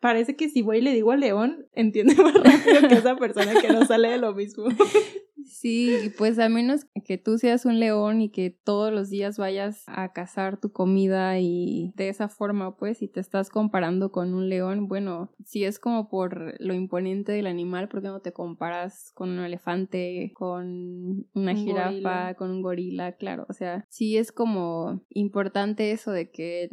parece 0.00 0.36
que 0.36 0.48
si 0.48 0.62
voy 0.62 0.78
y 0.78 0.80
le 0.82 0.92
digo 0.92 1.12
al 1.12 1.20
león, 1.20 1.66
entiende 1.72 2.14
más 2.22 2.34
rápido 2.34 2.88
que 2.88 2.94
esa 2.94 3.16
persona 3.16 3.54
que 3.60 3.68
no 3.68 3.86
sale 3.86 4.08
de 4.08 4.18
lo 4.18 4.34
mismo. 4.34 4.64
Sí, 5.52 6.10
pues 6.16 6.38
a 6.38 6.48
menos 6.48 6.86
que 7.04 7.18
tú 7.18 7.36
seas 7.36 7.66
un 7.66 7.78
león 7.78 8.22
y 8.22 8.30
que 8.30 8.50
todos 8.50 8.90
los 8.90 9.10
días 9.10 9.36
vayas 9.36 9.84
a 9.86 10.12
cazar 10.12 10.58
tu 10.58 10.72
comida 10.72 11.38
y 11.38 11.92
de 11.94 12.08
esa 12.08 12.30
forma, 12.30 12.76
pues, 12.76 12.98
si 12.98 13.08
te 13.08 13.20
estás 13.20 13.50
comparando 13.50 14.10
con 14.10 14.32
un 14.32 14.48
león, 14.48 14.88
bueno, 14.88 15.30
si 15.44 15.64
es 15.64 15.78
como 15.78 16.08
por 16.08 16.54
lo 16.58 16.72
imponente 16.72 17.32
del 17.32 17.46
animal, 17.46 17.88
¿por 17.88 18.00
qué 18.00 18.08
no 18.08 18.20
te 18.20 18.32
comparas 18.32 19.12
con 19.14 19.28
un 19.28 19.40
elefante, 19.40 20.32
con 20.34 21.26
una 21.34 21.54
jirafa, 21.54 22.34
con 22.34 22.50
un 22.50 22.62
gorila? 22.62 23.12
Claro, 23.12 23.44
o 23.50 23.52
sea, 23.52 23.84
sí 23.90 24.16
es 24.16 24.32
como 24.32 25.04
importante 25.10 25.92
eso 25.92 26.12
de 26.12 26.30
que 26.30 26.70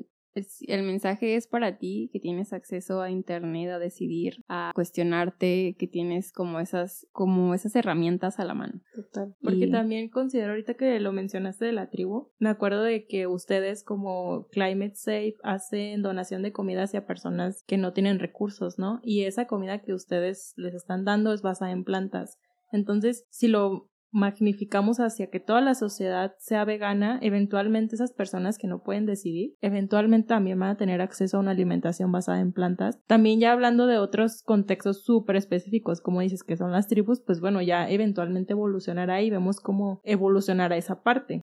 el 0.68 0.84
mensaje 0.84 1.36
es 1.36 1.48
para 1.48 1.78
ti, 1.78 2.10
que 2.12 2.20
tienes 2.20 2.54
acceso 2.54 3.02
a 3.02 3.12
internet, 3.12 3.72
a 3.72 3.80
decidir, 3.80 4.44
a 4.48 4.72
cuestionarte, 4.74 5.76
que 5.78 5.88
tienes 5.88 6.32
como 6.32 6.60
esas, 6.60 7.08
como 7.12 7.54
esas 7.54 7.76
herramientas 7.76 8.40
a 8.40 8.46
la 8.46 8.54
mano. 8.54 8.82
Total. 8.94 9.36
Porque 9.42 9.68
también 9.68 10.10
considero 10.10 10.52
ahorita 10.52 10.74
que 10.76 11.00
lo 11.00 11.12
mencionaste 11.12 11.66
de 11.66 11.74
la 11.74 11.90
tribu, 11.90 12.32
me 12.40 12.50
acuerdo 12.50 12.84
de 12.84 13.06
que 13.06 13.28
ustedes 13.28 13.84
como 13.84 14.48
Climate 14.52 14.96
Safe 14.96 15.36
hacen 15.44 16.02
donación 16.02 16.42
de 16.42 16.52
comida 16.52 16.84
hacia 16.84 17.06
personas 17.06 17.64
que 17.68 17.78
no 17.78 17.94
tienen 17.94 18.20
recursos, 18.20 18.80
¿no? 18.80 19.00
Y 19.04 19.24
esa 19.24 19.48
comida 19.48 19.82
que 19.82 19.94
ustedes 19.94 20.54
les 20.58 20.74
están 20.74 21.06
dando 21.06 21.34
es 21.34 21.42
basada 21.42 21.72
en 21.72 21.84
plantas. 21.84 22.38
Entonces, 22.72 23.26
si 23.30 23.48
lo 23.48 23.90
magnificamos 24.12 25.00
hacia 25.00 25.30
que 25.30 25.40
toda 25.40 25.62
la 25.62 25.76
sociedad 25.76 26.34
sea 26.38 26.66
vegana, 26.66 27.20
eventualmente 27.22 27.96
esas 27.96 28.14
personas 28.14 28.58
que 28.58 28.68
no 28.68 28.84
pueden 28.84 29.06
decidir, 29.06 29.56
eventualmente 29.62 30.28
también 30.28 30.60
van 30.60 30.72
a 30.72 30.78
tener 30.78 31.02
acceso 31.02 31.38
a 31.38 31.40
una 31.40 31.52
alimentación 31.52 32.12
basada 32.12 32.40
en 32.40 32.52
plantas. 32.52 33.00
También 33.08 33.40
ya 33.40 33.52
hablando 33.52 33.88
de 33.88 33.98
otros 33.98 34.42
contextos 34.44 35.04
súper 35.04 35.36
específicos, 35.36 36.02
como 36.02 36.22
dices 36.22 36.44
que 36.44 36.58
son 36.58 36.72
las 36.72 36.88
tribus, 36.88 37.22
pues 37.22 37.40
bueno, 37.40 37.62
ya 37.62 37.90
eventualmente 37.90 38.54
evolucionará 38.54 39.22
y 39.22 39.30
vemos 39.30 39.60
cómo 39.60 40.02
evolucionará 40.04 40.78
esa 40.78 41.02
parte. 41.02 41.44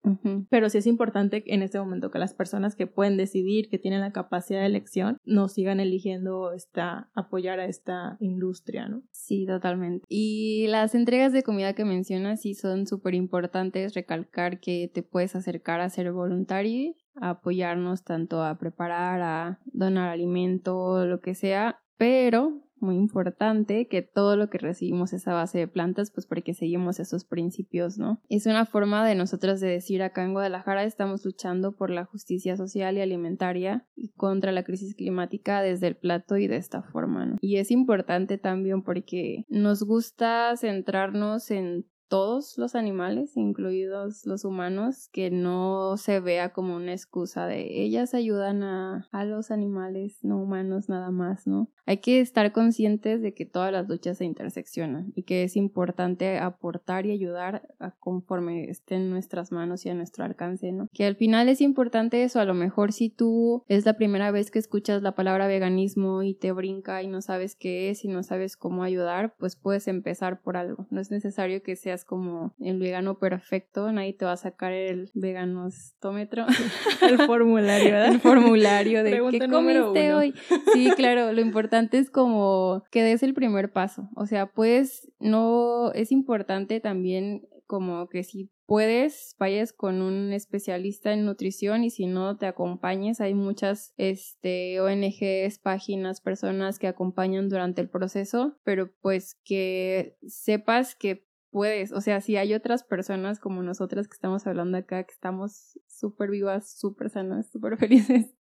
Pero 0.50 0.68
sí 0.68 0.78
es 0.78 0.86
importante 0.86 1.42
en 1.46 1.62
este 1.62 1.78
momento 1.78 2.10
que 2.10 2.18
las 2.18 2.34
personas 2.34 2.76
que 2.76 2.86
pueden 2.86 3.16
decidir, 3.16 3.68
que 3.68 3.78
tienen 3.78 4.00
la 4.00 4.12
capacidad 4.12 4.60
de 4.60 4.66
elección, 4.66 5.18
no 5.24 5.48
sigan 5.48 5.80
eligiendo 5.80 6.52
esta, 6.52 7.10
apoyar 7.14 7.60
a 7.60 7.66
esta 7.66 8.16
industria, 8.20 8.88
¿no? 8.88 9.02
Sí, 9.10 9.46
totalmente. 9.46 10.04
Y 10.08 10.66
las 10.68 10.94
entregas 10.94 11.32
de 11.32 11.42
comida 11.42 11.74
que 11.74 11.84
mencionas, 11.84 12.40
sí 12.40 12.51
son 12.54 12.86
súper 12.86 13.14
importantes 13.14 13.94
recalcar 13.94 14.60
que 14.60 14.90
te 14.92 15.02
puedes 15.02 15.34
acercar 15.36 15.80
a 15.80 15.90
ser 15.90 16.12
voluntario, 16.12 16.94
a 17.16 17.30
apoyarnos 17.30 18.04
tanto 18.04 18.42
a 18.42 18.58
preparar, 18.58 19.20
a 19.22 19.60
donar 19.66 20.08
alimento, 20.08 21.04
lo 21.06 21.20
que 21.20 21.34
sea, 21.34 21.80
pero 21.96 22.62
muy 22.82 22.96
importante 22.96 23.86
que 23.86 24.02
todo 24.02 24.36
lo 24.36 24.50
que 24.50 24.58
recibimos 24.58 25.12
es 25.12 25.26
a 25.28 25.34
base 25.34 25.58
de 25.58 25.68
plantas, 25.68 26.10
pues 26.10 26.26
porque 26.26 26.52
seguimos 26.52 26.98
esos 27.00 27.24
principios, 27.24 27.96
¿no? 27.96 28.20
Es 28.28 28.46
una 28.46 28.66
forma 28.66 29.06
de 29.06 29.14
nosotros 29.14 29.60
de 29.60 29.68
decir 29.68 30.02
acá 30.02 30.24
en 30.24 30.32
Guadalajara 30.32 30.84
estamos 30.84 31.24
luchando 31.24 31.76
por 31.76 31.90
la 31.90 32.04
justicia 32.04 32.56
social 32.56 32.96
y 32.96 33.00
alimentaria 33.00 33.86
y 33.94 34.10
contra 34.10 34.52
la 34.52 34.64
crisis 34.64 34.94
climática 34.96 35.62
desde 35.62 35.86
el 35.86 35.96
plato 35.96 36.36
y 36.36 36.48
de 36.48 36.56
esta 36.56 36.82
forma, 36.82 37.24
¿no? 37.24 37.36
Y 37.40 37.56
es 37.56 37.70
importante 37.70 38.36
también 38.36 38.82
porque 38.82 39.44
nos 39.48 39.84
gusta 39.84 40.54
centrarnos 40.56 41.50
en 41.50 41.86
todos 42.12 42.58
los 42.58 42.74
animales, 42.74 43.38
incluidos 43.38 44.26
los 44.26 44.44
humanos, 44.44 45.08
que 45.14 45.30
no 45.30 45.96
se 45.96 46.20
vea 46.20 46.52
como 46.52 46.76
una 46.76 46.92
excusa 46.92 47.46
de 47.46 47.82
ellas 47.82 48.12
ayudan 48.12 48.62
a, 48.62 49.08
a, 49.12 49.24
los 49.24 49.50
animales 49.50 50.18
no 50.20 50.36
humanos 50.36 50.90
nada 50.90 51.10
más, 51.10 51.46
¿no? 51.46 51.70
Hay 51.86 51.98
que 51.98 52.20
estar 52.20 52.52
conscientes 52.52 53.22
de 53.22 53.32
que 53.32 53.46
todas 53.46 53.72
las 53.72 53.88
luchas 53.88 54.18
se 54.18 54.26
interseccionan 54.26 55.14
y 55.16 55.22
que 55.22 55.42
es 55.42 55.56
importante 55.56 56.38
aportar 56.38 57.06
y 57.06 57.12
ayudar 57.12 57.66
a 57.80 57.92
conforme 57.92 58.68
esté 58.68 58.96
en 58.96 59.08
nuestras 59.08 59.50
manos 59.50 59.86
y 59.86 59.88
a 59.88 59.94
nuestro 59.94 60.26
alcance, 60.26 60.70
¿no? 60.70 60.88
Que 60.92 61.06
al 61.06 61.16
final 61.16 61.48
es 61.48 61.62
importante 61.62 62.24
eso, 62.24 62.40
a 62.40 62.44
lo 62.44 62.52
mejor 62.52 62.92
si 62.92 63.08
tú 63.08 63.64
es 63.68 63.86
la 63.86 63.96
primera 63.96 64.30
vez 64.30 64.50
que 64.50 64.58
escuchas 64.58 65.00
la 65.00 65.14
palabra 65.14 65.46
veganismo 65.46 66.22
y 66.22 66.34
te 66.34 66.52
brinca 66.52 67.02
y 67.02 67.08
no 67.08 67.22
sabes 67.22 67.56
qué 67.56 67.88
es 67.88 68.04
y 68.04 68.08
no 68.08 68.22
sabes 68.22 68.58
cómo 68.58 68.82
ayudar, 68.84 69.34
pues 69.38 69.56
puedes 69.56 69.88
empezar 69.88 70.42
por 70.42 70.58
algo. 70.58 70.86
No 70.90 71.00
es 71.00 71.10
necesario 71.10 71.62
que 71.62 71.74
seas 71.74 72.01
como 72.04 72.54
el 72.60 72.78
vegano 72.78 73.18
perfecto, 73.18 73.90
nadie 73.92 74.12
te 74.12 74.24
va 74.24 74.32
a 74.32 74.36
sacar 74.36 74.72
el 74.72 75.10
veganostómetro. 75.14 76.46
el 77.08 77.18
formulario, 77.18 77.92
¿verdad? 77.92 78.12
El 78.12 78.20
formulario 78.20 79.02
de 79.04 79.10
¿qué 79.30 79.48
comiste 79.48 80.14
hoy? 80.14 80.34
Sí, 80.72 80.90
claro, 80.96 81.32
lo 81.32 81.40
importante 81.40 81.98
es 81.98 82.10
como 82.10 82.84
que 82.90 83.02
des 83.02 83.22
el 83.22 83.34
primer 83.34 83.72
paso. 83.72 84.08
O 84.16 84.26
sea, 84.26 84.46
pues 84.46 85.10
no 85.20 85.92
es 85.92 86.12
importante 86.12 86.80
también 86.80 87.48
como 87.66 88.08
que 88.08 88.22
si 88.22 88.50
puedes, 88.66 89.34
vayas 89.38 89.72
con 89.72 90.02
un 90.02 90.32
especialista 90.32 91.12
en 91.12 91.24
nutrición 91.24 91.84
y 91.84 91.90
si 91.90 92.06
no 92.06 92.36
te 92.36 92.46
acompañes, 92.46 93.20
hay 93.20 93.34
muchas 93.34 93.94
este, 93.96 94.80
ONGs, 94.80 95.58
páginas, 95.58 96.20
personas 96.20 96.78
que 96.78 96.86
acompañan 96.86 97.48
durante 97.48 97.80
el 97.80 97.88
proceso, 97.88 98.58
pero 98.62 98.90
pues 99.00 99.36
que 99.44 100.16
sepas 100.26 100.94
que 100.94 101.26
puedes, 101.52 101.92
o 101.92 102.00
sea, 102.00 102.20
si 102.20 102.36
hay 102.36 102.54
otras 102.54 102.82
personas 102.82 103.38
como 103.38 103.62
nosotras 103.62 104.08
que 104.08 104.14
estamos 104.14 104.46
hablando 104.46 104.78
acá, 104.78 105.04
que 105.04 105.12
estamos 105.12 105.78
súper 105.86 106.30
vivas, 106.30 106.78
súper 106.78 107.10
sanas, 107.10 107.50
súper 107.52 107.76
felices, 107.78 108.34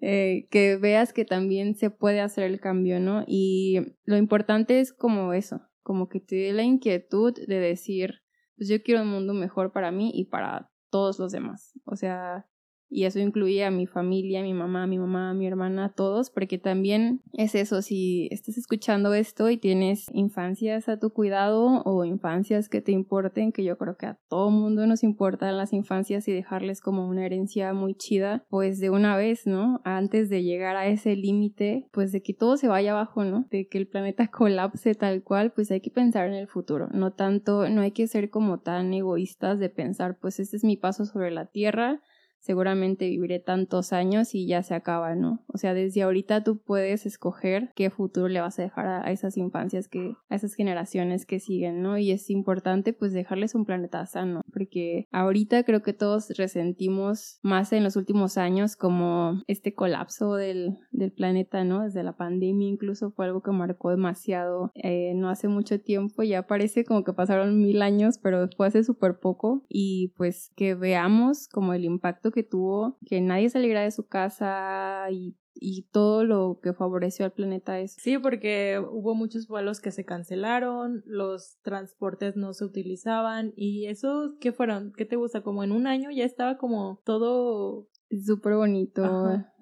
eh, 0.00 0.48
que 0.50 0.76
veas 0.76 1.12
que 1.12 1.24
también 1.24 1.76
se 1.76 1.90
puede 1.90 2.20
hacer 2.20 2.44
el 2.44 2.58
cambio, 2.58 2.98
¿no? 2.98 3.24
Y 3.26 3.96
lo 4.04 4.16
importante 4.16 4.80
es 4.80 4.92
como 4.92 5.34
eso, 5.34 5.60
como 5.82 6.08
que 6.08 6.18
te 6.18 6.36
dé 6.36 6.52
la 6.54 6.62
inquietud 6.62 7.34
de 7.46 7.60
decir, 7.60 8.22
pues 8.56 8.68
yo 8.70 8.82
quiero 8.82 9.02
un 9.02 9.10
mundo 9.10 9.34
mejor 9.34 9.70
para 9.72 9.92
mí 9.92 10.10
y 10.14 10.24
para 10.24 10.72
todos 10.90 11.18
los 11.18 11.32
demás. 11.32 11.78
O 11.84 11.94
sea, 11.94 12.48
y 12.88 13.04
eso 13.04 13.18
incluye 13.18 13.64
a 13.64 13.70
mi 13.70 13.86
familia, 13.86 14.40
a 14.40 14.42
mi 14.42 14.54
mamá, 14.54 14.84
a 14.84 14.86
mi 14.86 14.98
mamá, 14.98 15.30
a 15.30 15.34
mi 15.34 15.46
hermana, 15.46 15.86
a 15.86 15.92
todos, 15.92 16.30
porque 16.30 16.58
también 16.58 17.22
es 17.32 17.54
eso, 17.54 17.82
si 17.82 18.28
estás 18.30 18.56
escuchando 18.58 19.14
esto 19.14 19.50
y 19.50 19.56
tienes 19.56 20.06
infancias 20.12 20.88
a 20.88 20.98
tu 20.98 21.10
cuidado 21.10 21.82
o 21.84 22.04
infancias 22.04 22.68
que 22.68 22.80
te 22.80 22.92
importen, 22.92 23.52
que 23.52 23.64
yo 23.64 23.76
creo 23.76 23.96
que 23.96 24.06
a 24.06 24.18
todo 24.28 24.50
mundo 24.50 24.86
nos 24.86 25.02
importan 25.02 25.56
las 25.56 25.72
infancias 25.72 26.28
y 26.28 26.32
dejarles 26.32 26.80
como 26.80 27.08
una 27.08 27.26
herencia 27.26 27.72
muy 27.72 27.94
chida, 27.94 28.44
pues 28.48 28.78
de 28.78 28.90
una 28.90 29.16
vez, 29.16 29.46
¿no? 29.46 29.80
Antes 29.84 30.28
de 30.28 30.42
llegar 30.42 30.76
a 30.76 30.86
ese 30.86 31.16
límite, 31.16 31.88
pues 31.92 32.12
de 32.12 32.22
que 32.22 32.34
todo 32.34 32.56
se 32.56 32.68
vaya 32.68 32.92
abajo, 32.92 33.24
¿no? 33.24 33.46
De 33.50 33.68
que 33.68 33.78
el 33.78 33.88
planeta 33.88 34.28
colapse 34.30 34.94
tal 34.94 35.22
cual, 35.22 35.52
pues 35.52 35.70
hay 35.70 35.80
que 35.80 35.90
pensar 35.90 36.28
en 36.28 36.34
el 36.34 36.48
futuro, 36.48 36.88
no 36.92 37.12
tanto, 37.12 37.68
no 37.68 37.80
hay 37.82 37.90
que 37.90 38.06
ser 38.06 38.30
como 38.30 38.60
tan 38.60 38.92
egoístas 38.92 39.58
de 39.58 39.70
pensar, 39.70 40.18
pues 40.20 40.38
este 40.40 40.56
es 40.56 40.64
mi 40.64 40.76
paso 40.76 41.04
sobre 41.04 41.30
la 41.30 41.46
Tierra, 41.46 42.00
seguramente 42.46 43.08
viviré 43.08 43.40
tantos 43.40 43.92
años 43.92 44.32
y 44.34 44.46
ya 44.46 44.62
se 44.62 44.74
acaba, 44.74 45.16
¿no? 45.16 45.44
O 45.48 45.58
sea, 45.58 45.74
desde 45.74 46.02
ahorita 46.02 46.44
tú 46.44 46.58
puedes 46.58 47.04
escoger 47.04 47.72
qué 47.74 47.90
futuro 47.90 48.28
le 48.28 48.40
vas 48.40 48.58
a 48.60 48.62
dejar 48.62 48.86
a, 48.86 49.10
esas 49.10 49.36
infancias 49.36 49.88
que, 49.88 50.14
a 50.28 50.36
esas 50.36 50.54
generaciones 50.54 51.26
que 51.26 51.40
siguen, 51.40 51.82
¿no? 51.82 51.98
Y 51.98 52.12
es 52.12 52.30
importante 52.30 52.92
pues 52.92 53.12
dejarles 53.12 53.56
un 53.56 53.64
planeta 53.64 54.06
sano, 54.06 54.42
porque 54.52 55.08
ahorita 55.10 55.64
creo 55.64 55.82
que 55.82 55.92
todos 55.92 56.30
resentimos 56.36 57.40
más 57.42 57.72
en 57.72 57.82
los 57.82 57.96
últimos 57.96 58.38
años 58.38 58.76
como 58.76 59.42
este 59.48 59.74
colapso 59.74 60.34
del, 60.36 60.78
del 60.92 61.10
planeta, 61.10 61.64
¿no? 61.64 61.82
Desde 61.82 62.04
la 62.04 62.16
pandemia 62.16 62.68
incluso 62.68 63.10
fue 63.10 63.26
algo 63.26 63.42
que 63.42 63.50
marcó 63.50 63.90
demasiado, 63.90 64.70
eh, 64.74 65.14
no 65.16 65.30
hace 65.30 65.48
mucho 65.48 65.80
tiempo, 65.80 66.22
ya 66.22 66.46
parece 66.46 66.84
como 66.84 67.02
que 67.02 67.12
pasaron 67.12 67.58
mil 67.58 67.82
años, 67.82 68.18
pero 68.22 68.48
fue 68.56 68.68
hace 68.68 68.84
súper 68.84 69.18
poco 69.18 69.64
y 69.68 70.12
pues 70.16 70.52
que 70.54 70.76
veamos 70.76 71.48
como 71.48 71.74
el 71.74 71.84
impacto 71.84 72.30
que 72.36 72.42
tuvo 72.42 72.98
que 73.06 73.22
nadie 73.22 73.48
saliera 73.48 73.80
de 73.80 73.90
su 73.90 74.06
casa 74.06 75.06
y, 75.10 75.38
y 75.54 75.84
todo 75.90 76.22
lo 76.22 76.60
que 76.62 76.74
favoreció 76.74 77.24
al 77.24 77.32
planeta 77.32 77.80
es. 77.80 77.94
Sí, 77.94 78.18
porque 78.18 78.78
hubo 78.78 79.14
muchos 79.14 79.48
vuelos 79.48 79.80
que 79.80 79.90
se 79.90 80.04
cancelaron, 80.04 81.02
los 81.06 81.56
transportes 81.62 82.36
no 82.36 82.52
se 82.52 82.66
utilizaban 82.66 83.54
y 83.56 83.86
eso, 83.86 84.36
¿qué 84.38 84.52
fueron? 84.52 84.92
¿Qué 84.94 85.06
te 85.06 85.16
gusta? 85.16 85.42
Como 85.42 85.64
en 85.64 85.72
un 85.72 85.86
año 85.86 86.10
ya 86.10 86.24
estaba 86.24 86.58
como 86.58 87.00
todo 87.06 87.88
Súper 88.24 88.54
bonito. 88.54 89.02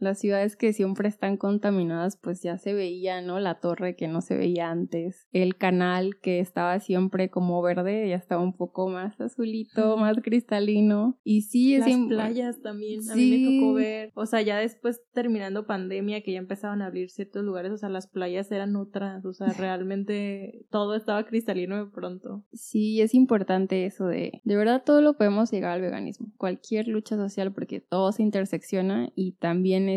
Las 0.05 0.19
ciudades 0.19 0.57
que 0.57 0.73
siempre 0.73 1.09
están 1.09 1.37
contaminadas, 1.37 2.17
pues 2.17 2.43
ya 2.43 2.59
se 2.59 2.75
veía, 2.75 3.21
¿no? 3.23 3.41
La 3.41 3.61
torre 3.61 3.97
que 3.97 4.07
no 4.07 4.21
se 4.21 4.37
veía 4.37 4.71
antes. 4.71 5.27
El 5.33 5.57
canal 5.57 6.21
que 6.21 6.41
estaba 6.41 6.79
siempre 6.79 7.31
como 7.31 7.61
verde, 7.63 8.09
ya 8.09 8.17
estaba 8.17 8.43
un 8.43 8.57
poco 8.57 8.89
más 8.89 9.21
azulito, 9.21 9.97
más 9.97 10.19
cristalino. 10.23 11.19
Y 11.25 11.43
sí, 11.43 11.75
es 11.75 11.87
Las 11.87 12.07
playas 12.09 12.63
también, 12.63 13.01
a 13.11 13.17
mí 13.17 13.31
me 13.31 13.61
tocó 13.61 13.75
ver. 13.75 14.13
O 14.15 14.27
sea, 14.27 14.43
ya 14.43 14.59
después 14.59 15.01
terminando 15.13 15.67
pandemia, 15.67 16.23
que 16.23 16.33
ya 16.33 16.39
empezaban 16.39 16.83
a 16.83 16.87
abrir 16.87 17.11
ciertos 17.11 17.45
lugares, 17.45 17.73
o 17.73 17.79
sea, 17.79 17.89
las 17.89 18.07
playas 18.07 18.51
eran 18.53 18.77
otras. 18.77 19.25
O 19.25 19.33
sea, 19.33 19.47
realmente 19.59 20.67
todo 20.71 20.95
estaba 20.95 21.25
cristalino 21.25 21.85
de 21.85 21.91
pronto. 21.91 22.45
Sí, 22.53 23.01
es 23.01 23.15
importante 23.15 23.87
eso 23.87 24.07
de. 24.07 24.41
De 24.45 24.57
verdad, 24.57 24.83
todo 24.85 25.01
lo 25.01 25.17
podemos 25.17 25.51
llegar 25.51 25.73
al 25.73 25.81
veganismo. 25.81 26.33
Cualquier 26.37 26.89
lucha 26.89 27.17
social, 27.17 27.53
porque 27.53 27.81
todo 27.81 28.13
se 28.13 28.23
intersecciona 28.23 29.11
y 29.15 29.33
también 29.33 29.89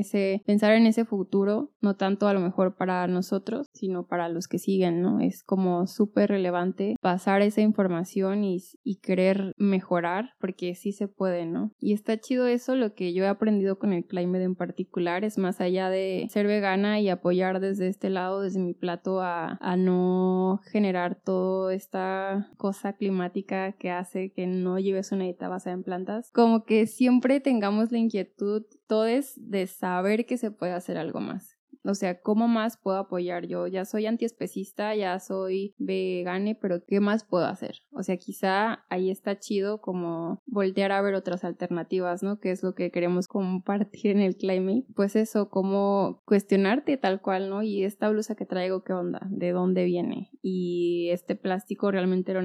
pensar 0.46 0.74
en 0.74 0.88
ese 0.88 1.06
futuro, 1.06 1.72
no 1.82 1.96
tanto 1.96 2.28
a 2.28 2.34
lo 2.34 2.40
mejor 2.40 2.76
para 2.76 3.08
nosotros, 3.08 3.68
sino 3.74 4.08
para 4.08 4.30
los 4.30 4.48
que 4.48 4.60
siguen, 4.60 5.02
¿no? 5.02 5.20
Es 5.20 5.44
como 5.44 5.88
súper 5.88 6.30
relevante 6.30 6.96
pasar 7.02 7.42
esa 7.42 7.62
información 7.62 8.44
y, 8.44 8.60
y 8.84 8.98
querer 8.98 9.54
mejorar, 9.58 10.32
porque 10.40 10.76
sí 10.76 10.92
se 10.92 11.08
puede, 11.08 11.46
¿no? 11.46 11.72
Y 11.80 11.94
está 11.94 12.20
chido 12.20 12.48
eso, 12.48 12.76
lo 12.76 12.94
que 12.94 13.14
yo 13.14 13.24
he 13.24 13.28
aprendido 13.28 13.80
con 13.80 13.94
el 13.94 14.06
climate 14.06 14.44
en 14.44 14.56
particular, 14.56 15.24
es 15.24 15.38
más 15.38 15.62
allá 15.62 15.90
de 15.90 16.28
ser 16.30 16.48
vegana 16.48 17.00
y 17.00 17.10
apoyar 17.10 17.60
desde 17.60 17.88
este 17.88 18.10
lado, 18.10 18.42
desde 18.42 18.60
mi 18.60 18.74
plato, 18.74 19.22
a, 19.22 19.58
a 19.62 19.78
no 19.78 20.62
generar 20.72 21.20
toda 21.24 21.74
esta 21.74 22.50
cosa 22.58 22.94
climática 22.94 23.74
que 23.74 23.92
hace 23.92 24.32
que 24.32 24.48
no 24.48 24.80
lleves 24.80 25.12
una 25.12 25.24
dieta 25.26 25.48
basada 25.48 25.76
en 25.76 25.84
plantas, 25.84 26.32
como 26.32 26.64
que 26.64 26.88
siempre 26.88 27.40
tengamos 27.40 27.92
la 27.92 27.98
inquietud 27.98 28.64
todo 28.88 29.06
es 29.06 29.34
de 29.38 29.68
saber 29.68 30.26
que 30.26 30.38
se 30.38 30.52
puede 30.52 30.74
hacer 30.74 30.98
algo 30.98 31.20
más. 31.20 31.57
O 31.88 31.96
sea, 31.96 32.20
¿cómo 32.22 32.48
más 32.48 32.78
puedo 32.78 32.98
apoyar 32.98 33.48
yo? 33.48 33.68
Ya 33.68 33.86
soy 33.86 34.06
antiespecista, 34.06 34.96
ya 34.96 35.20
soy 35.20 35.74
vegane, 35.78 36.56
pero 36.56 36.84
¿qué 36.86 37.00
más 37.00 37.24
puedo 37.24 37.46
hacer? 37.46 37.78
O 37.92 38.04
sea, 38.04 38.18
quizá 38.18 38.86
ahí 38.90 39.10
está 39.10 39.40
chido 39.40 39.80
como 39.80 40.42
voltear 40.46 40.92
a 40.92 41.02
ver 41.02 41.16
otras 41.16 41.44
alternativas, 41.44 42.24
¿no? 42.24 42.40
Que 42.40 42.52
es 42.52 42.64
lo 42.64 42.74
que 42.76 42.92
queremos 42.92 43.28
compartir 43.28 44.12
en 44.12 44.20
el 44.20 44.36
climate. 44.36 44.86
Pues 44.96 45.16
eso, 45.16 45.50
como 45.50 46.22
cuestionarte 46.26 46.98
tal 46.98 47.22
cual, 47.22 47.50
¿no? 47.50 47.64
Y 47.64 47.84
esta 47.84 48.10
blusa 48.10 48.36
que 48.36 48.46
traigo, 48.46 48.84
¿qué 48.84 48.94
onda? 48.94 49.22
¿De 49.30 49.52
dónde 49.52 49.86
viene? 49.86 50.30
Y 50.42 51.10
este 51.12 51.36
plástico 51.36 51.92
realmente 51.92 52.34
lo, 52.34 52.42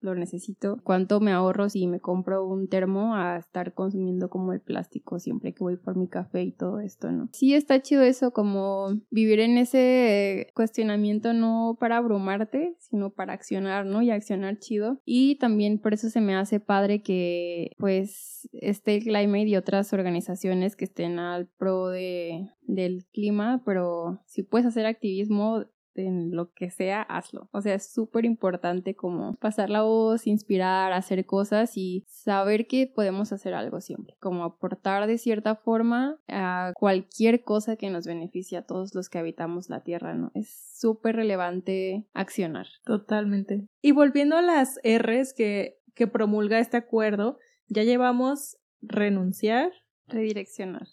lo 0.00 0.14
necesito. 0.14 0.78
¿Cuánto 0.82 1.20
me 1.20 1.32
ahorro 1.32 1.68
si 1.68 1.86
me 1.86 2.00
compro 2.00 2.46
un 2.46 2.68
termo 2.68 3.14
a 3.14 3.36
estar 3.36 3.74
consumiendo 3.74 4.30
como 4.30 4.52
el 4.52 4.60
plástico 4.60 5.18
siempre 5.18 5.52
que 5.52 5.64
voy 5.64 5.76
por 5.76 5.96
mi 5.96 6.08
café 6.08 6.42
y 6.42 6.52
todo 6.52 6.80
esto, 6.80 7.10
¿no? 7.10 7.28
Sí 7.32 7.54
está 7.54 7.80
chido 7.82 8.02
eso 8.02 8.32
como 8.32 8.77
vivir 9.10 9.40
en 9.40 9.58
ese 9.58 10.50
cuestionamiento 10.54 11.32
no 11.32 11.76
para 11.78 11.96
abrumarte, 11.96 12.76
sino 12.78 13.10
para 13.10 13.32
accionar, 13.32 13.86
¿no? 13.86 14.02
Y 14.02 14.10
accionar 14.10 14.58
chido. 14.58 15.00
Y 15.04 15.36
también 15.36 15.78
por 15.78 15.94
eso 15.94 16.10
se 16.10 16.20
me 16.20 16.34
hace 16.34 16.60
padre 16.60 17.02
que 17.02 17.72
pues 17.78 18.48
esté 18.52 18.96
el 18.96 19.02
Climate 19.04 19.48
y 19.48 19.56
otras 19.56 19.92
organizaciones 19.92 20.76
que 20.76 20.84
estén 20.84 21.18
al 21.18 21.46
pro 21.46 21.88
de, 21.88 22.48
del 22.62 23.06
clima, 23.12 23.62
pero 23.64 24.20
si 24.26 24.42
puedes 24.42 24.66
hacer 24.66 24.86
activismo 24.86 25.64
en 25.98 26.34
lo 26.34 26.52
que 26.52 26.70
sea, 26.70 27.02
hazlo. 27.02 27.48
O 27.52 27.60
sea, 27.60 27.74
es 27.74 27.92
súper 27.92 28.24
importante 28.24 28.94
como 28.94 29.34
pasar 29.36 29.70
la 29.70 29.82
voz, 29.82 30.26
inspirar, 30.26 30.92
hacer 30.92 31.26
cosas 31.26 31.76
y 31.76 32.04
saber 32.08 32.66
que 32.66 32.86
podemos 32.86 33.32
hacer 33.32 33.54
algo 33.54 33.80
siempre, 33.80 34.16
como 34.20 34.44
aportar 34.44 35.06
de 35.06 35.18
cierta 35.18 35.56
forma 35.56 36.18
a 36.28 36.72
cualquier 36.74 37.42
cosa 37.42 37.76
que 37.76 37.90
nos 37.90 38.06
beneficie 38.06 38.58
a 38.58 38.62
todos 38.62 38.94
los 38.94 39.08
que 39.08 39.18
habitamos 39.18 39.68
la 39.68 39.82
Tierra, 39.82 40.14
¿no? 40.14 40.30
Es 40.34 40.76
súper 40.78 41.16
relevante 41.16 42.06
accionar. 42.14 42.66
Totalmente. 42.84 43.66
Y 43.82 43.92
volviendo 43.92 44.36
a 44.36 44.42
las 44.42 44.78
R's 44.84 45.34
que, 45.34 45.80
que 45.94 46.06
promulga 46.06 46.58
este 46.58 46.76
acuerdo, 46.76 47.38
ya 47.68 47.82
llevamos 47.82 48.56
renunciar, 48.80 49.72
redireccionar. 50.06 50.88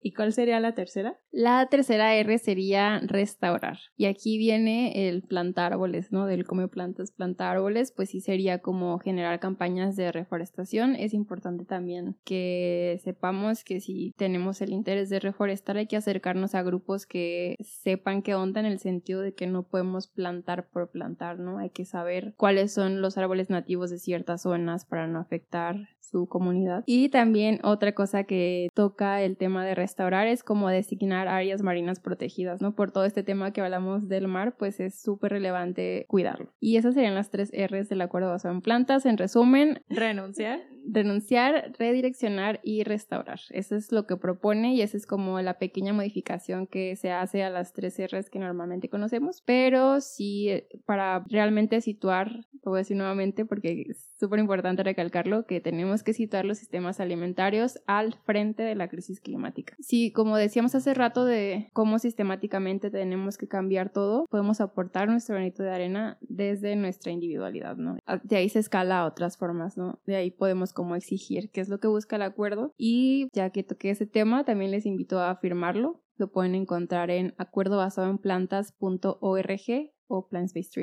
¿Y 0.00 0.12
cuál 0.12 0.32
sería 0.32 0.60
la 0.60 0.74
tercera? 0.74 1.18
La 1.30 1.66
tercera 1.66 2.14
R 2.14 2.38
sería 2.38 3.00
restaurar. 3.00 3.78
Y 3.96 4.06
aquí 4.06 4.38
viene 4.38 5.08
el 5.08 5.22
plantar 5.22 5.72
árboles, 5.72 6.10
¿no? 6.10 6.26
Del 6.26 6.44
come 6.44 6.68
plantas, 6.68 7.12
plantar 7.12 7.56
árboles, 7.56 7.92
pues 7.92 8.10
sí 8.10 8.20
sería 8.20 8.60
como 8.60 8.98
generar 8.98 9.38
campañas 9.40 9.96
de 9.96 10.10
reforestación. 10.10 10.94
Es 10.96 11.14
importante 11.14 11.64
también 11.64 12.16
que 12.24 13.00
sepamos 13.04 13.62
que 13.64 13.80
si 13.80 14.12
tenemos 14.16 14.60
el 14.62 14.72
interés 14.72 15.10
de 15.10 15.20
reforestar 15.20 15.76
hay 15.76 15.86
que 15.86 15.96
acercarnos 15.96 16.54
a 16.54 16.62
grupos 16.62 17.06
que 17.06 17.56
sepan 17.60 18.22
qué 18.22 18.34
onda 18.34 18.60
en 18.60 18.66
el 18.66 18.78
sentido 18.78 19.20
de 19.20 19.34
que 19.34 19.46
no 19.46 19.64
podemos 19.64 20.08
plantar 20.08 20.68
por 20.70 20.90
plantar, 20.90 21.38
¿no? 21.38 21.58
Hay 21.58 21.70
que 21.70 21.84
saber 21.84 22.34
cuáles 22.36 22.72
son 22.72 23.00
los 23.00 23.18
árboles 23.18 23.50
nativos 23.50 23.90
de 23.90 23.98
ciertas 23.98 24.42
zonas 24.42 24.84
para 24.84 25.06
no 25.06 25.18
afectar 25.18 25.76
su 26.00 26.26
comunidad. 26.26 26.82
Y 26.86 27.08
también 27.08 27.60
otra 27.62 27.94
cosa 27.94 28.24
que 28.24 28.68
toca 28.74 29.22
el 29.22 29.36
tema 29.36 29.64
de 29.64 29.74
restaurar 29.90 30.28
es 30.28 30.44
como 30.44 30.68
designar 30.68 31.26
áreas 31.26 31.62
marinas 31.62 31.98
protegidas, 31.98 32.60
¿no? 32.60 32.74
Por 32.74 32.92
todo 32.92 33.04
este 33.04 33.24
tema 33.24 33.52
que 33.52 33.60
hablamos 33.60 34.08
del 34.08 34.28
mar, 34.28 34.56
pues 34.56 34.78
es 34.78 35.00
súper 35.00 35.32
relevante 35.32 36.04
cuidarlo. 36.08 36.52
Y 36.60 36.76
esas 36.76 36.94
serían 36.94 37.16
las 37.16 37.30
tres 37.30 37.50
R's 37.50 37.88
del 37.88 38.00
acuerdo 38.00 38.30
basado 38.30 38.54
en 38.54 38.60
plantas. 38.60 39.04
En 39.04 39.18
resumen, 39.18 39.82
renunciar, 39.88 40.60
renunciar, 40.86 41.72
redireccionar 41.76 42.60
y 42.62 42.84
restaurar. 42.84 43.40
Eso 43.50 43.74
es 43.74 43.90
lo 43.90 44.06
que 44.06 44.16
propone 44.16 44.74
y 44.74 44.82
esa 44.82 44.96
es 44.96 45.06
como 45.06 45.40
la 45.40 45.58
pequeña 45.58 45.92
modificación 45.92 46.66
que 46.66 46.94
se 46.94 47.10
hace 47.10 47.42
a 47.42 47.50
las 47.50 47.72
tres 47.72 47.98
R's 47.98 48.30
que 48.30 48.38
normalmente 48.38 48.88
conocemos. 48.88 49.42
Pero 49.44 50.00
sí, 50.00 50.62
para 50.86 51.24
realmente 51.28 51.80
situar, 51.80 52.46
lo 52.64 52.70
voy 52.70 52.78
a 52.78 52.82
decir 52.82 52.96
nuevamente 52.96 53.44
porque 53.44 53.86
es 53.88 54.08
súper 54.18 54.38
importante 54.38 54.84
recalcarlo, 54.84 55.46
que 55.46 55.60
tenemos 55.60 56.04
que 56.04 56.12
situar 56.12 56.44
los 56.44 56.58
sistemas 56.58 57.00
alimentarios 57.00 57.80
al 57.86 58.14
frente 58.14 58.62
de 58.62 58.74
la 58.74 58.88
crisis 58.88 59.20
climática. 59.20 59.74
Sí, 59.80 60.12
como 60.12 60.36
decíamos 60.36 60.74
hace 60.74 60.92
rato 60.94 61.24
de 61.24 61.70
cómo 61.72 61.98
sistemáticamente 61.98 62.90
tenemos 62.90 63.38
que 63.38 63.48
cambiar 63.48 63.90
todo, 63.90 64.26
podemos 64.30 64.60
aportar 64.60 65.08
nuestro 65.08 65.34
granito 65.34 65.62
de 65.62 65.70
arena 65.70 66.18
desde 66.20 66.76
nuestra 66.76 67.12
individualidad, 67.12 67.76
¿no? 67.76 67.96
De 68.22 68.36
ahí 68.36 68.48
se 68.48 68.58
escala 68.58 69.00
a 69.00 69.06
otras 69.06 69.38
formas, 69.38 69.76
¿no? 69.76 69.98
De 70.06 70.16
ahí 70.16 70.30
podemos 70.30 70.72
como 70.72 70.96
exigir 70.96 71.50
qué 71.50 71.60
es 71.60 71.68
lo 71.68 71.80
que 71.80 71.88
busca 71.88 72.16
el 72.16 72.22
acuerdo 72.22 72.74
y 72.76 73.28
ya 73.32 73.50
que 73.50 73.62
toqué 73.62 73.90
ese 73.90 74.06
tema, 74.06 74.44
también 74.44 74.70
les 74.70 74.86
invito 74.86 75.20
a 75.20 75.34
firmarlo. 75.36 76.02
Lo 76.16 76.30
pueden 76.30 76.54
encontrar 76.54 77.10
en 77.10 77.34
acuerdo 77.38 77.82
en 77.82 78.18
plantas.org 78.18 79.92
o 80.08 80.28
plantsbased 80.28 80.82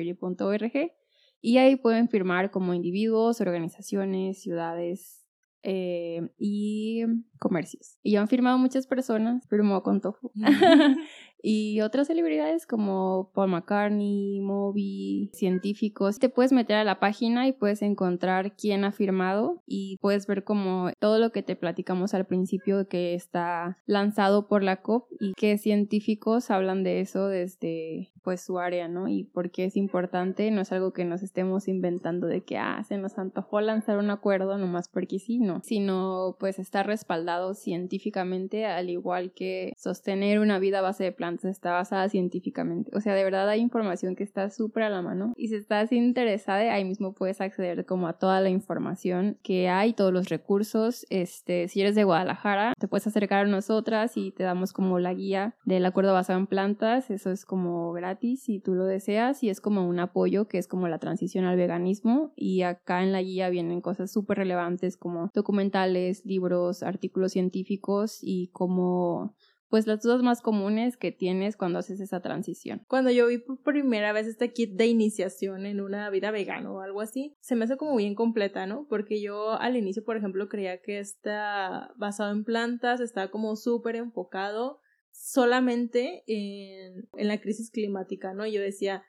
y 1.40 1.58
ahí 1.58 1.76
pueden 1.76 2.08
firmar 2.08 2.50
como 2.50 2.74
individuos, 2.74 3.40
organizaciones, 3.40 4.42
ciudades 4.42 5.17
eh, 5.62 6.28
y 6.38 7.04
comercios. 7.38 7.98
Y 8.02 8.16
han 8.16 8.28
firmado 8.28 8.58
muchas 8.58 8.86
personas, 8.86 9.46
firmó 9.48 9.82
con 9.82 10.00
Tofu. 10.00 10.32
y 11.42 11.80
otras 11.80 12.08
celebridades 12.08 12.66
como 12.66 13.30
Paul 13.34 13.50
McCartney, 13.50 14.40
Moby, 14.40 15.30
científicos. 15.32 16.18
Te 16.18 16.28
puedes 16.28 16.52
meter 16.52 16.76
a 16.76 16.84
la 16.84 17.00
página 17.00 17.46
y 17.46 17.52
puedes 17.52 17.82
encontrar 17.82 18.56
quién 18.56 18.84
ha 18.84 18.92
firmado 18.92 19.62
y 19.66 19.96
puedes 20.00 20.26
ver 20.26 20.44
como 20.44 20.90
todo 20.98 21.18
lo 21.18 21.30
que 21.30 21.42
te 21.42 21.56
platicamos 21.56 22.14
al 22.14 22.26
principio 22.26 22.88
que 22.88 23.14
está 23.14 23.78
lanzado 23.86 24.48
por 24.48 24.62
la 24.62 24.82
COP 24.82 25.06
y 25.20 25.32
qué 25.34 25.58
científicos 25.58 26.50
hablan 26.50 26.82
de 26.82 27.00
eso 27.00 27.28
desde 27.28 28.12
pues 28.22 28.42
su 28.42 28.58
área, 28.58 28.88
¿no? 28.88 29.08
Y 29.08 29.24
por 29.24 29.50
qué 29.50 29.64
es 29.64 29.76
importante, 29.76 30.50
no 30.50 30.60
es 30.60 30.70
algo 30.72 30.92
que 30.92 31.04
nos 31.04 31.22
estemos 31.22 31.66
inventando 31.66 32.26
de 32.26 32.42
que, 32.42 32.58
ah, 32.58 32.82
se 32.86 32.98
nos 32.98 33.18
antojó 33.18 33.60
lanzar 33.60 33.96
un 33.96 34.10
acuerdo 34.10 34.58
nomás 34.58 34.88
porque 34.88 35.18
sí, 35.18 35.38
no, 35.38 35.62
sino 35.62 36.36
pues 36.38 36.58
está 36.58 36.82
respaldado 36.82 37.54
científicamente 37.54 38.66
al 38.66 38.90
igual 38.90 39.32
que 39.32 39.72
sostener 39.76 40.40
una 40.40 40.58
vida 40.58 40.80
a 40.80 40.82
base 40.82 41.04
de 41.04 41.12
plantas 41.12 41.27
está 41.44 41.72
basada 41.72 42.08
científicamente. 42.08 42.90
O 42.94 43.00
sea, 43.00 43.14
de 43.14 43.24
verdad 43.24 43.48
hay 43.48 43.60
información 43.60 44.16
que 44.16 44.24
está 44.24 44.50
súper 44.50 44.84
a 44.84 44.90
la 44.90 45.02
mano 45.02 45.32
y 45.36 45.48
si 45.48 45.56
estás 45.56 45.92
interesada, 45.92 46.72
ahí 46.72 46.84
mismo 46.84 47.14
puedes 47.14 47.40
acceder 47.40 47.86
como 47.86 48.08
a 48.08 48.14
toda 48.14 48.40
la 48.40 48.50
información 48.50 49.38
que 49.42 49.68
hay, 49.68 49.92
todos 49.92 50.12
los 50.12 50.28
recursos. 50.28 51.06
Este, 51.10 51.68
si 51.68 51.80
eres 51.80 51.94
de 51.94 52.04
Guadalajara, 52.04 52.74
te 52.78 52.88
puedes 52.88 53.06
acercar 53.06 53.46
a 53.46 53.48
nosotras 53.48 54.16
y 54.16 54.32
te 54.32 54.42
damos 54.42 54.72
como 54.72 54.98
la 54.98 55.14
guía 55.14 55.54
del 55.64 55.84
acuerdo 55.86 56.12
basado 56.12 56.38
en 56.38 56.46
plantas. 56.46 57.10
Eso 57.10 57.30
es 57.30 57.44
como 57.44 57.92
gratis 57.92 58.42
si 58.42 58.60
tú 58.60 58.74
lo 58.74 58.84
deseas 58.84 59.42
y 59.42 59.50
es 59.50 59.60
como 59.60 59.86
un 59.86 60.00
apoyo 60.00 60.48
que 60.48 60.58
es 60.58 60.68
como 60.68 60.88
la 60.88 60.98
transición 60.98 61.44
al 61.44 61.56
veganismo 61.56 62.32
y 62.36 62.62
acá 62.62 63.02
en 63.02 63.12
la 63.12 63.22
guía 63.22 63.50
vienen 63.50 63.80
cosas 63.80 64.10
súper 64.12 64.38
relevantes 64.38 64.96
como 64.96 65.30
documentales, 65.34 66.24
libros, 66.24 66.82
artículos 66.82 67.32
científicos 67.32 68.18
y 68.22 68.48
como 68.48 69.34
pues 69.68 69.86
las 69.86 70.02
dudas 70.02 70.22
más 70.22 70.40
comunes 70.40 70.96
que 70.96 71.12
tienes 71.12 71.56
cuando 71.56 71.78
haces 71.78 72.00
esa 72.00 72.20
transición. 72.20 72.84
Cuando 72.88 73.10
yo 73.10 73.26
vi 73.26 73.38
por 73.38 73.62
primera 73.62 74.12
vez 74.12 74.26
este 74.26 74.52
kit 74.52 74.72
de 74.74 74.86
iniciación 74.86 75.66
en 75.66 75.80
una 75.80 76.08
vida 76.10 76.30
vegana 76.30 76.70
o 76.72 76.80
algo 76.80 77.00
así, 77.00 77.36
se 77.40 77.56
me 77.56 77.64
hace 77.64 77.76
como 77.76 77.96
bien 77.96 78.14
completa, 78.14 78.66
¿no? 78.66 78.86
Porque 78.88 79.20
yo 79.20 79.52
al 79.52 79.76
inicio, 79.76 80.04
por 80.04 80.16
ejemplo, 80.16 80.48
creía 80.48 80.80
que 80.80 80.98
está 80.98 81.92
basado 81.96 82.32
en 82.32 82.44
plantas, 82.44 83.00
estaba 83.00 83.30
como 83.30 83.56
súper 83.56 83.96
enfocado 83.96 84.80
solamente 85.10 86.22
en, 86.26 87.08
en 87.16 87.28
la 87.28 87.40
crisis 87.40 87.70
climática, 87.70 88.34
¿no? 88.34 88.46
Y 88.46 88.52
yo 88.52 88.60
decía, 88.60 89.02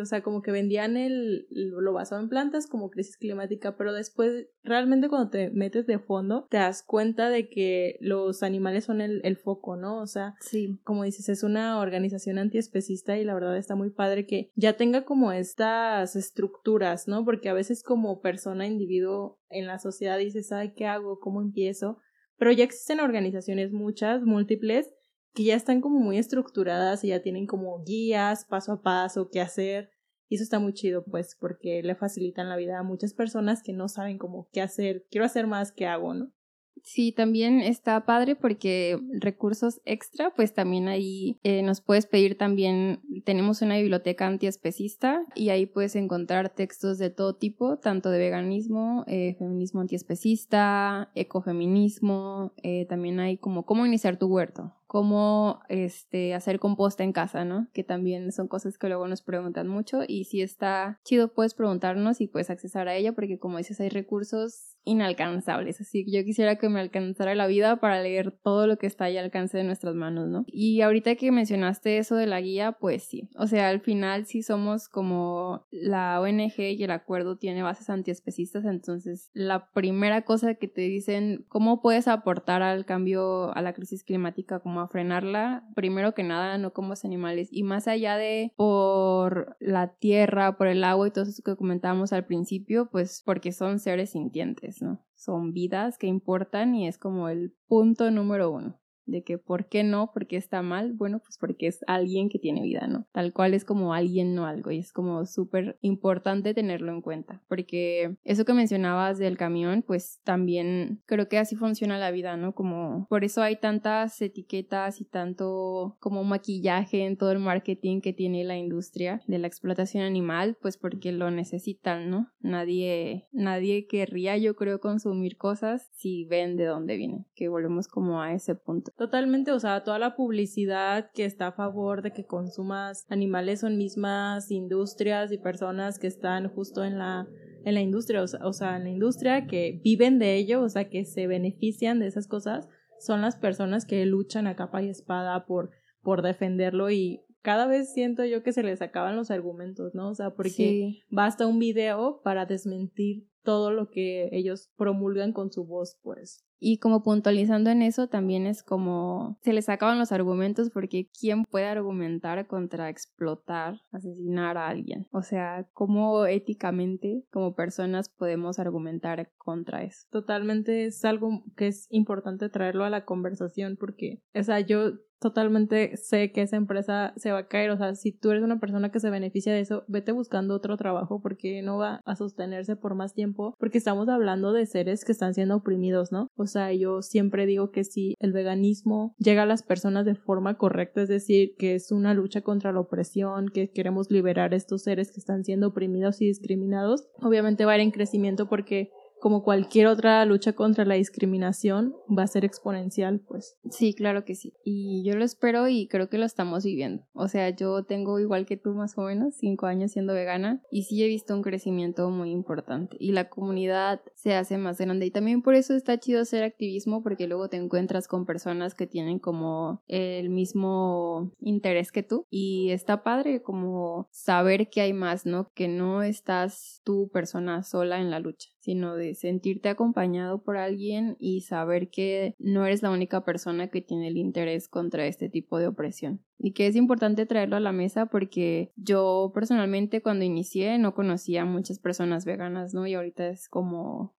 o 0.00 0.04
sea, 0.04 0.22
como 0.22 0.42
que 0.42 0.52
vendían 0.52 0.96
el, 0.96 1.46
lo 1.50 1.92
basado 1.92 2.20
en 2.20 2.28
plantas 2.28 2.66
como 2.66 2.90
crisis 2.90 3.16
climática, 3.16 3.76
pero 3.76 3.92
después 3.92 4.46
realmente 4.62 5.08
cuando 5.08 5.30
te 5.30 5.50
metes 5.50 5.86
de 5.86 5.98
fondo 5.98 6.46
te 6.50 6.56
das 6.58 6.82
cuenta 6.82 7.28
de 7.28 7.48
que 7.48 7.96
los 8.00 8.42
animales 8.42 8.84
son 8.84 9.00
el, 9.00 9.20
el 9.24 9.36
foco, 9.36 9.76
¿no? 9.76 10.00
O 10.00 10.06
sea, 10.06 10.34
sí. 10.40 10.80
como 10.84 11.04
dices, 11.04 11.28
es 11.28 11.42
una 11.42 11.78
organización 11.78 12.38
antiespecista 12.38 13.18
y 13.18 13.24
la 13.24 13.34
verdad 13.34 13.56
está 13.56 13.74
muy 13.74 13.90
padre 13.90 14.26
que 14.26 14.50
ya 14.54 14.74
tenga 14.76 15.04
como 15.04 15.32
estas 15.32 16.16
estructuras, 16.16 17.08
¿no? 17.08 17.24
Porque 17.24 17.48
a 17.48 17.54
veces 17.54 17.82
como 17.82 18.20
persona, 18.20 18.66
individuo 18.66 19.40
en 19.48 19.66
la 19.66 19.78
sociedad 19.78 20.18
dices, 20.18 20.52
ay, 20.52 20.72
¿qué 20.74 20.86
hago? 20.86 21.18
¿Cómo 21.18 21.42
empiezo? 21.42 21.98
Pero 22.38 22.52
ya 22.52 22.64
existen 22.64 23.00
organizaciones 23.00 23.72
muchas, 23.72 24.22
múltiples, 24.22 24.92
que 25.34 25.44
ya 25.44 25.54
están 25.54 25.80
como 25.80 25.98
muy 25.98 26.18
estructuradas 26.18 27.04
y 27.04 27.08
ya 27.08 27.22
tienen 27.22 27.46
como 27.46 27.82
guías 27.84 28.44
paso 28.44 28.72
a 28.72 28.82
paso, 28.82 29.28
qué 29.30 29.40
hacer. 29.40 29.90
Y 30.28 30.36
eso 30.36 30.44
está 30.44 30.58
muy 30.58 30.72
chido, 30.72 31.04
pues, 31.04 31.36
porque 31.38 31.82
le 31.82 31.94
facilitan 31.94 32.48
la 32.48 32.56
vida 32.56 32.78
a 32.78 32.82
muchas 32.82 33.12
personas 33.12 33.62
que 33.62 33.72
no 33.72 33.88
saben 33.88 34.18
cómo 34.18 34.48
qué 34.52 34.62
hacer. 34.62 35.06
Quiero 35.10 35.26
hacer 35.26 35.46
más, 35.46 35.72
¿qué 35.72 35.86
hago, 35.86 36.14
no? 36.14 36.32
Sí, 36.82 37.12
también 37.12 37.60
está 37.60 38.04
padre 38.04 38.34
porque 38.34 38.98
recursos 39.20 39.80
extra, 39.84 40.34
pues 40.34 40.52
también 40.52 40.88
ahí 40.88 41.38
eh, 41.44 41.62
nos 41.62 41.80
puedes 41.80 42.06
pedir 42.06 42.36
también, 42.36 43.00
tenemos 43.24 43.62
una 43.62 43.76
biblioteca 43.76 44.26
antiespecista 44.26 45.24
y 45.36 45.50
ahí 45.50 45.66
puedes 45.66 45.94
encontrar 45.94 46.48
textos 46.48 46.98
de 46.98 47.10
todo 47.10 47.36
tipo, 47.36 47.78
tanto 47.78 48.10
de 48.10 48.18
veganismo, 48.18 49.04
eh, 49.06 49.36
feminismo 49.38 49.80
antiespecista, 49.80 51.10
ecofeminismo, 51.14 52.52
eh, 52.62 52.86
también 52.86 53.20
hay 53.20 53.36
como 53.38 53.64
cómo 53.64 53.86
iniciar 53.86 54.18
tu 54.18 54.26
huerto, 54.26 54.74
cómo 54.88 55.60
este, 55.68 56.34
hacer 56.34 56.58
composta 56.58 57.04
en 57.04 57.12
casa, 57.12 57.44
¿no? 57.44 57.68
Que 57.72 57.84
también 57.84 58.32
son 58.32 58.48
cosas 58.48 58.76
que 58.76 58.88
luego 58.88 59.06
nos 59.06 59.22
preguntan 59.22 59.68
mucho 59.68 60.00
y 60.06 60.24
si 60.24 60.42
está 60.42 61.00
chido 61.04 61.28
puedes 61.32 61.54
preguntarnos 61.54 62.20
y 62.20 62.26
puedes 62.26 62.50
accesar 62.50 62.88
a 62.88 62.96
ella 62.96 63.12
porque 63.12 63.38
como 63.38 63.58
dices 63.58 63.80
hay 63.80 63.88
recursos 63.88 64.71
inalcanzables, 64.84 65.80
así 65.80 66.04
que 66.04 66.12
yo 66.12 66.24
quisiera 66.24 66.56
que 66.56 66.68
me 66.68 66.80
alcanzara 66.80 67.34
la 67.34 67.46
vida 67.46 67.76
para 67.76 68.02
leer 68.02 68.30
todo 68.30 68.66
lo 68.66 68.78
que 68.78 68.86
está 68.86 69.06
ahí 69.06 69.18
al 69.18 69.26
alcance 69.26 69.58
de 69.58 69.64
nuestras 69.64 69.94
manos, 69.94 70.28
¿no? 70.28 70.44
Y 70.46 70.80
ahorita 70.80 71.16
que 71.16 71.32
mencionaste 71.32 71.98
eso 71.98 72.16
de 72.16 72.26
la 72.26 72.40
guía, 72.40 72.72
pues 72.72 73.04
sí, 73.04 73.28
o 73.36 73.46
sea, 73.46 73.68
al 73.68 73.80
final 73.80 74.26
sí 74.26 74.42
somos 74.42 74.88
como 74.88 75.66
la 75.70 76.20
ONG 76.20 76.58
y 76.58 76.84
el 76.84 76.90
acuerdo 76.90 77.36
tiene 77.36 77.62
bases 77.62 77.90
antiespecistas, 77.90 78.64
entonces 78.64 79.30
la 79.34 79.70
primera 79.72 80.22
cosa 80.22 80.54
que 80.54 80.68
te 80.68 80.82
dicen, 80.82 81.44
¿cómo 81.48 81.82
puedes 81.82 82.08
aportar 82.08 82.62
al 82.62 82.84
cambio, 82.84 83.54
a 83.56 83.62
la 83.62 83.72
crisis 83.72 84.04
climática 84.04 84.60
como 84.60 84.86
frenarla, 84.88 85.64
primero 85.74 86.14
que 86.14 86.22
nada, 86.22 86.58
no 86.58 86.72
como 86.72 86.92
animales. 87.02 87.48
Y 87.50 87.62
más 87.62 87.88
allá 87.88 88.16
de 88.16 88.52
por 88.56 89.56
la 89.60 89.94
tierra, 89.94 90.56
por 90.56 90.66
el 90.66 90.84
agua 90.84 91.08
y 91.08 91.10
todo 91.10 91.24
eso 91.24 91.42
que 91.42 91.56
comentábamos 91.56 92.12
al 92.12 92.26
principio, 92.26 92.88
pues 92.90 93.22
porque 93.24 93.52
son 93.52 93.78
seres 93.78 94.10
sintientes, 94.10 94.71
¿no? 94.80 95.04
Son 95.14 95.52
vidas 95.52 95.98
que 95.98 96.06
importan 96.06 96.74
y 96.74 96.88
es 96.88 96.96
como 96.96 97.28
el 97.28 97.54
punto 97.66 98.10
número 98.10 98.50
uno 98.50 98.81
de 99.06 99.22
que 99.22 99.38
por 99.38 99.66
qué 99.66 99.84
no, 99.84 100.10
por 100.12 100.26
qué 100.26 100.36
está 100.36 100.62
mal, 100.62 100.92
bueno, 100.92 101.20
pues 101.20 101.38
porque 101.38 101.66
es 101.66 101.80
alguien 101.86 102.28
que 102.28 102.38
tiene 102.38 102.62
vida, 102.62 102.86
¿no? 102.86 103.06
Tal 103.12 103.32
cual 103.32 103.54
es 103.54 103.64
como 103.64 103.94
alguien, 103.94 104.34
no 104.34 104.46
algo, 104.46 104.70
y 104.70 104.78
es 104.78 104.92
como 104.92 105.24
súper 105.26 105.78
importante 105.80 106.54
tenerlo 106.54 106.92
en 106.92 107.02
cuenta, 107.02 107.42
porque 107.48 108.16
eso 108.24 108.44
que 108.44 108.54
mencionabas 108.54 109.18
del 109.18 109.36
camión, 109.36 109.82
pues 109.86 110.20
también 110.24 111.02
creo 111.06 111.28
que 111.28 111.38
así 111.38 111.56
funciona 111.56 111.98
la 111.98 112.10
vida, 112.10 112.36
¿no? 112.36 112.54
Como 112.54 113.06
por 113.08 113.24
eso 113.24 113.42
hay 113.42 113.56
tantas 113.56 114.20
etiquetas 114.20 115.00
y 115.00 115.04
tanto 115.04 115.96
como 116.00 116.24
maquillaje 116.24 117.04
en 117.04 117.16
todo 117.16 117.32
el 117.32 117.38
marketing 117.38 118.00
que 118.00 118.12
tiene 118.12 118.44
la 118.44 118.56
industria 118.56 119.20
de 119.26 119.38
la 119.38 119.46
explotación 119.46 120.04
animal, 120.04 120.56
pues 120.60 120.76
porque 120.76 121.12
lo 121.12 121.30
necesitan, 121.30 122.10
¿no? 122.10 122.30
Nadie, 122.40 123.26
nadie 123.32 123.86
querría, 123.86 124.36
yo 124.36 124.54
creo, 124.54 124.80
consumir 124.80 125.36
cosas 125.36 125.88
si 125.92 126.24
ven 126.24 126.56
de 126.56 126.64
dónde 126.64 126.96
vienen, 126.96 127.26
que 127.34 127.48
volvemos 127.48 127.88
como 127.88 128.20
a 128.20 128.32
ese 128.32 128.54
punto. 128.54 128.91
Totalmente, 128.96 129.52
o 129.52 129.58
sea, 129.58 129.82
toda 129.84 129.98
la 129.98 130.14
publicidad 130.14 131.10
que 131.14 131.24
está 131.24 131.48
a 131.48 131.52
favor 131.52 132.02
de 132.02 132.12
que 132.12 132.26
consumas 132.26 133.06
animales 133.08 133.60
son 133.60 133.78
mismas 133.78 134.50
industrias 134.50 135.32
y 135.32 135.38
personas 135.38 135.98
que 135.98 136.06
están 136.06 136.48
justo 136.48 136.84
en 136.84 136.98
la 136.98 137.26
en 137.64 137.74
la 137.74 137.80
industria, 137.80 138.22
o 138.22 138.52
sea, 138.52 138.76
en 138.76 138.84
la 138.84 138.90
industria 138.90 139.46
que 139.46 139.80
viven 139.84 140.18
de 140.18 140.34
ello, 140.34 140.62
o 140.62 140.68
sea, 140.68 140.88
que 140.88 141.04
se 141.04 141.28
benefician 141.28 142.00
de 142.00 142.08
esas 142.08 142.26
cosas, 142.26 142.68
son 142.98 143.22
las 143.22 143.36
personas 143.36 143.86
que 143.86 144.04
luchan 144.04 144.48
a 144.48 144.56
capa 144.56 144.82
y 144.82 144.88
espada 144.88 145.46
por 145.46 145.70
por 146.02 146.22
defenderlo 146.22 146.90
y 146.90 147.20
cada 147.42 147.66
vez 147.66 147.92
siento 147.92 148.24
yo 148.24 148.42
que 148.42 148.52
se 148.52 148.62
les 148.62 148.82
acaban 148.82 149.16
los 149.16 149.30
argumentos, 149.30 149.94
¿no? 149.94 150.10
O 150.10 150.14
sea, 150.14 150.30
porque 150.30 151.02
basta 151.10 151.46
un 151.46 151.58
video 151.58 152.20
para 152.22 152.46
desmentir 152.46 153.26
todo 153.42 153.70
lo 153.70 153.90
que 153.90 154.28
ellos 154.32 154.70
promulgan 154.76 155.32
con 155.32 155.50
su 155.52 155.64
voz, 155.64 155.98
pues. 156.02 156.44
Y 156.64 156.78
como 156.78 157.02
puntualizando 157.02 157.70
en 157.70 157.82
eso, 157.82 158.06
también 158.06 158.46
es 158.46 158.62
como 158.62 159.36
se 159.42 159.52
les 159.52 159.68
acaban 159.68 159.98
los 159.98 160.12
argumentos 160.12 160.70
porque 160.70 161.10
¿quién 161.18 161.42
puede 161.42 161.66
argumentar 161.66 162.46
contra 162.46 162.88
explotar, 162.88 163.80
asesinar 163.90 164.56
a 164.56 164.68
alguien? 164.68 165.08
O 165.10 165.22
sea, 165.22 165.66
¿cómo 165.72 166.24
éticamente 166.24 167.24
como 167.32 167.56
personas 167.56 168.10
podemos 168.10 168.60
argumentar 168.60 169.32
contra 169.38 169.82
eso? 169.82 170.06
Totalmente 170.12 170.84
es 170.84 171.04
algo 171.04 171.42
que 171.56 171.66
es 171.66 171.88
importante 171.90 172.48
traerlo 172.48 172.84
a 172.84 172.90
la 172.90 173.04
conversación 173.04 173.76
porque, 173.76 174.22
o 174.32 174.42
sea, 174.44 174.60
yo 174.60 174.92
totalmente 175.22 175.96
sé 175.96 176.32
que 176.32 176.42
esa 176.42 176.56
empresa 176.56 177.14
se 177.16 177.32
va 177.32 177.38
a 177.38 177.46
caer. 177.46 177.70
O 177.70 177.78
sea, 177.78 177.94
si 177.94 178.12
tú 178.12 178.30
eres 178.30 178.42
una 178.42 178.58
persona 178.58 178.90
que 178.90 179.00
se 179.00 179.08
beneficia 179.08 179.54
de 179.54 179.60
eso, 179.60 179.84
vete 179.86 180.12
buscando 180.12 180.54
otro 180.54 180.76
trabajo 180.76 181.22
porque 181.22 181.62
no 181.62 181.78
va 181.78 182.00
a 182.04 182.16
sostenerse 182.16 182.76
por 182.76 182.94
más 182.94 183.14
tiempo. 183.14 183.31
Porque 183.58 183.78
estamos 183.78 184.08
hablando 184.08 184.52
de 184.52 184.66
seres 184.66 185.04
que 185.04 185.12
están 185.12 185.34
siendo 185.34 185.56
oprimidos, 185.56 186.12
¿no? 186.12 186.28
O 186.36 186.46
sea, 186.46 186.72
yo 186.72 187.02
siempre 187.02 187.46
digo 187.46 187.70
que 187.70 187.84
si 187.84 188.14
el 188.20 188.32
veganismo 188.32 189.14
llega 189.18 189.42
a 189.42 189.46
las 189.46 189.62
personas 189.62 190.04
de 190.04 190.14
forma 190.14 190.56
correcta, 190.56 191.02
es 191.02 191.08
decir, 191.08 191.54
que 191.58 191.74
es 191.74 191.92
una 191.92 192.14
lucha 192.14 192.42
contra 192.42 192.72
la 192.72 192.80
opresión, 192.80 193.48
que 193.48 193.70
queremos 193.70 194.10
liberar 194.10 194.52
a 194.52 194.56
estos 194.56 194.82
seres 194.82 195.12
que 195.12 195.20
están 195.20 195.44
siendo 195.44 195.68
oprimidos 195.68 196.20
y 196.20 196.26
discriminados, 196.26 197.06
obviamente 197.20 197.64
va 197.64 197.72
a 197.72 197.76
ir 197.76 197.82
en 197.82 197.90
crecimiento 197.90 198.48
porque 198.48 198.90
como 199.22 199.44
cualquier 199.44 199.86
otra 199.86 200.24
lucha 200.24 200.52
contra 200.52 200.84
la 200.84 200.94
discriminación, 200.94 201.94
va 202.10 202.24
a 202.24 202.26
ser 202.26 202.44
exponencial, 202.44 203.20
pues. 203.20 203.56
Sí, 203.70 203.94
claro 203.94 204.24
que 204.24 204.34
sí. 204.34 204.52
Y 204.64 205.04
yo 205.04 205.14
lo 205.14 205.24
espero 205.24 205.68
y 205.68 205.86
creo 205.86 206.08
que 206.08 206.18
lo 206.18 206.24
estamos 206.24 206.64
viviendo. 206.64 207.04
O 207.12 207.28
sea, 207.28 207.48
yo 207.50 207.84
tengo 207.84 208.18
igual 208.18 208.46
que 208.46 208.56
tú 208.56 208.74
más 208.74 208.98
o 208.98 209.02
menos 209.02 209.36
cinco 209.36 209.66
años 209.66 209.92
siendo 209.92 210.12
vegana 210.12 210.60
y 210.72 210.82
sí 210.82 211.04
he 211.04 211.06
visto 211.06 211.34
un 211.34 211.42
crecimiento 211.42 212.10
muy 212.10 212.32
importante 212.32 212.96
y 212.98 213.12
la 213.12 213.28
comunidad 213.28 214.00
se 214.16 214.34
hace 214.34 214.58
más 214.58 214.78
grande 214.78 215.06
y 215.06 215.12
también 215.12 215.42
por 215.42 215.54
eso 215.54 215.74
está 215.74 216.00
chido 216.00 216.20
hacer 216.20 216.42
activismo 216.42 217.04
porque 217.04 217.28
luego 217.28 217.48
te 217.48 217.58
encuentras 217.58 218.08
con 218.08 218.26
personas 218.26 218.74
que 218.74 218.88
tienen 218.88 219.20
como 219.20 219.84
el 219.86 220.30
mismo 220.30 221.30
interés 221.38 221.92
que 221.92 222.02
tú 222.02 222.26
y 222.28 222.70
está 222.70 223.04
padre 223.04 223.40
como 223.40 224.08
saber 224.10 224.68
que 224.68 224.80
hay 224.80 224.92
más, 224.92 225.26
¿no? 225.26 225.48
Que 225.54 225.68
no 225.68 226.02
estás 226.02 226.80
tú 226.82 227.08
persona 227.12 227.62
sola 227.62 228.00
en 228.00 228.10
la 228.10 228.18
lucha 228.18 228.48
sino 228.62 228.94
de 228.94 229.11
sentirte 229.14 229.68
acompañado 229.68 230.42
por 230.42 230.56
alguien 230.56 231.16
y 231.18 231.42
saber 231.42 231.90
que 231.90 232.34
no 232.38 232.66
eres 232.66 232.82
la 232.82 232.90
única 232.90 233.24
persona 233.24 233.68
que 233.68 233.80
tiene 233.80 234.08
el 234.08 234.16
interés 234.16 234.68
contra 234.68 235.06
este 235.06 235.28
tipo 235.28 235.58
de 235.58 235.68
opresión. 235.68 236.24
Y 236.38 236.52
que 236.52 236.66
es 236.66 236.76
importante 236.76 237.26
traerlo 237.26 237.56
a 237.56 237.60
la 237.60 237.72
mesa 237.72 238.06
porque 238.06 238.72
yo 238.76 239.30
personalmente 239.34 240.02
cuando 240.02 240.24
inicié 240.24 240.78
no 240.78 240.94
conocía 240.94 241.42
a 241.42 241.46
muchas 241.46 241.78
personas 241.78 242.24
veganas, 242.24 242.74
¿no? 242.74 242.86
Y 242.86 242.94
ahorita 242.94 243.28
es 243.28 243.48
como 243.48 244.16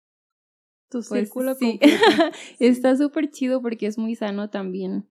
tu 0.89 0.99
pues, 0.99 1.09
círculo 1.09 1.55
sí. 1.55 1.81
Está 2.59 2.97
súper 2.97 3.31
chido 3.31 3.63
porque 3.63 3.87
es 3.87 3.99
muy 3.99 4.15
sano 4.15 4.51
también 4.51 5.09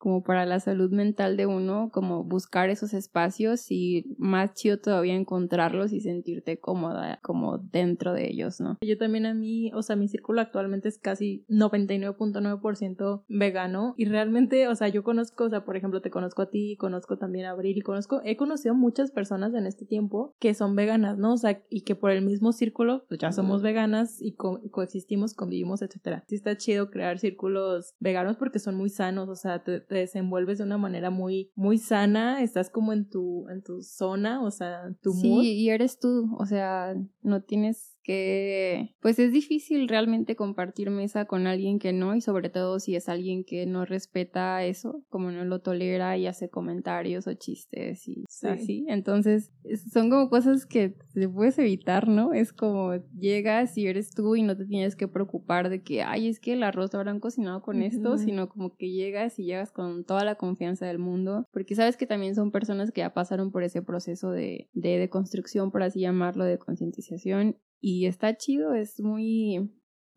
como 0.00 0.22
para 0.22 0.46
la 0.46 0.60
salud 0.60 0.90
mental 0.90 1.36
de 1.36 1.44
uno, 1.44 1.90
como 1.92 2.24
buscar 2.24 2.70
esos 2.70 2.94
espacios 2.94 3.70
y 3.70 4.16
más 4.16 4.54
chido 4.54 4.78
todavía 4.78 5.14
encontrarlos 5.14 5.92
y 5.92 6.00
sentirte 6.00 6.58
cómoda 6.58 7.20
como 7.22 7.58
dentro 7.58 8.14
de 8.14 8.26
ellos, 8.26 8.60
¿no? 8.60 8.78
Yo 8.80 8.96
también 8.96 9.26
a 9.26 9.34
mí, 9.34 9.70
o 9.74 9.82
sea, 9.82 9.96
mi 9.96 10.08
círculo 10.08 10.40
actualmente 10.40 10.88
es 10.88 10.98
casi 10.98 11.44
99.9% 11.50 13.24
vegano 13.28 13.94
y 13.98 14.06
realmente, 14.06 14.68
o 14.68 14.74
sea, 14.74 14.88
yo 14.88 15.04
conozco, 15.04 15.44
o 15.44 15.50
sea, 15.50 15.66
por 15.66 15.76
ejemplo, 15.76 16.00
te 16.00 16.10
conozco 16.10 16.40
a 16.40 16.50
ti, 16.50 16.76
conozco 16.78 17.18
también 17.18 17.44
a 17.44 17.50
Abril 17.50 17.76
y 17.76 17.82
conozco, 17.82 18.22
he 18.24 18.38
conocido 18.38 18.74
muchas 18.74 19.10
personas 19.10 19.52
en 19.52 19.66
este 19.66 19.84
tiempo 19.84 20.34
que 20.38 20.54
son 20.54 20.76
veganas, 20.76 21.18
¿no? 21.18 21.34
O 21.34 21.36
sea, 21.36 21.62
y 21.68 21.82
que 21.82 21.94
por 21.94 22.10
el 22.10 22.24
mismo 22.24 22.52
círculo, 22.52 23.04
pues 23.06 23.20
ya 23.20 23.32
somos 23.32 23.60
veganas 23.60 24.22
y 24.22 24.32
coexistimos, 24.32 25.34
convivimos, 25.34 25.82
etcétera. 25.82 26.24
Sí 26.26 26.36
está 26.36 26.56
chido 26.56 26.90
crear 26.90 27.18
círculos 27.18 27.94
veganos 28.00 28.38
porque 28.38 28.58
son 28.58 28.76
muy 28.76 28.88
sanos, 28.88 29.28
o 29.28 29.36
sea, 29.36 29.62
te 29.62 29.80
te 29.90 29.96
desenvuelves 29.96 30.58
de 30.58 30.64
una 30.64 30.78
manera 30.78 31.10
muy, 31.10 31.50
muy 31.56 31.76
sana, 31.76 32.42
estás 32.42 32.70
como 32.70 32.92
en 32.92 33.08
tu, 33.08 33.48
en 33.48 33.60
tu 33.60 33.82
zona, 33.82 34.40
o 34.40 34.52
sea, 34.52 34.94
tu 35.02 35.12
mood. 35.12 35.42
Sí, 35.42 35.54
y 35.54 35.70
eres 35.70 35.98
tú, 35.98 36.36
o 36.38 36.46
sea, 36.46 36.94
no 37.22 37.42
tienes 37.42 37.98
que 38.02 38.94
pues 39.00 39.18
es 39.18 39.32
difícil 39.32 39.88
realmente 39.88 40.36
compartir 40.36 40.90
mesa 40.90 41.26
con 41.26 41.46
alguien 41.46 41.78
que 41.78 41.92
no 41.92 42.14
y 42.14 42.20
sobre 42.20 42.48
todo 42.48 42.78
si 42.80 42.96
es 42.96 43.08
alguien 43.08 43.44
que 43.44 43.66
no 43.66 43.84
respeta 43.84 44.64
eso, 44.64 45.04
como 45.08 45.30
no 45.30 45.44
lo 45.44 45.60
tolera 45.60 46.16
y 46.16 46.26
hace 46.26 46.48
comentarios 46.48 47.26
o 47.26 47.34
chistes 47.34 48.08
y 48.08 48.24
así. 48.42 48.84
Entonces 48.88 49.52
son 49.92 50.10
como 50.10 50.30
cosas 50.30 50.66
que 50.66 50.94
te 51.14 51.28
puedes 51.28 51.58
evitar, 51.58 52.08
¿no? 52.08 52.32
Es 52.32 52.52
como 52.52 52.94
llegas 53.18 53.76
y 53.76 53.86
eres 53.86 54.10
tú 54.10 54.36
y 54.36 54.42
no 54.42 54.56
te 54.56 54.66
tienes 54.66 54.96
que 54.96 55.08
preocupar 55.08 55.68
de 55.68 55.82
que, 55.82 56.02
ay, 56.02 56.28
es 56.28 56.40
que 56.40 56.54
el 56.54 56.62
arroz 56.62 56.92
lo 56.92 57.00
habrán 57.00 57.20
cocinado 57.20 57.62
con 57.62 57.82
esto, 57.82 58.18
sino 58.18 58.48
como 58.48 58.76
que 58.76 58.90
llegas 58.90 59.38
y 59.38 59.44
llegas 59.44 59.72
con 59.72 60.04
toda 60.04 60.24
la 60.24 60.36
confianza 60.36 60.86
del 60.86 60.98
mundo, 60.98 61.46
porque 61.52 61.74
sabes 61.74 61.96
que 61.96 62.06
también 62.06 62.34
son 62.34 62.50
personas 62.50 62.90
que 62.92 63.00
ya 63.00 63.14
pasaron 63.14 63.50
por 63.50 63.62
ese 63.62 63.82
proceso 63.82 64.30
de, 64.30 64.68
de, 64.72 64.98
de 64.98 65.08
construcción, 65.08 65.70
por 65.70 65.82
así 65.82 66.00
llamarlo, 66.00 66.44
de 66.44 66.58
concientización 66.58 67.56
y 67.80 68.06
está 68.06 68.36
chido, 68.36 68.74
es 68.74 69.00
muy... 69.00 69.70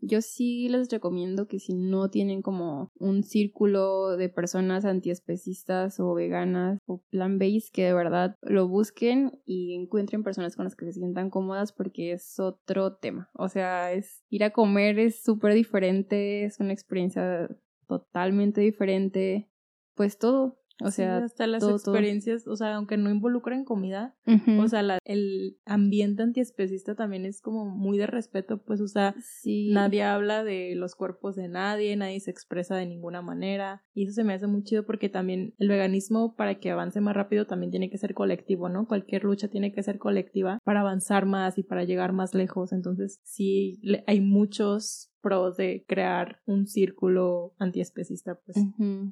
Yo 0.05 0.21
sí 0.21 0.67
les 0.67 0.89
recomiendo 0.89 1.47
que 1.47 1.59
si 1.59 1.75
no 1.75 2.09
tienen 2.09 2.41
como 2.41 2.91
un 2.99 3.23
círculo 3.23 4.17
de 4.17 4.27
personas 4.27 4.83
antiespecistas 4.83 5.97
o 6.01 6.13
veganas 6.13 6.79
o 6.85 7.01
plan-based, 7.09 7.71
que 7.71 7.85
de 7.85 7.93
verdad 7.93 8.35
lo 8.41 8.67
busquen 8.67 9.39
y 9.45 9.75
encuentren 9.75 10.21
personas 10.21 10.57
con 10.57 10.65
las 10.65 10.75
que 10.75 10.87
se 10.87 10.99
sientan 10.99 11.29
cómodas 11.29 11.71
porque 11.71 12.11
es 12.11 12.37
otro 12.37 12.97
tema. 12.97 13.29
O 13.33 13.47
sea, 13.47 13.93
es 13.93 14.25
ir 14.29 14.43
a 14.43 14.51
comer 14.51 14.99
es 14.99 15.23
súper 15.23 15.53
diferente, 15.53 16.43
es 16.43 16.59
una 16.59 16.73
experiencia 16.73 17.47
totalmente 17.87 18.59
diferente. 18.59 19.49
Pues 19.95 20.17
todo, 20.17 20.59
o 20.81 20.91
sea, 20.91 21.17
hasta 21.17 21.47
las 21.47 21.63
experiencias, 21.63 22.47
o 22.47 22.55
sea, 22.55 22.75
aunque 22.75 22.97
no 22.97 23.09
involucren 23.09 23.63
comida, 23.63 24.15
o 24.59 24.67
sea, 24.67 24.81
la, 24.81 24.99
el 25.05 25.57
ambiente 25.65 26.23
antiespecista 26.23 26.95
también 26.95 27.25
es 27.25 27.41
como 27.41 27.65
muy 27.65 27.97
de 27.97 28.07
respeto, 28.07 28.63
pues, 28.63 28.81
o 28.81 28.87
sea, 28.87 29.15
nadie 29.45 30.03
habla 30.03 30.43
de 30.43 30.75
los 30.75 30.95
cuerpos 30.95 31.35
de 31.35 31.47
nadie, 31.47 31.95
nadie 31.95 32.19
se 32.19 32.31
expresa 32.31 32.75
de 32.75 32.85
ninguna 32.85 33.21
manera, 33.21 33.83
y 33.93 34.03
eso 34.03 34.13
se 34.13 34.23
me 34.23 34.33
hace 34.33 34.47
muy 34.47 34.63
chido 34.63 34.85
porque 34.85 35.09
también 35.09 35.53
el 35.57 35.69
veganismo, 35.69 36.35
para 36.35 36.59
que 36.59 36.71
avance 36.71 37.01
más 37.01 37.15
rápido, 37.15 37.45
también 37.45 37.71
tiene 37.71 37.89
que 37.89 37.97
ser 37.97 38.13
colectivo, 38.13 38.69
¿no? 38.69 38.87
Cualquier 38.87 39.23
lucha 39.23 39.47
tiene 39.47 39.73
que 39.73 39.83
ser 39.83 39.99
colectiva 39.99 40.59
para 40.63 40.81
avanzar 40.81 41.25
más 41.25 41.57
y 41.57 41.63
para 41.63 41.83
llegar 41.83 42.13
más 42.13 42.33
lejos, 42.33 42.73
entonces, 42.73 43.19
sí, 43.23 43.79
hay 44.07 44.21
muchos 44.21 45.12
pros 45.23 45.57
de 45.57 45.85
crear 45.87 46.41
un 46.45 46.67
círculo 46.67 47.55
antiespecista, 47.57 48.39
pues. 48.45 48.57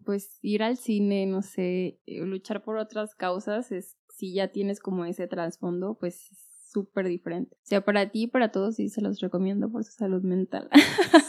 Pues 0.05 0.37
ir 0.41 0.61
al 0.61 0.77
cine, 0.77 1.25
no 1.25 1.41
sé, 1.41 1.99
eh, 2.05 2.19
luchar 2.25 2.63
por 2.63 2.77
otras 2.77 3.15
causas, 3.15 3.71
es 3.71 3.97
si 4.09 4.33
ya 4.33 4.49
tienes 4.49 4.79
como 4.79 5.05
ese 5.05 5.27
trasfondo, 5.27 5.97
pues 5.99 6.29
súper 6.71 7.07
diferente. 7.07 7.55
O 7.55 7.65
sea, 7.65 7.83
para 7.83 8.09
ti 8.11 8.23
y 8.23 8.27
para 8.27 8.51
todos 8.51 8.75
sí 8.75 8.89
se 8.89 9.01
los 9.01 9.19
recomiendo 9.19 9.69
por 9.69 9.83
su 9.83 9.91
salud 9.91 10.21
mental. 10.23 10.69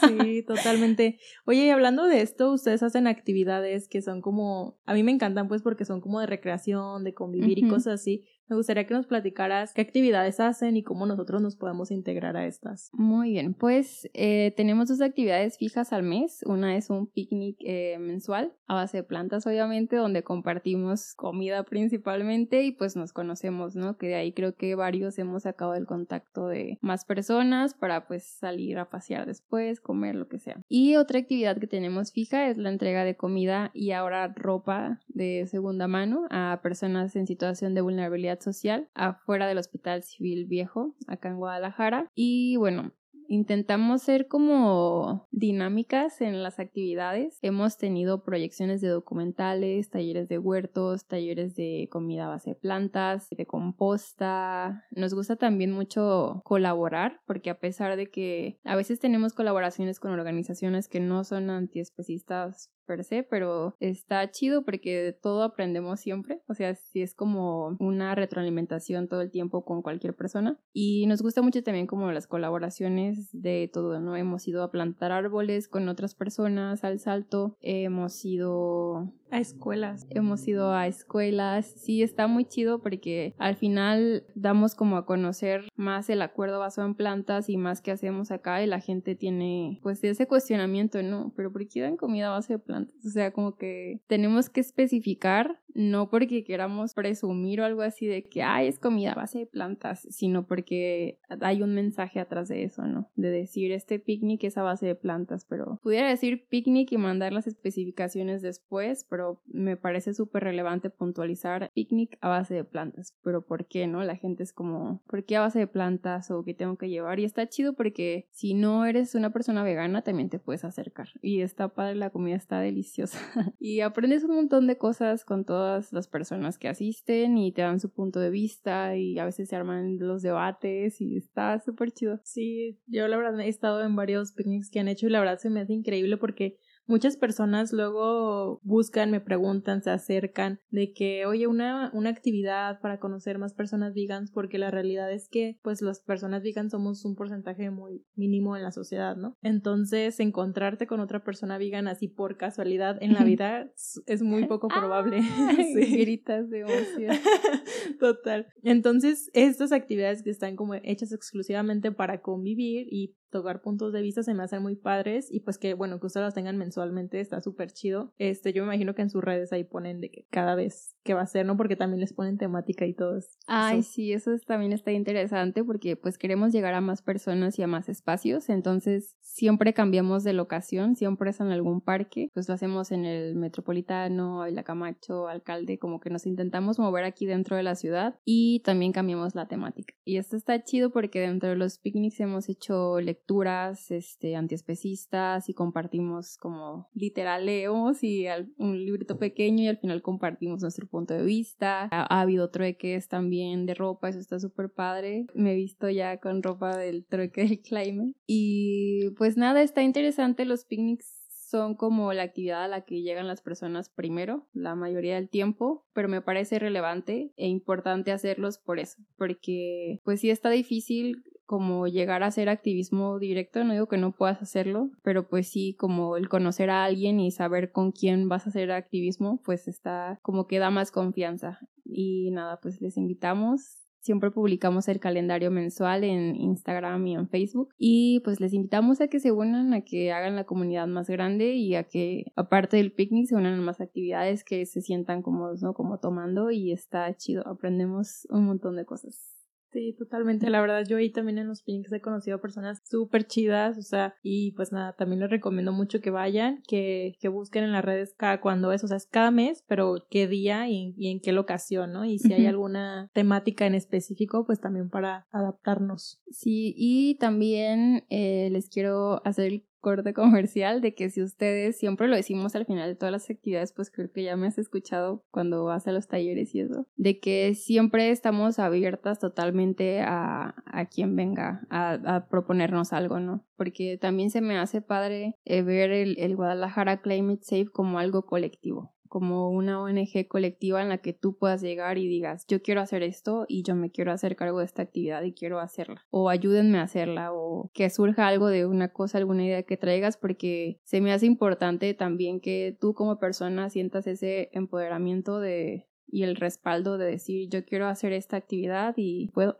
Sí, 0.07 0.43
totalmente. 0.47 1.17
Oye, 1.45 1.65
y 1.65 1.69
hablando 1.69 2.05
de 2.05 2.21
esto, 2.21 2.53
ustedes 2.53 2.83
hacen 2.83 3.07
actividades 3.07 3.87
que 3.87 4.01
son 4.01 4.21
como, 4.21 4.77
a 4.85 4.93
mí 4.93 5.03
me 5.03 5.11
encantan 5.11 5.47
pues 5.47 5.61
porque 5.61 5.85
son 5.85 6.01
como 6.01 6.19
de 6.19 6.27
recreación, 6.27 7.03
de 7.03 7.13
convivir 7.13 7.57
y 7.59 7.67
cosas 7.67 8.01
así. 8.01 8.25
Me 8.53 8.57
gustaría 8.57 8.85
que 8.85 8.93
nos 8.93 9.07
platicaras 9.07 9.73
qué 9.73 9.81
actividades 9.81 10.39
hacen 10.39 10.77
y 10.77 10.83
cómo 10.83 11.07
nosotros 11.07 11.41
nos 11.41 11.55
podemos 11.55 11.89
integrar 11.89 12.37
a 12.37 12.45
estas. 12.45 12.91
Muy 12.93 13.31
bien, 13.31 13.55
pues 13.55 14.07
eh, 14.13 14.53
tenemos 14.55 14.89
dos 14.89 15.01
actividades 15.01 15.57
fijas 15.57 15.91
al 15.91 16.03
mes. 16.03 16.43
Una 16.45 16.77
es 16.77 16.91
un 16.91 17.07
picnic 17.07 17.57
eh, 17.61 17.97
mensual 17.99 18.53
a 18.67 18.75
base 18.75 18.97
de 18.97 19.03
plantas, 19.03 19.47
obviamente, 19.47 19.95
donde 19.95 20.21
compartimos 20.21 21.15
comida 21.15 21.63
principalmente 21.63 22.61
y 22.61 22.71
pues 22.71 22.95
nos 22.95 23.11
conocemos, 23.11 23.75
¿no? 23.75 23.97
Que 23.97 24.09
de 24.09 24.15
ahí 24.17 24.33
creo 24.33 24.53
que 24.55 24.75
varios 24.75 25.17
hemos 25.17 25.41
sacado 25.41 25.73
el 25.73 25.87
contacto 25.87 26.45
de 26.47 26.77
más 26.79 27.05
personas 27.05 27.73
para 27.73 28.05
pues 28.05 28.23
salir 28.23 28.77
a 28.77 28.91
pasear 28.91 29.25
después, 29.25 29.81
comer, 29.81 30.13
lo 30.13 30.27
que 30.27 30.37
sea. 30.37 30.61
Y 30.69 30.95
otra 30.97 31.17
actividad 31.17 31.57
que 31.57 31.65
tenemos 31.65 32.11
fija 32.11 32.49
es 32.49 32.59
la 32.59 32.69
entrega 32.69 33.03
de 33.03 33.15
comida 33.15 33.71
y 33.73 33.93
ahora 33.93 34.27
ropa 34.27 34.99
de 35.07 35.47
segunda 35.47 35.87
mano 35.87 36.27
a 36.29 36.59
personas 36.61 37.15
en 37.15 37.25
situación 37.25 37.73
de 37.73 37.81
vulnerabilidad 37.81 38.42
social 38.43 38.89
afuera 38.93 39.47
del 39.47 39.57
Hospital 39.57 40.03
Civil 40.03 40.45
Viejo, 40.45 40.95
acá 41.07 41.29
en 41.29 41.37
Guadalajara. 41.37 42.09
Y 42.13 42.57
bueno, 42.57 42.91
Intentamos 43.27 44.03
ser 44.03 44.27
como 44.27 45.27
dinámicas 45.31 46.21
en 46.21 46.43
las 46.43 46.59
actividades. 46.59 47.39
Hemos 47.41 47.77
tenido 47.77 48.23
proyecciones 48.23 48.81
de 48.81 48.89
documentales, 48.89 49.89
talleres 49.89 50.29
de 50.29 50.37
huertos, 50.37 51.07
talleres 51.07 51.55
de 51.55 51.87
comida 51.91 52.25
a 52.25 52.29
base 52.29 52.51
de 52.51 52.55
plantas, 52.55 53.29
de 53.29 53.45
composta. 53.45 54.85
Nos 54.91 55.13
gusta 55.13 55.35
también 55.35 55.71
mucho 55.71 56.41
colaborar 56.43 57.21
porque 57.25 57.49
a 57.49 57.59
pesar 57.59 57.95
de 57.95 58.09
que 58.11 58.59
a 58.63 58.75
veces 58.75 58.99
tenemos 58.99 59.33
colaboraciones 59.33 59.99
con 59.99 60.11
organizaciones 60.11 60.87
que 60.87 60.99
no 60.99 61.23
son 61.23 61.49
antiespecistas 61.49 62.71
per 62.85 63.03
se, 63.03 63.23
pero 63.23 63.75
está 63.79 64.29
chido 64.31 64.63
porque 64.63 65.17
todo 65.21 65.43
aprendemos 65.43 65.99
siempre, 65.99 66.41
o 66.47 66.53
sea, 66.53 66.75
si 66.75 67.01
es 67.01 67.15
como 67.15 67.75
una 67.79 68.15
retroalimentación 68.15 69.07
todo 69.07 69.21
el 69.21 69.31
tiempo 69.31 69.65
con 69.65 69.81
cualquier 69.81 70.15
persona 70.15 70.59
y 70.71 71.05
nos 71.07 71.21
gusta 71.21 71.41
mucho 71.41 71.63
también 71.63 71.87
como 71.87 72.11
las 72.11 72.27
colaboraciones 72.27 73.29
de 73.31 73.69
todo, 73.71 73.99
¿no? 73.99 74.15
Hemos 74.15 74.47
ido 74.47 74.63
a 74.63 74.71
plantar 74.71 75.11
árboles 75.11 75.67
con 75.67 75.87
otras 75.89 76.15
personas 76.15 76.83
al 76.83 76.99
salto, 76.99 77.57
hemos 77.61 78.23
ido 78.25 79.13
a 79.33 79.39
escuelas. 79.39 80.05
Hemos 80.09 80.47
ido 80.47 80.73
a 80.73 80.87
escuelas. 80.87 81.65
Sí, 81.65 82.03
está 82.03 82.27
muy 82.27 82.45
chido 82.45 82.81
porque 82.81 83.33
al 83.39 83.55
final 83.55 84.25
damos 84.35 84.75
como 84.75 84.97
a 84.97 85.05
conocer 85.05 85.65
más 85.75 86.09
el 86.09 86.21
acuerdo 86.21 86.59
basado 86.59 86.87
en 86.87 86.95
plantas 86.95 87.49
y 87.49 87.57
más 87.57 87.81
que 87.81 87.91
hacemos 87.91 88.31
acá 88.31 88.63
y 88.63 88.67
la 88.67 88.79
gente 88.79 89.15
tiene 89.15 89.79
pues 89.81 90.03
ese 90.03 90.27
cuestionamiento, 90.27 91.01
¿no? 91.01 91.33
Pero 91.35 91.51
¿por 91.51 91.67
qué 91.67 91.81
dan 91.81 91.97
comida 91.97 92.27
a 92.27 92.31
base 92.31 92.53
de 92.53 92.59
plantas? 92.59 92.95
O 93.05 93.09
sea, 93.09 93.31
como 93.31 93.55
que 93.55 94.01
tenemos 94.07 94.49
que 94.49 94.61
especificar 94.61 95.59
no 95.73 96.09
porque 96.09 96.43
queramos 96.43 96.93
presumir 96.93 97.61
o 97.61 97.65
algo 97.65 97.81
así 97.81 98.05
de 98.05 98.23
que, 98.23 98.43
ay, 98.43 98.67
es 98.67 98.79
comida 98.79 99.13
a 99.13 99.15
base 99.15 99.39
de 99.39 99.45
plantas, 99.45 100.07
sino 100.09 100.45
porque 100.45 101.19
hay 101.41 101.61
un 101.61 101.73
mensaje 101.73 102.19
atrás 102.19 102.47
de 102.47 102.63
eso, 102.63 102.83
¿no? 102.83 103.09
De 103.15 103.29
decir, 103.29 103.71
este 103.71 103.99
picnic 103.99 104.43
es 104.43 104.57
a 104.57 104.63
base 104.63 104.85
de 104.85 104.95
plantas, 104.95 105.45
pero 105.45 105.79
pudiera 105.81 106.09
decir 106.09 106.47
picnic 106.47 106.91
y 106.91 106.97
mandar 106.97 107.33
las 107.33 107.47
especificaciones 107.47 108.41
después, 108.41 109.05
pero 109.09 109.22
me 109.45 109.77
parece 109.77 110.13
súper 110.13 110.43
relevante 110.43 110.89
puntualizar 110.89 111.71
picnic 111.73 112.17
a 112.21 112.29
base 112.29 112.53
de 112.53 112.63
plantas, 112.63 113.17
pero 113.23 113.45
¿por 113.45 113.67
qué, 113.67 113.87
no? 113.87 114.03
La 114.03 114.15
gente 114.15 114.43
es 114.43 114.53
como, 114.53 115.01
¿por 115.07 115.25
qué 115.25 115.37
a 115.37 115.41
base 115.41 115.59
de 115.59 115.67
plantas 115.67 116.31
o 116.31 116.43
qué 116.43 116.53
tengo 116.53 116.77
que 116.77 116.89
llevar? 116.89 117.19
Y 117.19 117.25
está 117.25 117.47
chido 117.47 117.73
porque 117.73 118.27
si 118.31 118.53
no 118.53 118.85
eres 118.85 119.15
una 119.15 119.31
persona 119.31 119.63
vegana, 119.63 120.01
también 120.01 120.29
te 120.29 120.39
puedes 120.39 120.63
acercar. 120.63 121.09
Y 121.21 121.41
está 121.41 121.69
padre, 121.69 121.95
la 121.95 122.09
comida 122.09 122.35
está 122.35 122.59
deliciosa. 122.59 123.19
y 123.59 123.81
aprendes 123.81 124.23
un 124.23 124.35
montón 124.35 124.67
de 124.67 124.77
cosas 124.77 125.25
con 125.25 125.45
todo 125.45 125.81
las 125.91 126.07
personas 126.07 126.57
que 126.57 126.67
asisten 126.67 127.37
y 127.37 127.51
te 127.51 127.61
dan 127.61 127.79
su 127.79 127.89
punto 127.89 128.19
de 128.19 128.29
vista 128.29 128.95
y 128.95 129.17
a 129.19 129.25
veces 129.25 129.49
se 129.49 129.55
arman 129.55 129.97
los 129.99 130.21
debates 130.21 131.01
y 131.01 131.17
está 131.17 131.59
súper 131.59 131.91
chido. 131.91 132.19
Sí, 132.23 132.79
yo 132.87 133.07
la 133.07 133.17
verdad 133.17 133.39
he 133.39 133.47
estado 133.47 133.83
en 133.83 133.95
varios 133.95 134.33
picnics 134.33 134.69
que 134.69 134.79
han 134.79 134.87
hecho 134.87 135.07
y 135.07 135.09
la 135.09 135.19
verdad 135.19 135.39
se 135.39 135.49
me 135.49 135.61
hace 135.61 135.73
increíble 135.73 136.17
porque 136.17 136.57
Muchas 136.85 137.17
personas 137.17 137.71
luego 137.71 138.59
buscan, 138.63 139.09
me 139.09 139.21
preguntan, 139.21 139.81
se 139.81 139.89
acercan 139.89 140.59
de 140.69 140.91
que, 140.93 141.25
oye, 141.25 141.47
una, 141.47 141.89
una 141.93 142.09
actividad 142.09 142.79
para 142.81 142.99
conocer 142.99 143.37
más 143.37 143.53
personas 143.53 143.93
vegans, 143.93 144.31
porque 144.31 144.57
la 144.57 144.69
realidad 144.69 145.11
es 145.11 145.29
que, 145.29 145.57
pues, 145.61 145.81
las 145.81 146.01
personas 146.01 146.43
vegans 146.43 146.71
somos 146.71 147.05
un 147.05 147.15
porcentaje 147.15 147.69
muy 147.69 148.05
mínimo 148.15 148.57
en 148.57 148.63
la 148.63 148.71
sociedad, 148.71 149.15
¿no? 149.15 149.37
Entonces, 149.41 150.19
encontrarte 150.19 150.87
con 150.87 150.99
otra 150.99 151.23
persona 151.23 151.57
vegan 151.57 151.87
así 151.87 152.07
por 152.07 152.37
casualidad 152.37 152.97
en 153.01 153.13
la 153.13 153.23
vida 153.23 153.71
es 154.05 154.21
muy 154.21 154.45
poco 154.47 154.67
probable. 154.67 155.21
sí. 155.73 155.97
Gritas 155.97 156.49
de 156.49 156.59
emoción. 156.61 157.17
Total. 157.99 158.47
Entonces, 158.61 159.29
estas 159.33 159.71
actividades 159.71 160.23
que 160.23 160.29
están 160.29 160.55
como 160.55 160.73
hechas 160.75 161.11
exclusivamente 161.11 161.91
para 161.91 162.21
convivir 162.21 162.87
y 162.91 163.15
tocar 163.33 163.61
puntos 163.61 163.91
de 163.91 164.01
vista 164.01 164.23
se 164.23 164.33
me 164.33 164.43
hacen 164.43 164.61
muy 164.61 164.75
padres 164.75 165.27
y 165.29 165.41
pues 165.41 165.57
que 165.57 165.73
bueno 165.73 165.99
que 165.99 166.07
ustedes 166.07 166.25
las 166.25 166.33
tengan 166.33 166.57
mensualmente 166.57 167.19
está 167.19 167.41
súper 167.41 167.71
chido. 167.71 168.13
Este 168.17 168.53
yo 168.53 168.63
me 168.63 168.73
imagino 168.73 168.95
que 168.95 169.01
en 169.01 169.09
sus 169.09 169.21
redes 169.21 169.51
ahí 169.51 169.65
ponen 169.65 169.99
de 169.99 170.09
que 170.09 170.25
cada 170.29 170.55
vez 170.55 170.95
que 171.03 171.13
va 171.13 171.21
a 171.21 171.27
ser 171.27 171.45
no 171.45 171.57
porque 171.57 171.75
también 171.75 171.99
les 171.99 172.13
ponen 172.13 172.37
temática 172.37 172.85
y 172.85 172.93
todo 172.93 173.17
eso. 173.17 173.29
ay 173.47 173.83
sí 173.83 174.13
eso 174.13 174.31
también 174.47 174.71
está 174.71 174.91
interesante 174.93 175.63
porque 175.65 175.97
pues 175.97 176.17
queremos 176.17 176.53
llegar 176.53 176.73
a 176.73 176.81
más 176.81 177.01
personas 177.01 177.59
y 177.59 177.63
a 177.63 177.67
más 177.67 177.89
espacios 177.89 178.47
entonces 178.47 179.17
siempre 179.19 179.73
cambiamos 179.73 180.23
de 180.23 180.31
locación 180.31 180.95
siempre 180.95 181.31
es 181.31 181.41
en 181.41 181.47
algún 181.47 181.81
parque 181.81 182.29
pues 182.33 182.47
lo 182.47 182.53
hacemos 182.53 182.91
en 182.91 183.03
el 183.03 183.35
metropolitano 183.35 184.45
la 184.53 184.63
Camacho 184.63 185.27
alcalde 185.27 185.77
como 185.77 185.99
que 185.99 186.09
nos 186.09 186.25
intentamos 186.25 186.79
mover 186.79 187.03
aquí 187.03 187.25
dentro 187.25 187.57
de 187.57 187.63
la 187.63 187.75
ciudad 187.75 188.19
y 188.23 188.61
también 188.61 188.91
cambiamos 188.91 189.35
la 189.35 189.47
temática. 189.47 189.93
Y 190.05 190.17
esto 190.17 190.35
está 190.35 190.63
chido 190.63 190.91
porque 190.91 191.19
dentro 191.19 191.49
de 191.49 191.55
los 191.55 191.77
picnics 191.79 192.19
hemos 192.19 192.49
hecho 192.49 192.99
lecturas 192.99 193.22
lecturas 193.23 193.89
este, 193.89 194.35
antiespecistas 194.35 195.47
y 195.47 195.53
compartimos 195.53 196.37
como 196.37 196.89
literal 196.93 197.45
leemos 197.45 198.03
y 198.03 198.25
un 198.57 198.85
librito 198.85 199.17
pequeño 199.17 199.63
y 199.63 199.67
al 199.67 199.77
final 199.77 200.01
compartimos 200.01 200.61
nuestro 200.61 200.87
punto 200.87 201.13
de 201.13 201.23
vista. 201.23 201.87
Ha, 201.91 202.13
ha 202.13 202.21
habido 202.21 202.49
trueques 202.49 203.07
también 203.07 203.65
de 203.65 203.75
ropa, 203.75 204.09
eso 204.09 204.19
está 204.19 204.39
súper 204.39 204.69
padre. 204.69 205.25
Me 205.33 205.53
he 205.53 205.55
visto 205.55 205.89
ya 205.89 206.17
con 206.17 206.43
ropa 206.43 206.75
del 206.77 207.05
trueque 207.05 207.45
del 207.45 207.61
climate. 207.61 208.13
Y 208.27 209.11
pues 209.11 209.37
nada, 209.37 209.61
está 209.61 209.83
interesante 209.83 210.43
los 210.43 210.65
picnics 210.65 211.23
son 211.53 211.75
como 211.75 212.11
la 212.13 212.23
actividad 212.23 212.63
a 212.63 212.67
la 212.67 212.81
que 212.81 213.03
llegan 213.03 213.27
las 213.27 213.43
personas 213.43 213.87
primero, 213.87 214.47
la 214.53 214.73
mayoría 214.73 215.15
del 215.15 215.29
tiempo, 215.29 215.85
pero 215.93 216.09
me 216.09 216.19
parece 216.19 216.57
relevante 216.57 217.31
e 217.37 217.47
importante 217.47 218.11
hacerlos 218.11 218.57
por 218.57 218.79
eso, 218.79 218.97
porque 219.17 220.01
pues 220.03 220.19
sí 220.19 220.31
está 220.31 220.49
difícil 220.49 221.23
como 221.45 221.87
llegar 221.87 222.23
a 222.23 222.27
hacer 222.27 222.49
activismo 222.49 223.19
directo, 223.19 223.63
no 223.63 223.73
digo 223.73 223.87
que 223.87 223.97
no 223.97 224.11
puedas 224.11 224.41
hacerlo, 224.41 224.89
pero 225.03 225.27
pues 225.27 225.49
sí, 225.49 225.75
como 225.77 226.17
el 226.17 226.29
conocer 226.29 226.69
a 226.69 226.83
alguien 226.83 227.19
y 227.19 227.31
saber 227.31 227.71
con 227.71 227.91
quién 227.91 228.29
vas 228.29 228.45
a 228.45 228.49
hacer 228.49 228.71
activismo, 228.71 229.41
pues 229.43 229.67
está 229.67 230.19
como 230.21 230.47
que 230.47 230.59
da 230.59 230.69
más 230.69 230.91
confianza. 230.91 231.59
Y 231.85 232.31
nada, 232.31 232.59
pues 232.61 232.81
les 232.81 232.97
invitamos. 232.97 233.79
Siempre 233.99 234.31
publicamos 234.31 234.89
el 234.89 234.99
calendario 234.99 235.49
mensual 235.49 236.03
en 236.03 236.35
Instagram 236.35 237.07
y 237.07 237.15
en 237.15 237.29
Facebook. 237.29 237.73
Y 237.77 238.19
pues 238.25 238.41
les 238.41 238.53
invitamos 238.53 238.99
a 238.99 239.07
que 239.07 239.19
se 239.19 239.31
unan, 239.31 239.73
a 239.73 239.81
que 239.81 240.11
hagan 240.11 240.35
la 240.35 240.43
comunidad 240.43 240.87
más 240.87 241.09
grande 241.09 241.53
y 241.53 241.75
a 241.75 241.83
que, 241.83 242.25
aparte 242.35 242.77
del 242.77 242.91
picnic, 242.91 243.27
se 243.27 243.35
unan 243.35 243.59
a 243.59 243.61
más 243.61 243.79
actividades 243.79 244.43
que 244.43 244.65
se 244.65 244.81
sientan 244.81 245.21
cómodos, 245.21 245.61
¿no? 245.61 245.73
Como 245.73 245.99
tomando 245.99 246.51
y 246.51 246.73
está 246.73 247.13
chido. 247.15 247.47
Aprendemos 247.47 248.27
un 248.29 248.45
montón 248.45 248.75
de 248.75 248.85
cosas. 248.85 249.37
Sí, 249.73 249.95
totalmente. 249.97 250.51
La 250.51 250.61
verdad, 250.61 250.85
yo 250.87 250.97
ahí 250.97 251.11
también 251.11 251.39
en 251.39 251.47
los 251.47 251.63
Pinks 251.63 251.91
he 251.91 251.99
conocido 251.99 252.39
personas 252.39 252.79
súper 252.85 253.25
chidas, 253.25 253.79
o 253.79 253.81
sea, 253.81 254.13
y 254.21 254.51
pues 254.51 254.71
nada, 254.71 254.93
también 254.93 255.21
les 255.21 255.31
recomiendo 255.31 255.71
mucho 255.71 255.99
que 255.99 256.11
vayan, 256.11 256.61
que, 256.67 257.15
que 257.19 257.27
busquen 257.27 257.63
en 257.63 257.71
las 257.71 257.83
redes 257.83 258.13
cada 258.15 258.39
cuando 258.39 258.71
es, 258.71 258.83
o 258.83 258.87
sea, 258.87 258.97
es 258.97 259.07
cada 259.07 259.31
mes, 259.31 259.63
pero 259.67 259.95
qué 260.11 260.27
día 260.27 260.69
y, 260.69 260.93
en 260.97 261.19
qué 261.19 261.31
locación, 261.31 261.91
¿no? 261.91 262.05
Y 262.05 262.19
si 262.19 262.33
hay 262.33 262.45
alguna 262.45 263.09
temática 263.13 263.65
en 263.65 263.73
específico, 263.73 264.45
pues 264.45 264.61
también 264.61 264.91
para 264.91 265.25
adaptarnos. 265.31 266.21
Sí, 266.29 266.75
y 266.77 267.15
también 267.15 268.05
eh, 268.09 268.49
les 268.51 268.69
quiero 268.69 269.25
hacer 269.25 269.63
corte 269.83 270.13
comercial 270.13 270.81
de 270.81 270.95
que 270.95 271.11
si 271.11 271.21
ustedes, 271.21 271.77
siempre 271.77 272.07
lo 272.07 272.15
decimos 272.15 272.55
al 272.55 272.65
final 272.65 272.89
de 272.89 272.95
todas 272.95 273.11
las 273.11 273.29
actividades, 273.29 273.73
pues 273.73 273.91
creo 273.91 274.11
que 274.11 274.23
ya 274.23 274.35
me 274.35 274.47
has 274.47 274.57
escuchado 274.57 275.23
cuando 275.29 275.65
vas 275.65 275.87
a 275.87 275.91
los 275.91 276.07
talleres 276.07 276.55
y 276.55 276.61
eso, 276.61 276.87
de 276.95 277.19
que 277.19 277.53
siempre 277.53 278.09
estamos 278.09 278.57
abiertas 278.57 279.19
totalmente 279.19 280.01
a, 280.01 280.55
a 280.65 280.85
quien 280.85 281.15
venga 281.15 281.67
a, 281.69 282.25
proponernos 282.29 282.93
algo, 282.93 283.19
¿no? 283.19 283.45
Porque 283.57 283.97
también 283.99 284.29
se 284.31 284.41
me 284.41 284.57
hace 284.57 284.81
padre 284.81 285.35
eh, 285.43 285.61
ver 285.61 285.91
el, 285.91 286.17
el 286.17 286.35
Guadalajara 286.35 287.01
Climate 287.01 287.43
Safe 287.43 287.67
como 287.67 287.99
algo 287.99 288.25
colectivo 288.25 288.93
como 289.13 289.51
una 289.51 289.79
ONG 289.79 290.27
colectiva 290.27 290.81
en 290.81 290.89
la 290.89 290.97
que 290.97 291.13
tú 291.13 291.37
puedas 291.37 291.61
llegar 291.61 291.99
y 291.99 292.07
digas, 292.07 292.47
yo 292.47 292.63
quiero 292.63 292.81
hacer 292.81 293.03
esto 293.03 293.45
y 293.47 293.61
yo 293.61 293.75
me 293.75 293.91
quiero 293.91 294.11
hacer 294.11 294.35
cargo 294.35 294.57
de 294.57 294.65
esta 294.65 294.81
actividad 294.81 295.21
y 295.21 295.33
quiero 295.33 295.59
hacerla. 295.59 296.03
O 296.09 296.31
ayúdenme 296.31 296.79
a 296.79 296.81
hacerla 296.81 297.31
o 297.31 297.69
que 297.75 297.91
surja 297.91 298.27
algo 298.27 298.47
de 298.47 298.65
una 298.65 298.87
cosa, 298.87 299.19
alguna 299.19 299.45
idea 299.45 299.61
que 299.61 299.77
traigas 299.77 300.17
porque 300.17 300.79
se 300.83 300.99
me 300.99 301.13
hace 301.13 301.27
importante 301.27 301.93
también 301.93 302.39
que 302.39 302.75
tú 302.81 302.95
como 302.95 303.19
persona 303.19 303.69
sientas 303.69 304.07
ese 304.07 304.49
empoderamiento 304.51 305.39
de 305.39 305.85
y 306.13 306.21
el 306.21 306.35
respaldo 306.35 306.99
de 306.99 307.07
decir 307.07 307.49
yo 307.49 307.65
quiero 307.65 307.87
hacer 307.87 308.13
esta 308.13 308.37
actividad 308.37 308.93
y 308.97 309.29
puedo. 309.33 309.57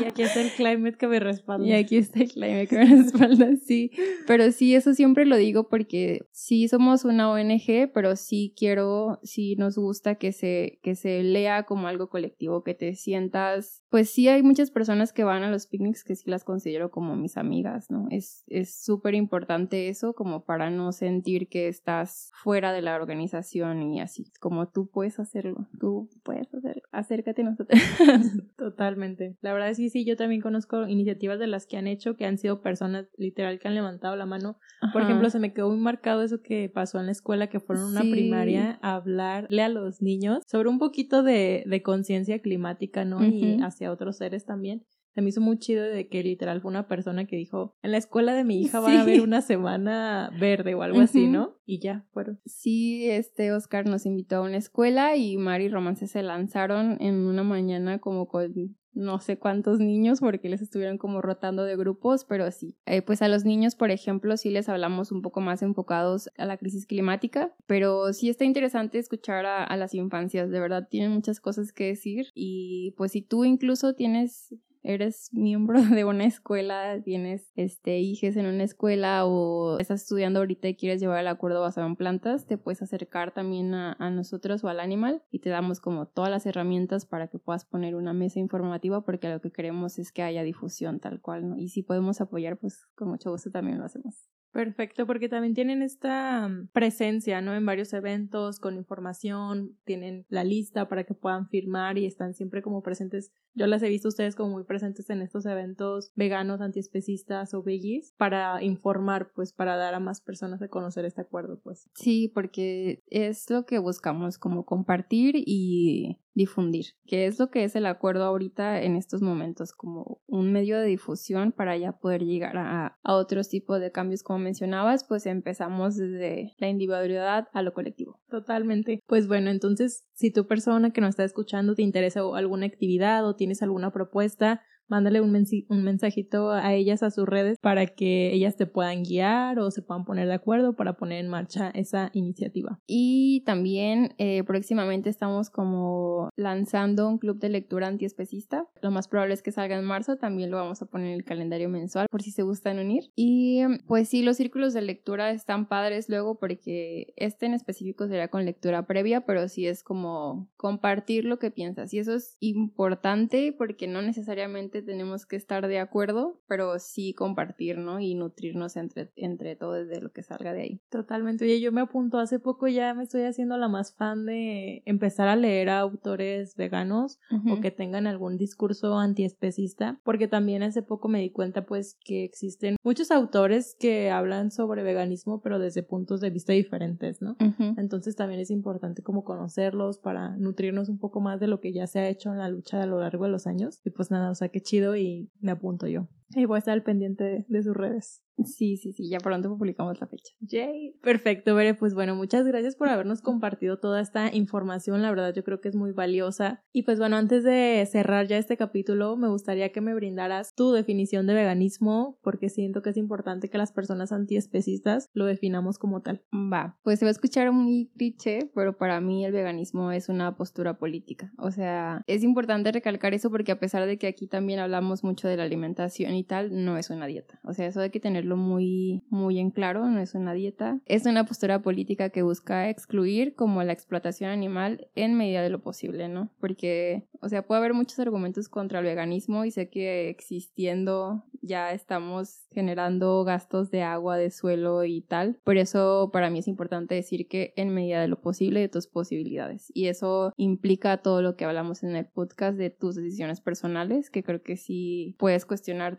y 0.00 0.04
aquí 0.04 0.22
está 0.22 0.40
el 0.40 0.50
climate 0.50 0.98
que 0.98 1.06
me 1.06 1.20
respalda. 1.20 1.64
Y 1.64 1.72
aquí 1.72 1.96
está 1.96 2.20
el 2.20 2.32
climate 2.32 2.66
que 2.66 2.76
me 2.76 2.84
respalda, 3.02 3.54
sí. 3.64 3.92
Pero 4.26 4.50
sí, 4.50 4.74
eso 4.74 4.94
siempre 4.94 5.24
lo 5.24 5.36
digo 5.36 5.68
porque 5.68 6.26
sí 6.32 6.66
somos 6.66 7.04
una 7.04 7.30
ONG, 7.30 7.92
pero 7.94 8.16
sí 8.16 8.52
quiero, 8.56 9.20
sí 9.22 9.54
nos 9.54 9.76
gusta 9.76 10.16
que 10.16 10.32
se, 10.32 10.80
que 10.82 10.96
se 10.96 11.22
lea 11.22 11.62
como 11.62 11.86
algo 11.86 12.08
colectivo, 12.08 12.64
que 12.64 12.74
te 12.74 12.96
sientas. 12.96 13.84
Pues 13.90 14.10
sí, 14.10 14.26
hay 14.26 14.42
muchas 14.42 14.72
personas 14.72 15.12
que 15.12 15.22
van 15.22 15.44
a 15.44 15.50
los 15.52 15.68
picnics 15.68 16.02
que 16.02 16.16
sí 16.16 16.28
las 16.28 16.42
considero 16.42 16.90
como 16.90 17.14
mis 17.14 17.36
amigas, 17.36 17.90
¿no? 17.90 18.08
Es 18.10 18.44
súper 18.82 19.14
importante 19.14 19.88
eso 19.88 20.14
como 20.14 20.44
para 20.44 20.68
no 20.70 20.90
sentir 20.90 21.48
que 21.48 21.68
estás 21.68 22.32
fuera 22.42 22.72
de 22.72 22.82
la 22.82 22.96
organización 22.96 23.82
y 23.92 24.00
así, 24.00 24.32
como 24.40 24.68
tú 24.68 24.90
puedes 24.90 25.20
hacer 25.20 25.43
Tú 25.78 26.08
puedes 26.22 26.52
hacerlo. 26.54 26.82
Acércate 26.92 27.42
a 27.42 27.44
nosotros. 27.44 27.78
Totalmente. 28.56 29.36
La 29.40 29.52
verdad 29.52 29.70
es 29.70 29.78
que 29.78 29.90
sí, 29.90 30.04
yo 30.04 30.16
también 30.16 30.40
conozco 30.40 30.86
iniciativas 30.86 31.38
de 31.38 31.46
las 31.46 31.66
que 31.66 31.76
han 31.76 31.86
hecho 31.86 32.16
que 32.16 32.24
han 32.24 32.38
sido 32.38 32.62
personas 32.62 33.06
literal 33.16 33.58
que 33.58 33.68
han 33.68 33.74
levantado 33.74 34.16
la 34.16 34.26
mano. 34.26 34.58
Por 34.92 35.02
ejemplo, 35.02 35.30
se 35.30 35.38
me 35.38 35.52
quedó 35.52 35.70
muy 35.70 35.78
marcado 35.78 36.22
eso 36.22 36.42
que 36.42 36.68
pasó 36.68 37.00
en 37.00 37.06
la 37.06 37.12
escuela, 37.12 37.48
que 37.48 37.60
fueron 37.60 37.84
a 37.86 37.88
una 37.88 38.00
primaria 38.02 38.78
a 38.82 38.94
hablarle 38.94 39.62
a 39.62 39.68
los 39.68 40.02
niños 40.02 40.42
sobre 40.46 40.68
un 40.68 40.78
poquito 40.78 41.22
de, 41.22 41.64
de 41.66 41.82
conciencia 41.82 42.38
climática, 42.40 43.04
¿no? 43.04 43.24
Y 43.24 43.60
hacia 43.62 43.92
otros 43.92 44.18
seres 44.18 44.44
también. 44.44 44.84
Se 45.14 45.22
me 45.22 45.28
hizo 45.28 45.40
muy 45.40 45.58
chido 45.58 45.84
de 45.84 46.08
que 46.08 46.22
literal 46.22 46.60
fue 46.60 46.70
una 46.70 46.88
persona 46.88 47.26
que 47.26 47.36
dijo, 47.36 47.76
en 47.82 47.92
la 47.92 47.98
escuela 47.98 48.34
de 48.34 48.44
mi 48.44 48.60
hija 48.60 48.80
va 48.80 48.90
a 48.90 49.02
haber 49.02 49.20
una 49.20 49.42
semana 49.42 50.30
verde 50.40 50.74
o 50.74 50.82
algo 50.82 51.00
así, 51.00 51.28
¿no? 51.28 51.56
Y 51.64 51.78
ya 51.78 52.04
fueron. 52.12 52.40
Sí, 52.44 53.08
este 53.08 53.52
Oscar 53.52 53.86
nos 53.86 54.06
invitó 54.06 54.36
a 54.36 54.40
una 54.42 54.56
escuela 54.56 55.16
y 55.16 55.36
Mari 55.36 55.66
y 55.66 55.68
Romance 55.68 56.08
se 56.08 56.22
lanzaron 56.22 56.96
en 57.00 57.14
una 57.14 57.44
mañana 57.44 58.00
como 58.00 58.26
con 58.26 58.74
no 58.94 59.18
sé 59.18 59.38
cuántos 59.38 59.80
niños 59.80 60.20
porque 60.20 60.48
les 60.48 60.62
estuvieron 60.62 60.98
como 60.98 61.20
rotando 61.20 61.64
de 61.64 61.76
grupos, 61.76 62.24
pero 62.24 62.50
sí. 62.50 62.76
Eh, 62.86 63.02
pues 63.02 63.22
a 63.22 63.28
los 63.28 63.44
niños, 63.44 63.74
por 63.74 63.90
ejemplo, 63.90 64.36
sí 64.36 64.50
les 64.50 64.68
hablamos 64.68 65.12
un 65.12 65.20
poco 65.20 65.40
más 65.40 65.62
enfocados 65.62 66.30
a 66.36 66.44
la 66.44 66.56
crisis 66.56 66.86
climática, 66.86 67.54
pero 67.66 68.12
sí 68.12 68.28
está 68.28 68.44
interesante 68.44 68.98
escuchar 68.98 69.46
a, 69.46 69.64
a 69.64 69.76
las 69.76 69.94
infancias, 69.94 70.50
de 70.50 70.60
verdad 70.60 70.88
tienen 70.88 71.10
muchas 71.10 71.40
cosas 71.40 71.72
que 71.72 71.86
decir 71.86 72.26
y 72.34 72.94
pues 72.96 73.12
si 73.12 73.22
tú 73.22 73.44
incluso 73.44 73.94
tienes 73.94 74.54
eres 74.84 75.30
miembro 75.32 75.82
de 75.82 76.04
una 76.04 76.26
escuela, 76.26 77.00
tienes 77.02 77.50
este 77.56 77.98
hijes 77.98 78.36
en 78.36 78.46
una 78.46 78.62
escuela 78.62 79.24
o 79.26 79.78
estás 79.78 80.02
estudiando 80.02 80.38
ahorita 80.38 80.68
y 80.68 80.76
quieres 80.76 81.00
llevar 81.00 81.20
el 81.20 81.28
acuerdo 81.28 81.62
basado 81.62 81.86
en 81.86 81.96
plantas, 81.96 82.46
te 82.46 82.58
puedes 82.58 82.82
acercar 82.82 83.32
también 83.32 83.74
a, 83.74 83.96
nosotros 84.10 84.62
o 84.62 84.68
al 84.68 84.80
animal 84.80 85.22
y 85.30 85.40
te 85.40 85.48
damos 85.48 85.80
como 85.80 86.06
todas 86.06 86.30
las 86.30 86.46
herramientas 86.46 87.06
para 87.06 87.28
que 87.28 87.38
puedas 87.38 87.64
poner 87.64 87.96
una 87.96 88.12
mesa 88.12 88.38
informativa 88.38 89.04
porque 89.04 89.30
lo 89.30 89.40
que 89.40 89.50
queremos 89.50 89.98
es 89.98 90.12
que 90.12 90.22
haya 90.22 90.42
difusión 90.42 91.00
tal 91.00 91.20
cual, 91.20 91.48
¿no? 91.48 91.56
Y 91.56 91.68
si 91.68 91.82
podemos 91.82 92.20
apoyar, 92.20 92.58
pues 92.58 92.86
con 92.94 93.08
mucho 93.08 93.30
gusto 93.30 93.50
también 93.50 93.78
lo 93.78 93.84
hacemos. 93.86 94.28
Perfecto, 94.54 95.04
porque 95.04 95.28
también 95.28 95.52
tienen 95.52 95.82
esta 95.82 96.46
mm, 96.46 96.68
presencia, 96.68 97.40
¿no? 97.40 97.54
En 97.54 97.66
varios 97.66 97.92
eventos 97.92 98.60
con 98.60 98.76
información, 98.76 99.76
tienen 99.84 100.26
la 100.28 100.44
lista 100.44 100.88
para 100.88 101.02
que 101.02 101.12
puedan 101.12 101.48
firmar 101.48 101.98
y 101.98 102.06
están 102.06 102.34
siempre 102.34 102.62
como 102.62 102.80
presentes. 102.80 103.32
Yo 103.54 103.66
las 103.66 103.82
he 103.82 103.88
visto 103.88 104.06
ustedes 104.06 104.36
como 104.36 104.52
muy 104.52 104.62
presentes 104.62 104.73
en 104.82 105.22
estos 105.22 105.46
eventos 105.46 106.10
veganos, 106.14 106.60
antiespecistas 106.60 107.54
o 107.54 107.62
veggies 107.62 108.14
para 108.16 108.62
informar, 108.62 109.32
pues 109.34 109.52
para 109.52 109.76
dar 109.76 109.94
a 109.94 110.00
más 110.00 110.20
personas 110.20 110.60
a 110.62 110.68
conocer 110.68 111.04
este 111.04 111.20
acuerdo, 111.20 111.60
pues. 111.62 111.88
Sí, 111.94 112.30
porque 112.34 113.02
es 113.06 113.48
lo 113.50 113.64
que 113.66 113.78
buscamos, 113.78 114.38
como 114.38 114.64
compartir 114.64 115.34
y 115.36 116.18
difundir, 116.34 116.86
que 117.06 117.26
es 117.26 117.38
lo 117.38 117.50
que 117.50 117.64
es 117.64 117.76
el 117.76 117.86
acuerdo 117.86 118.24
ahorita 118.24 118.82
en 118.82 118.96
estos 118.96 119.22
momentos, 119.22 119.72
como 119.72 120.20
un 120.26 120.52
medio 120.52 120.78
de 120.78 120.86
difusión 120.86 121.52
para 121.52 121.76
ya 121.76 121.92
poder 121.92 122.24
llegar 122.24 122.56
a, 122.56 122.98
a 123.02 123.14
otros 123.14 123.48
tipos 123.48 123.80
de 123.80 123.92
cambios, 123.92 124.22
como 124.22 124.40
mencionabas, 124.40 125.04
pues 125.04 125.26
empezamos 125.26 125.96
desde 125.96 126.54
la 126.58 126.68
individualidad 126.68 127.48
a 127.52 127.62
lo 127.62 127.72
colectivo. 127.72 128.20
Totalmente. 128.28 129.00
Pues 129.06 129.28
bueno, 129.28 129.50
entonces, 129.50 130.04
si 130.12 130.32
tu 130.32 130.46
persona 130.46 130.90
que 130.90 131.00
nos 131.00 131.10
está 131.10 131.24
escuchando 131.24 131.74
te 131.74 131.82
interesa 131.82 132.20
alguna 132.34 132.66
actividad 132.66 133.26
o 133.26 133.36
tienes 133.36 133.62
alguna 133.62 133.92
propuesta, 133.92 134.62
mándale 134.88 135.20
un, 135.20 135.34
un 135.68 135.84
mensajito 135.84 136.50
a 136.50 136.74
ellas 136.74 137.02
a 137.02 137.10
sus 137.10 137.26
redes 137.26 137.58
para 137.60 137.86
que 137.86 138.32
ellas 138.32 138.56
te 138.56 138.66
puedan 138.66 139.02
guiar 139.02 139.58
o 139.58 139.70
se 139.70 139.82
puedan 139.82 140.04
poner 140.04 140.28
de 140.28 140.34
acuerdo 140.34 140.74
para 140.76 140.96
poner 140.96 141.24
en 141.24 141.30
marcha 141.30 141.70
esa 141.70 142.10
iniciativa. 142.12 142.80
Y 142.86 143.42
también 143.44 144.14
eh, 144.18 144.42
próximamente 144.44 145.10
estamos 145.10 145.50
como 145.50 146.30
lanzando 146.36 147.08
un 147.08 147.18
club 147.18 147.38
de 147.38 147.48
lectura 147.48 147.88
antiespecista. 147.88 148.66
Lo 148.82 148.90
más 148.90 149.08
probable 149.08 149.34
es 149.34 149.42
que 149.42 149.52
salga 149.52 149.76
en 149.76 149.84
marzo, 149.84 150.16
también 150.16 150.50
lo 150.50 150.56
vamos 150.56 150.82
a 150.82 150.86
poner 150.86 151.08
en 151.08 151.14
el 151.14 151.24
calendario 151.24 151.68
mensual 151.68 152.06
por 152.10 152.22
si 152.22 152.30
se 152.30 152.42
gustan 152.42 152.78
unir. 152.78 153.04
Y 153.16 153.62
pues 153.86 154.08
sí, 154.08 154.22
los 154.22 154.36
círculos 154.36 154.74
de 154.74 154.82
lectura 154.82 155.30
están 155.30 155.68
padres 155.68 156.08
luego 156.08 156.38
porque 156.38 157.12
este 157.16 157.46
en 157.46 157.54
específico 157.54 158.06
sería 158.06 158.28
con 158.28 158.44
lectura 158.44 158.86
previa, 158.86 159.22
pero 159.22 159.48
sí 159.48 159.66
es 159.66 159.82
como 159.82 160.50
compartir 160.56 161.24
lo 161.24 161.38
que 161.38 161.50
piensas. 161.50 161.92
Y 161.94 161.98
eso 161.98 162.14
es 162.14 162.36
importante 162.40 163.54
porque 163.56 163.86
no 163.86 164.02
necesariamente 164.02 164.82
tenemos 164.84 165.26
que 165.26 165.36
estar 165.36 165.66
de 165.66 165.78
acuerdo, 165.78 166.40
pero 166.46 166.78
sí 166.78 167.14
compartir, 167.14 167.78
¿no? 167.78 168.00
Y 168.00 168.14
nutrirnos 168.14 168.76
entre, 168.76 169.10
entre 169.16 169.56
todo 169.56 169.72
desde 169.72 170.00
lo 170.00 170.12
que 170.12 170.22
salga 170.22 170.52
de 170.52 170.62
ahí. 170.62 170.80
Totalmente. 170.90 171.44
Oye, 171.44 171.60
yo 171.60 171.72
me 171.72 171.80
apunto 171.80 172.18
hace 172.18 172.38
poco 172.38 172.68
ya 172.68 172.94
me 172.94 173.04
estoy 173.04 173.22
haciendo 173.22 173.56
la 173.56 173.68
más 173.68 173.94
fan 173.94 174.26
de 174.26 174.82
empezar 174.86 175.28
a 175.28 175.36
leer 175.36 175.68
a 175.70 175.80
autores 175.80 176.56
veganos 176.56 177.18
o 177.50 177.60
que 177.60 177.70
tengan 177.70 178.06
algún 178.06 178.36
discurso 178.36 178.98
antiespecista, 178.98 180.00
porque 180.04 180.28
también 180.28 180.62
hace 180.62 180.82
poco 180.82 181.08
me 181.08 181.20
di 181.20 181.30
cuenta 181.30 181.66
pues 181.66 181.96
que 182.04 182.24
existen 182.24 182.76
muchos 182.82 183.10
autores 183.10 183.76
que 183.78 184.10
hablan 184.10 184.50
sobre 184.50 184.82
veganismo, 184.82 185.40
pero 185.40 185.58
desde 185.58 185.82
puntos 185.82 186.20
de 186.20 186.30
vista 186.30 186.52
diferentes, 186.52 187.22
¿no? 187.22 187.36
Entonces 187.76 188.16
también 188.16 188.40
es 188.40 188.50
importante 188.50 189.02
como 189.02 189.24
conocerlos 189.24 189.98
para 189.98 190.36
nutrirnos 190.36 190.88
un 190.88 190.98
poco 190.98 191.20
más 191.20 191.40
de 191.40 191.46
lo 191.46 191.60
que 191.60 191.72
ya 191.72 191.86
se 191.86 192.00
ha 192.00 192.08
hecho 192.08 192.32
en 192.32 192.38
la 192.38 192.48
lucha 192.48 192.82
a 192.82 192.86
lo 192.86 193.00
largo 193.00 193.24
de 193.24 193.30
los 193.30 193.46
años. 193.46 193.80
Y 193.84 193.90
pues 193.90 194.10
nada, 194.10 194.30
o 194.30 194.34
sea, 194.34 194.48
que 194.48 194.60
chido 194.64 194.96
y 194.96 195.30
me 195.40 195.52
apunto 195.52 195.86
yo. 195.86 196.08
Y 196.44 196.44
voy 196.46 196.56
a 196.56 196.58
estar 196.58 196.74
al 196.74 196.82
pendiente 196.82 197.44
de, 197.48 197.62
sus 197.62 197.74
redes. 197.74 198.22
Sí, 198.44 198.76
sí, 198.76 198.92
sí, 198.92 199.08
ya 199.08 199.18
pronto 199.18 199.48
publicamos 199.56 200.00
la 200.00 200.08
fecha. 200.08 200.34
Yay. 200.40 200.96
Perfecto, 201.02 201.54
Bere. 201.54 201.74
Pues 201.74 201.94
bueno, 201.94 202.16
muchas 202.16 202.44
gracias 202.44 202.74
por 202.74 202.88
habernos 202.88 203.22
compartido 203.22 203.78
toda 203.78 204.00
esta 204.00 204.34
información. 204.34 205.02
La 205.02 205.10
verdad, 205.10 205.32
yo 205.32 205.44
creo 205.44 205.60
que 205.60 205.68
es 205.68 205.76
muy 205.76 205.92
valiosa. 205.92 206.64
Y 206.72 206.82
pues 206.82 206.98
bueno, 206.98 207.16
antes 207.16 207.44
de 207.44 207.86
cerrar 207.90 208.26
ya 208.26 208.36
este 208.36 208.56
capítulo, 208.56 209.16
me 209.16 209.28
gustaría 209.28 209.70
que 209.70 209.80
me 209.80 209.94
brindaras 209.94 210.52
tu 210.56 210.72
definición 210.72 211.28
de 211.28 211.34
veganismo, 211.34 212.18
porque 212.22 212.48
siento 212.48 212.82
que 212.82 212.90
es 212.90 212.96
importante 212.96 213.48
que 213.48 213.58
las 213.58 213.70
personas 213.70 214.10
antiespecistas 214.10 215.08
lo 215.12 215.26
definamos 215.26 215.78
como 215.78 216.02
tal. 216.02 216.24
Va, 216.34 216.76
pues 216.82 216.98
se 216.98 217.04
va 217.04 217.10
a 217.10 217.12
escuchar 217.12 217.52
muy 217.52 217.92
cliché, 217.96 218.50
pero 218.52 218.76
para 218.76 219.00
mí 219.00 219.24
el 219.24 219.32
veganismo 219.32 219.92
es 219.92 220.08
una 220.08 220.36
postura 220.36 220.76
política. 220.76 221.32
O 221.38 221.52
sea, 221.52 222.02
es 222.08 222.24
importante 222.24 222.72
recalcar 222.72 223.14
eso 223.14 223.30
porque 223.30 223.52
a 223.52 223.60
pesar 223.60 223.86
de 223.86 223.96
que 223.96 224.08
aquí 224.08 224.26
también 224.26 224.58
hablamos 224.58 225.04
mucho 225.04 225.28
de 225.28 225.36
la 225.36 225.44
alimentación 225.44 226.14
y 226.14 226.23
tal, 226.24 226.64
no 226.64 226.76
es 226.78 226.90
una 226.90 227.06
dieta. 227.06 227.38
O 227.44 227.52
sea, 227.52 227.66
eso 227.66 227.80
hay 227.80 227.90
que 227.90 228.00
tenerlo 228.00 228.36
muy, 228.36 229.02
muy 229.08 229.38
en 229.38 229.50
claro, 229.50 229.86
no 229.86 230.00
es 230.00 230.14
una 230.14 230.32
dieta. 230.32 230.80
Es 230.86 231.06
una 231.06 231.24
postura 231.24 231.62
política 231.62 232.10
que 232.10 232.22
busca 232.22 232.68
excluir 232.68 233.34
como 233.34 233.62
la 233.62 233.72
explotación 233.72 234.30
animal 234.30 234.88
en 234.94 235.14
medida 235.14 235.42
de 235.42 235.50
lo 235.50 235.62
posible, 235.62 236.08
¿no? 236.08 236.30
Porque, 236.40 237.06
o 237.20 237.28
sea, 237.28 237.46
puede 237.46 237.60
haber 237.60 237.74
muchos 237.74 237.98
argumentos 237.98 238.48
contra 238.48 238.80
el 238.80 238.84
veganismo 238.84 239.44
y 239.44 239.50
sé 239.50 239.68
que 239.68 240.08
existiendo 240.08 241.24
ya 241.44 241.72
estamos 241.72 242.46
generando 242.50 243.22
gastos 243.24 243.70
de 243.70 243.82
agua, 243.82 244.16
de 244.16 244.30
suelo 244.30 244.84
y 244.84 245.02
tal. 245.02 245.38
Por 245.44 245.56
eso 245.56 246.10
para 246.12 246.30
mí 246.30 246.38
es 246.38 246.48
importante 246.48 246.94
decir 246.94 247.28
que 247.28 247.52
en 247.56 247.70
medida 247.70 248.00
de 248.00 248.08
lo 248.08 248.20
posible, 248.20 248.60
de 248.60 248.68
tus 248.68 248.86
posibilidades. 248.86 249.70
Y 249.74 249.88
eso 249.88 250.32
implica 250.36 251.02
todo 251.02 251.22
lo 251.22 251.36
que 251.36 251.44
hablamos 251.44 251.82
en 251.82 251.96
el 251.96 252.06
podcast 252.06 252.56
de 252.56 252.70
tus 252.70 252.94
decisiones 252.96 253.40
personales, 253.40 254.10
que 254.10 254.22
creo 254.22 254.42
que 254.42 254.56
sí 254.56 255.14
puedes 255.18 255.44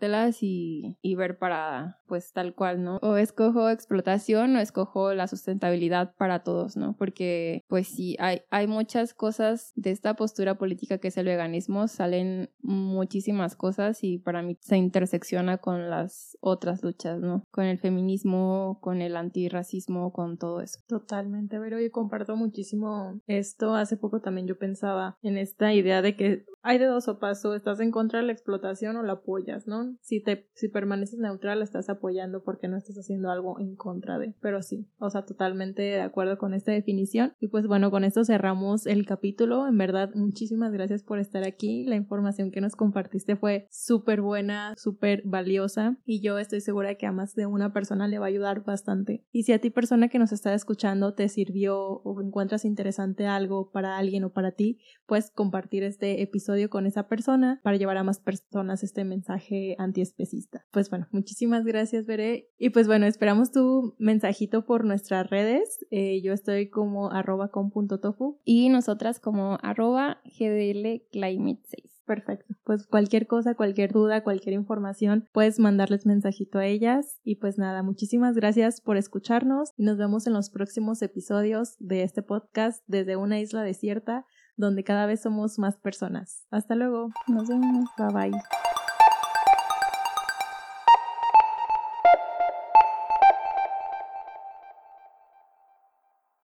cuestionártelas 0.06 0.43
y, 0.43 0.97
y 1.01 1.16
ver 1.16 1.38
para, 1.38 1.99
pues 2.08 2.32
tal 2.34 2.53
cual, 2.53 2.84
¿no? 2.84 2.97
O 3.01 3.18
escojo 3.18 3.70
explotación 3.70 4.56
o 4.56 4.60
escojo 4.60 5.14
la 5.14 5.28
sustentabilidad 5.28 6.14
para 6.18 6.43
todos, 6.43 6.78
¿no? 6.78 6.95
Porque 6.97 7.64
pues 7.68 7.88
sí, 7.88 8.16
hay, 8.20 8.41
hay 8.49 8.68
muchas 8.68 9.14
cosas 9.14 9.72
de 9.76 9.91
esta 9.91 10.16
postura 10.16 10.58
política 10.58 10.97
que 10.97 11.10
es 11.10 11.18
el 11.18 11.26
veganismo, 11.26 11.88
salen 11.88 12.49
muchísimas 12.62 13.56
cosas 13.56 14.03
y 14.03 14.18
para 14.18 14.41
mí 14.41 14.58
se 14.62 14.78
intersecciona 14.78 15.58
con 15.58 15.89
las 15.89 16.38
otras 16.41 16.84
luchas, 16.84 17.20
¿no? 17.20 17.43
Con 17.51 17.66
el 17.66 17.80
feminismo, 17.80 18.80
con 18.82 19.01
el 19.01 19.16
antirracismo, 19.16 20.12
con 20.12 20.38
todo 20.38 20.62
eso. 20.62 20.80
Totalmente, 20.88 21.60
pero 21.60 21.80
yo 21.80 21.91
comparto 21.91 22.36
muchísimo 22.36 23.20
esto. 23.28 23.76
Hace 23.76 23.97
poco 23.97 24.22
también 24.22 24.47
yo 24.47 24.58
pensaba 24.58 25.18
en 25.22 25.38
esta 25.38 25.74
idea 25.74 26.01
de 26.01 26.16
que 26.16 26.45
hay 26.62 26.78
de 26.78 26.86
dos 26.86 27.08
o 27.08 27.20
paso, 27.20 27.53
estás 27.53 27.80
en 27.80 27.91
contra 27.91 28.20
de 28.20 28.26
la 28.26 28.32
explotación 28.32 28.97
o 28.97 29.03
la 29.03 29.14
apoyas, 29.14 29.68
¿no? 29.68 29.95
Si 30.02 30.22
te 30.22 30.50
si 30.54 30.70
permaneces 30.70 31.20
neutral, 31.20 31.62
estás 31.62 31.89
apoyando 31.89 32.43
porque 32.43 32.68
no 32.68 32.78
estás 32.78 32.98
haciendo 32.98 33.30
algo 33.30 33.60
en 33.60 33.76
contra 33.76 34.18
de. 34.20 34.36
Pero 34.41 34.62
sí, 34.62 34.88
o 35.00 35.10
sea, 35.10 35.26
totalmente 35.26 35.82
de 35.82 36.02
acuerdo 36.02 36.38
con 36.38 36.54
esta 36.54 36.72
definición. 36.72 37.34
Y 37.39 37.48
pues 37.48 37.68
bueno, 37.68 37.91
con 37.91 38.04
esto 38.04 38.24
cerramos 38.24 38.86
el 38.86 39.06
capítulo. 39.06 39.68
En 39.68 39.78
verdad, 39.78 40.12
muchísimas 40.16 40.72
gracias 40.72 41.04
por 41.04 41.20
estar 41.20 41.43
aquí. 41.43 41.86
La 41.86 41.96
información 41.96 42.52
que 42.52 42.62
nos 42.62 42.76
compartiste 42.76 43.36
fue 43.36 43.68
súper 43.72 44.22
buena, 44.22 44.74
súper 44.78 45.22
valiosa 45.26 45.98
y 46.06 46.22
yo 46.22 46.38
estoy 46.39 46.62
segura 46.62 46.96
que 46.96 47.06
a 47.06 47.12
más 47.12 47.36
de 47.36 47.46
una 47.46 47.74
persona 47.74 48.08
le 48.08 48.20
va 48.20 48.26
a 48.26 48.30
ayudar 48.30 48.64
bastante. 48.64 49.26
Y 49.32 49.43
si 49.43 49.54
a 49.54 49.60
ti 49.60 49.70
persona 49.70 50.08
que 50.08 50.20
nos 50.20 50.32
está 50.32 50.54
escuchando 50.54 51.14
te 51.14 51.30
sirvió 51.30 51.78
o 51.78 52.22
encuentras 52.22 52.66
interesante 52.66 53.28
algo 53.28 53.72
para 53.72 53.98
alguien 53.98 54.24
o 54.24 54.32
para 54.32 54.52
ti, 54.52 54.80
puedes 55.06 55.32
compartir 55.32 55.84
este 55.84 56.22
episodio 56.22 56.70
con 56.70 56.86
esa 56.86 57.08
persona 57.08 57.60
para 57.64 57.78
llevar 57.78 57.98
a 57.98 58.04
más 58.04 58.20
personas 58.20 58.84
este 58.84 59.04
mensaje 59.04 59.76
antiespecista. 59.86 60.66
Pues 60.72 60.90
bueno, 60.90 61.08
muchísimas 61.12 61.64
gracias, 61.64 62.06
Veré. 62.06 62.50
Y 62.58 62.70
pues 62.70 62.88
bueno, 62.88 63.06
esperamos 63.06 63.52
tu 63.52 63.96
mensajito 63.98 64.66
por 64.66 64.86
nuestras 64.86 65.30
redes. 65.30 65.86
Eh, 65.92 66.22
yo 66.22 66.34
estoy 66.34 66.70
como 66.70 67.12
arroba 67.12 67.50
com.tofu 67.50 68.40
y 68.44 68.70
nosotras 68.70 69.20
como 69.20 69.58
arroba 69.62 70.22
gdlclimate6. 70.26 71.96
Perfecto. 72.06 72.54
Pues 72.64 72.86
cualquier 72.86 73.26
cosa, 73.26 73.56
cualquier 73.56 73.92
duda, 73.92 74.24
cualquier 74.24 74.54
información, 74.54 75.28
puedes 75.34 75.60
mandarles 75.60 76.06
mensajito 76.06 76.60
a 76.60 76.66
ellas. 76.66 77.20
Y 77.24 77.36
pues 77.38 77.58
nada, 77.58 77.82
muchísimas 77.82 78.36
gracias 78.36 78.80
por 78.80 78.98
escucharnos 78.98 79.72
y 79.76 79.84
nos 79.84 79.98
vemos 79.98 80.28
en 80.28 80.34
los 80.34 80.50
próximos 80.50 81.02
episodios 81.02 81.76
de 81.80 82.04
este 82.04 82.22
podcast 82.22 82.84
desde 82.88 83.16
una 83.16 83.40
isla 83.40 83.64
desierta 83.64 84.26
donde 84.58 84.84
cada 84.84 85.06
vez 85.06 85.22
somos 85.22 85.60
más 85.60 85.78
personas. 85.78 86.46
Hasta 86.52 86.76
luego. 86.76 87.10
Nos 87.28 87.48
vemos. 87.48 87.90
Bye 87.98 88.30
bye. 88.30 88.85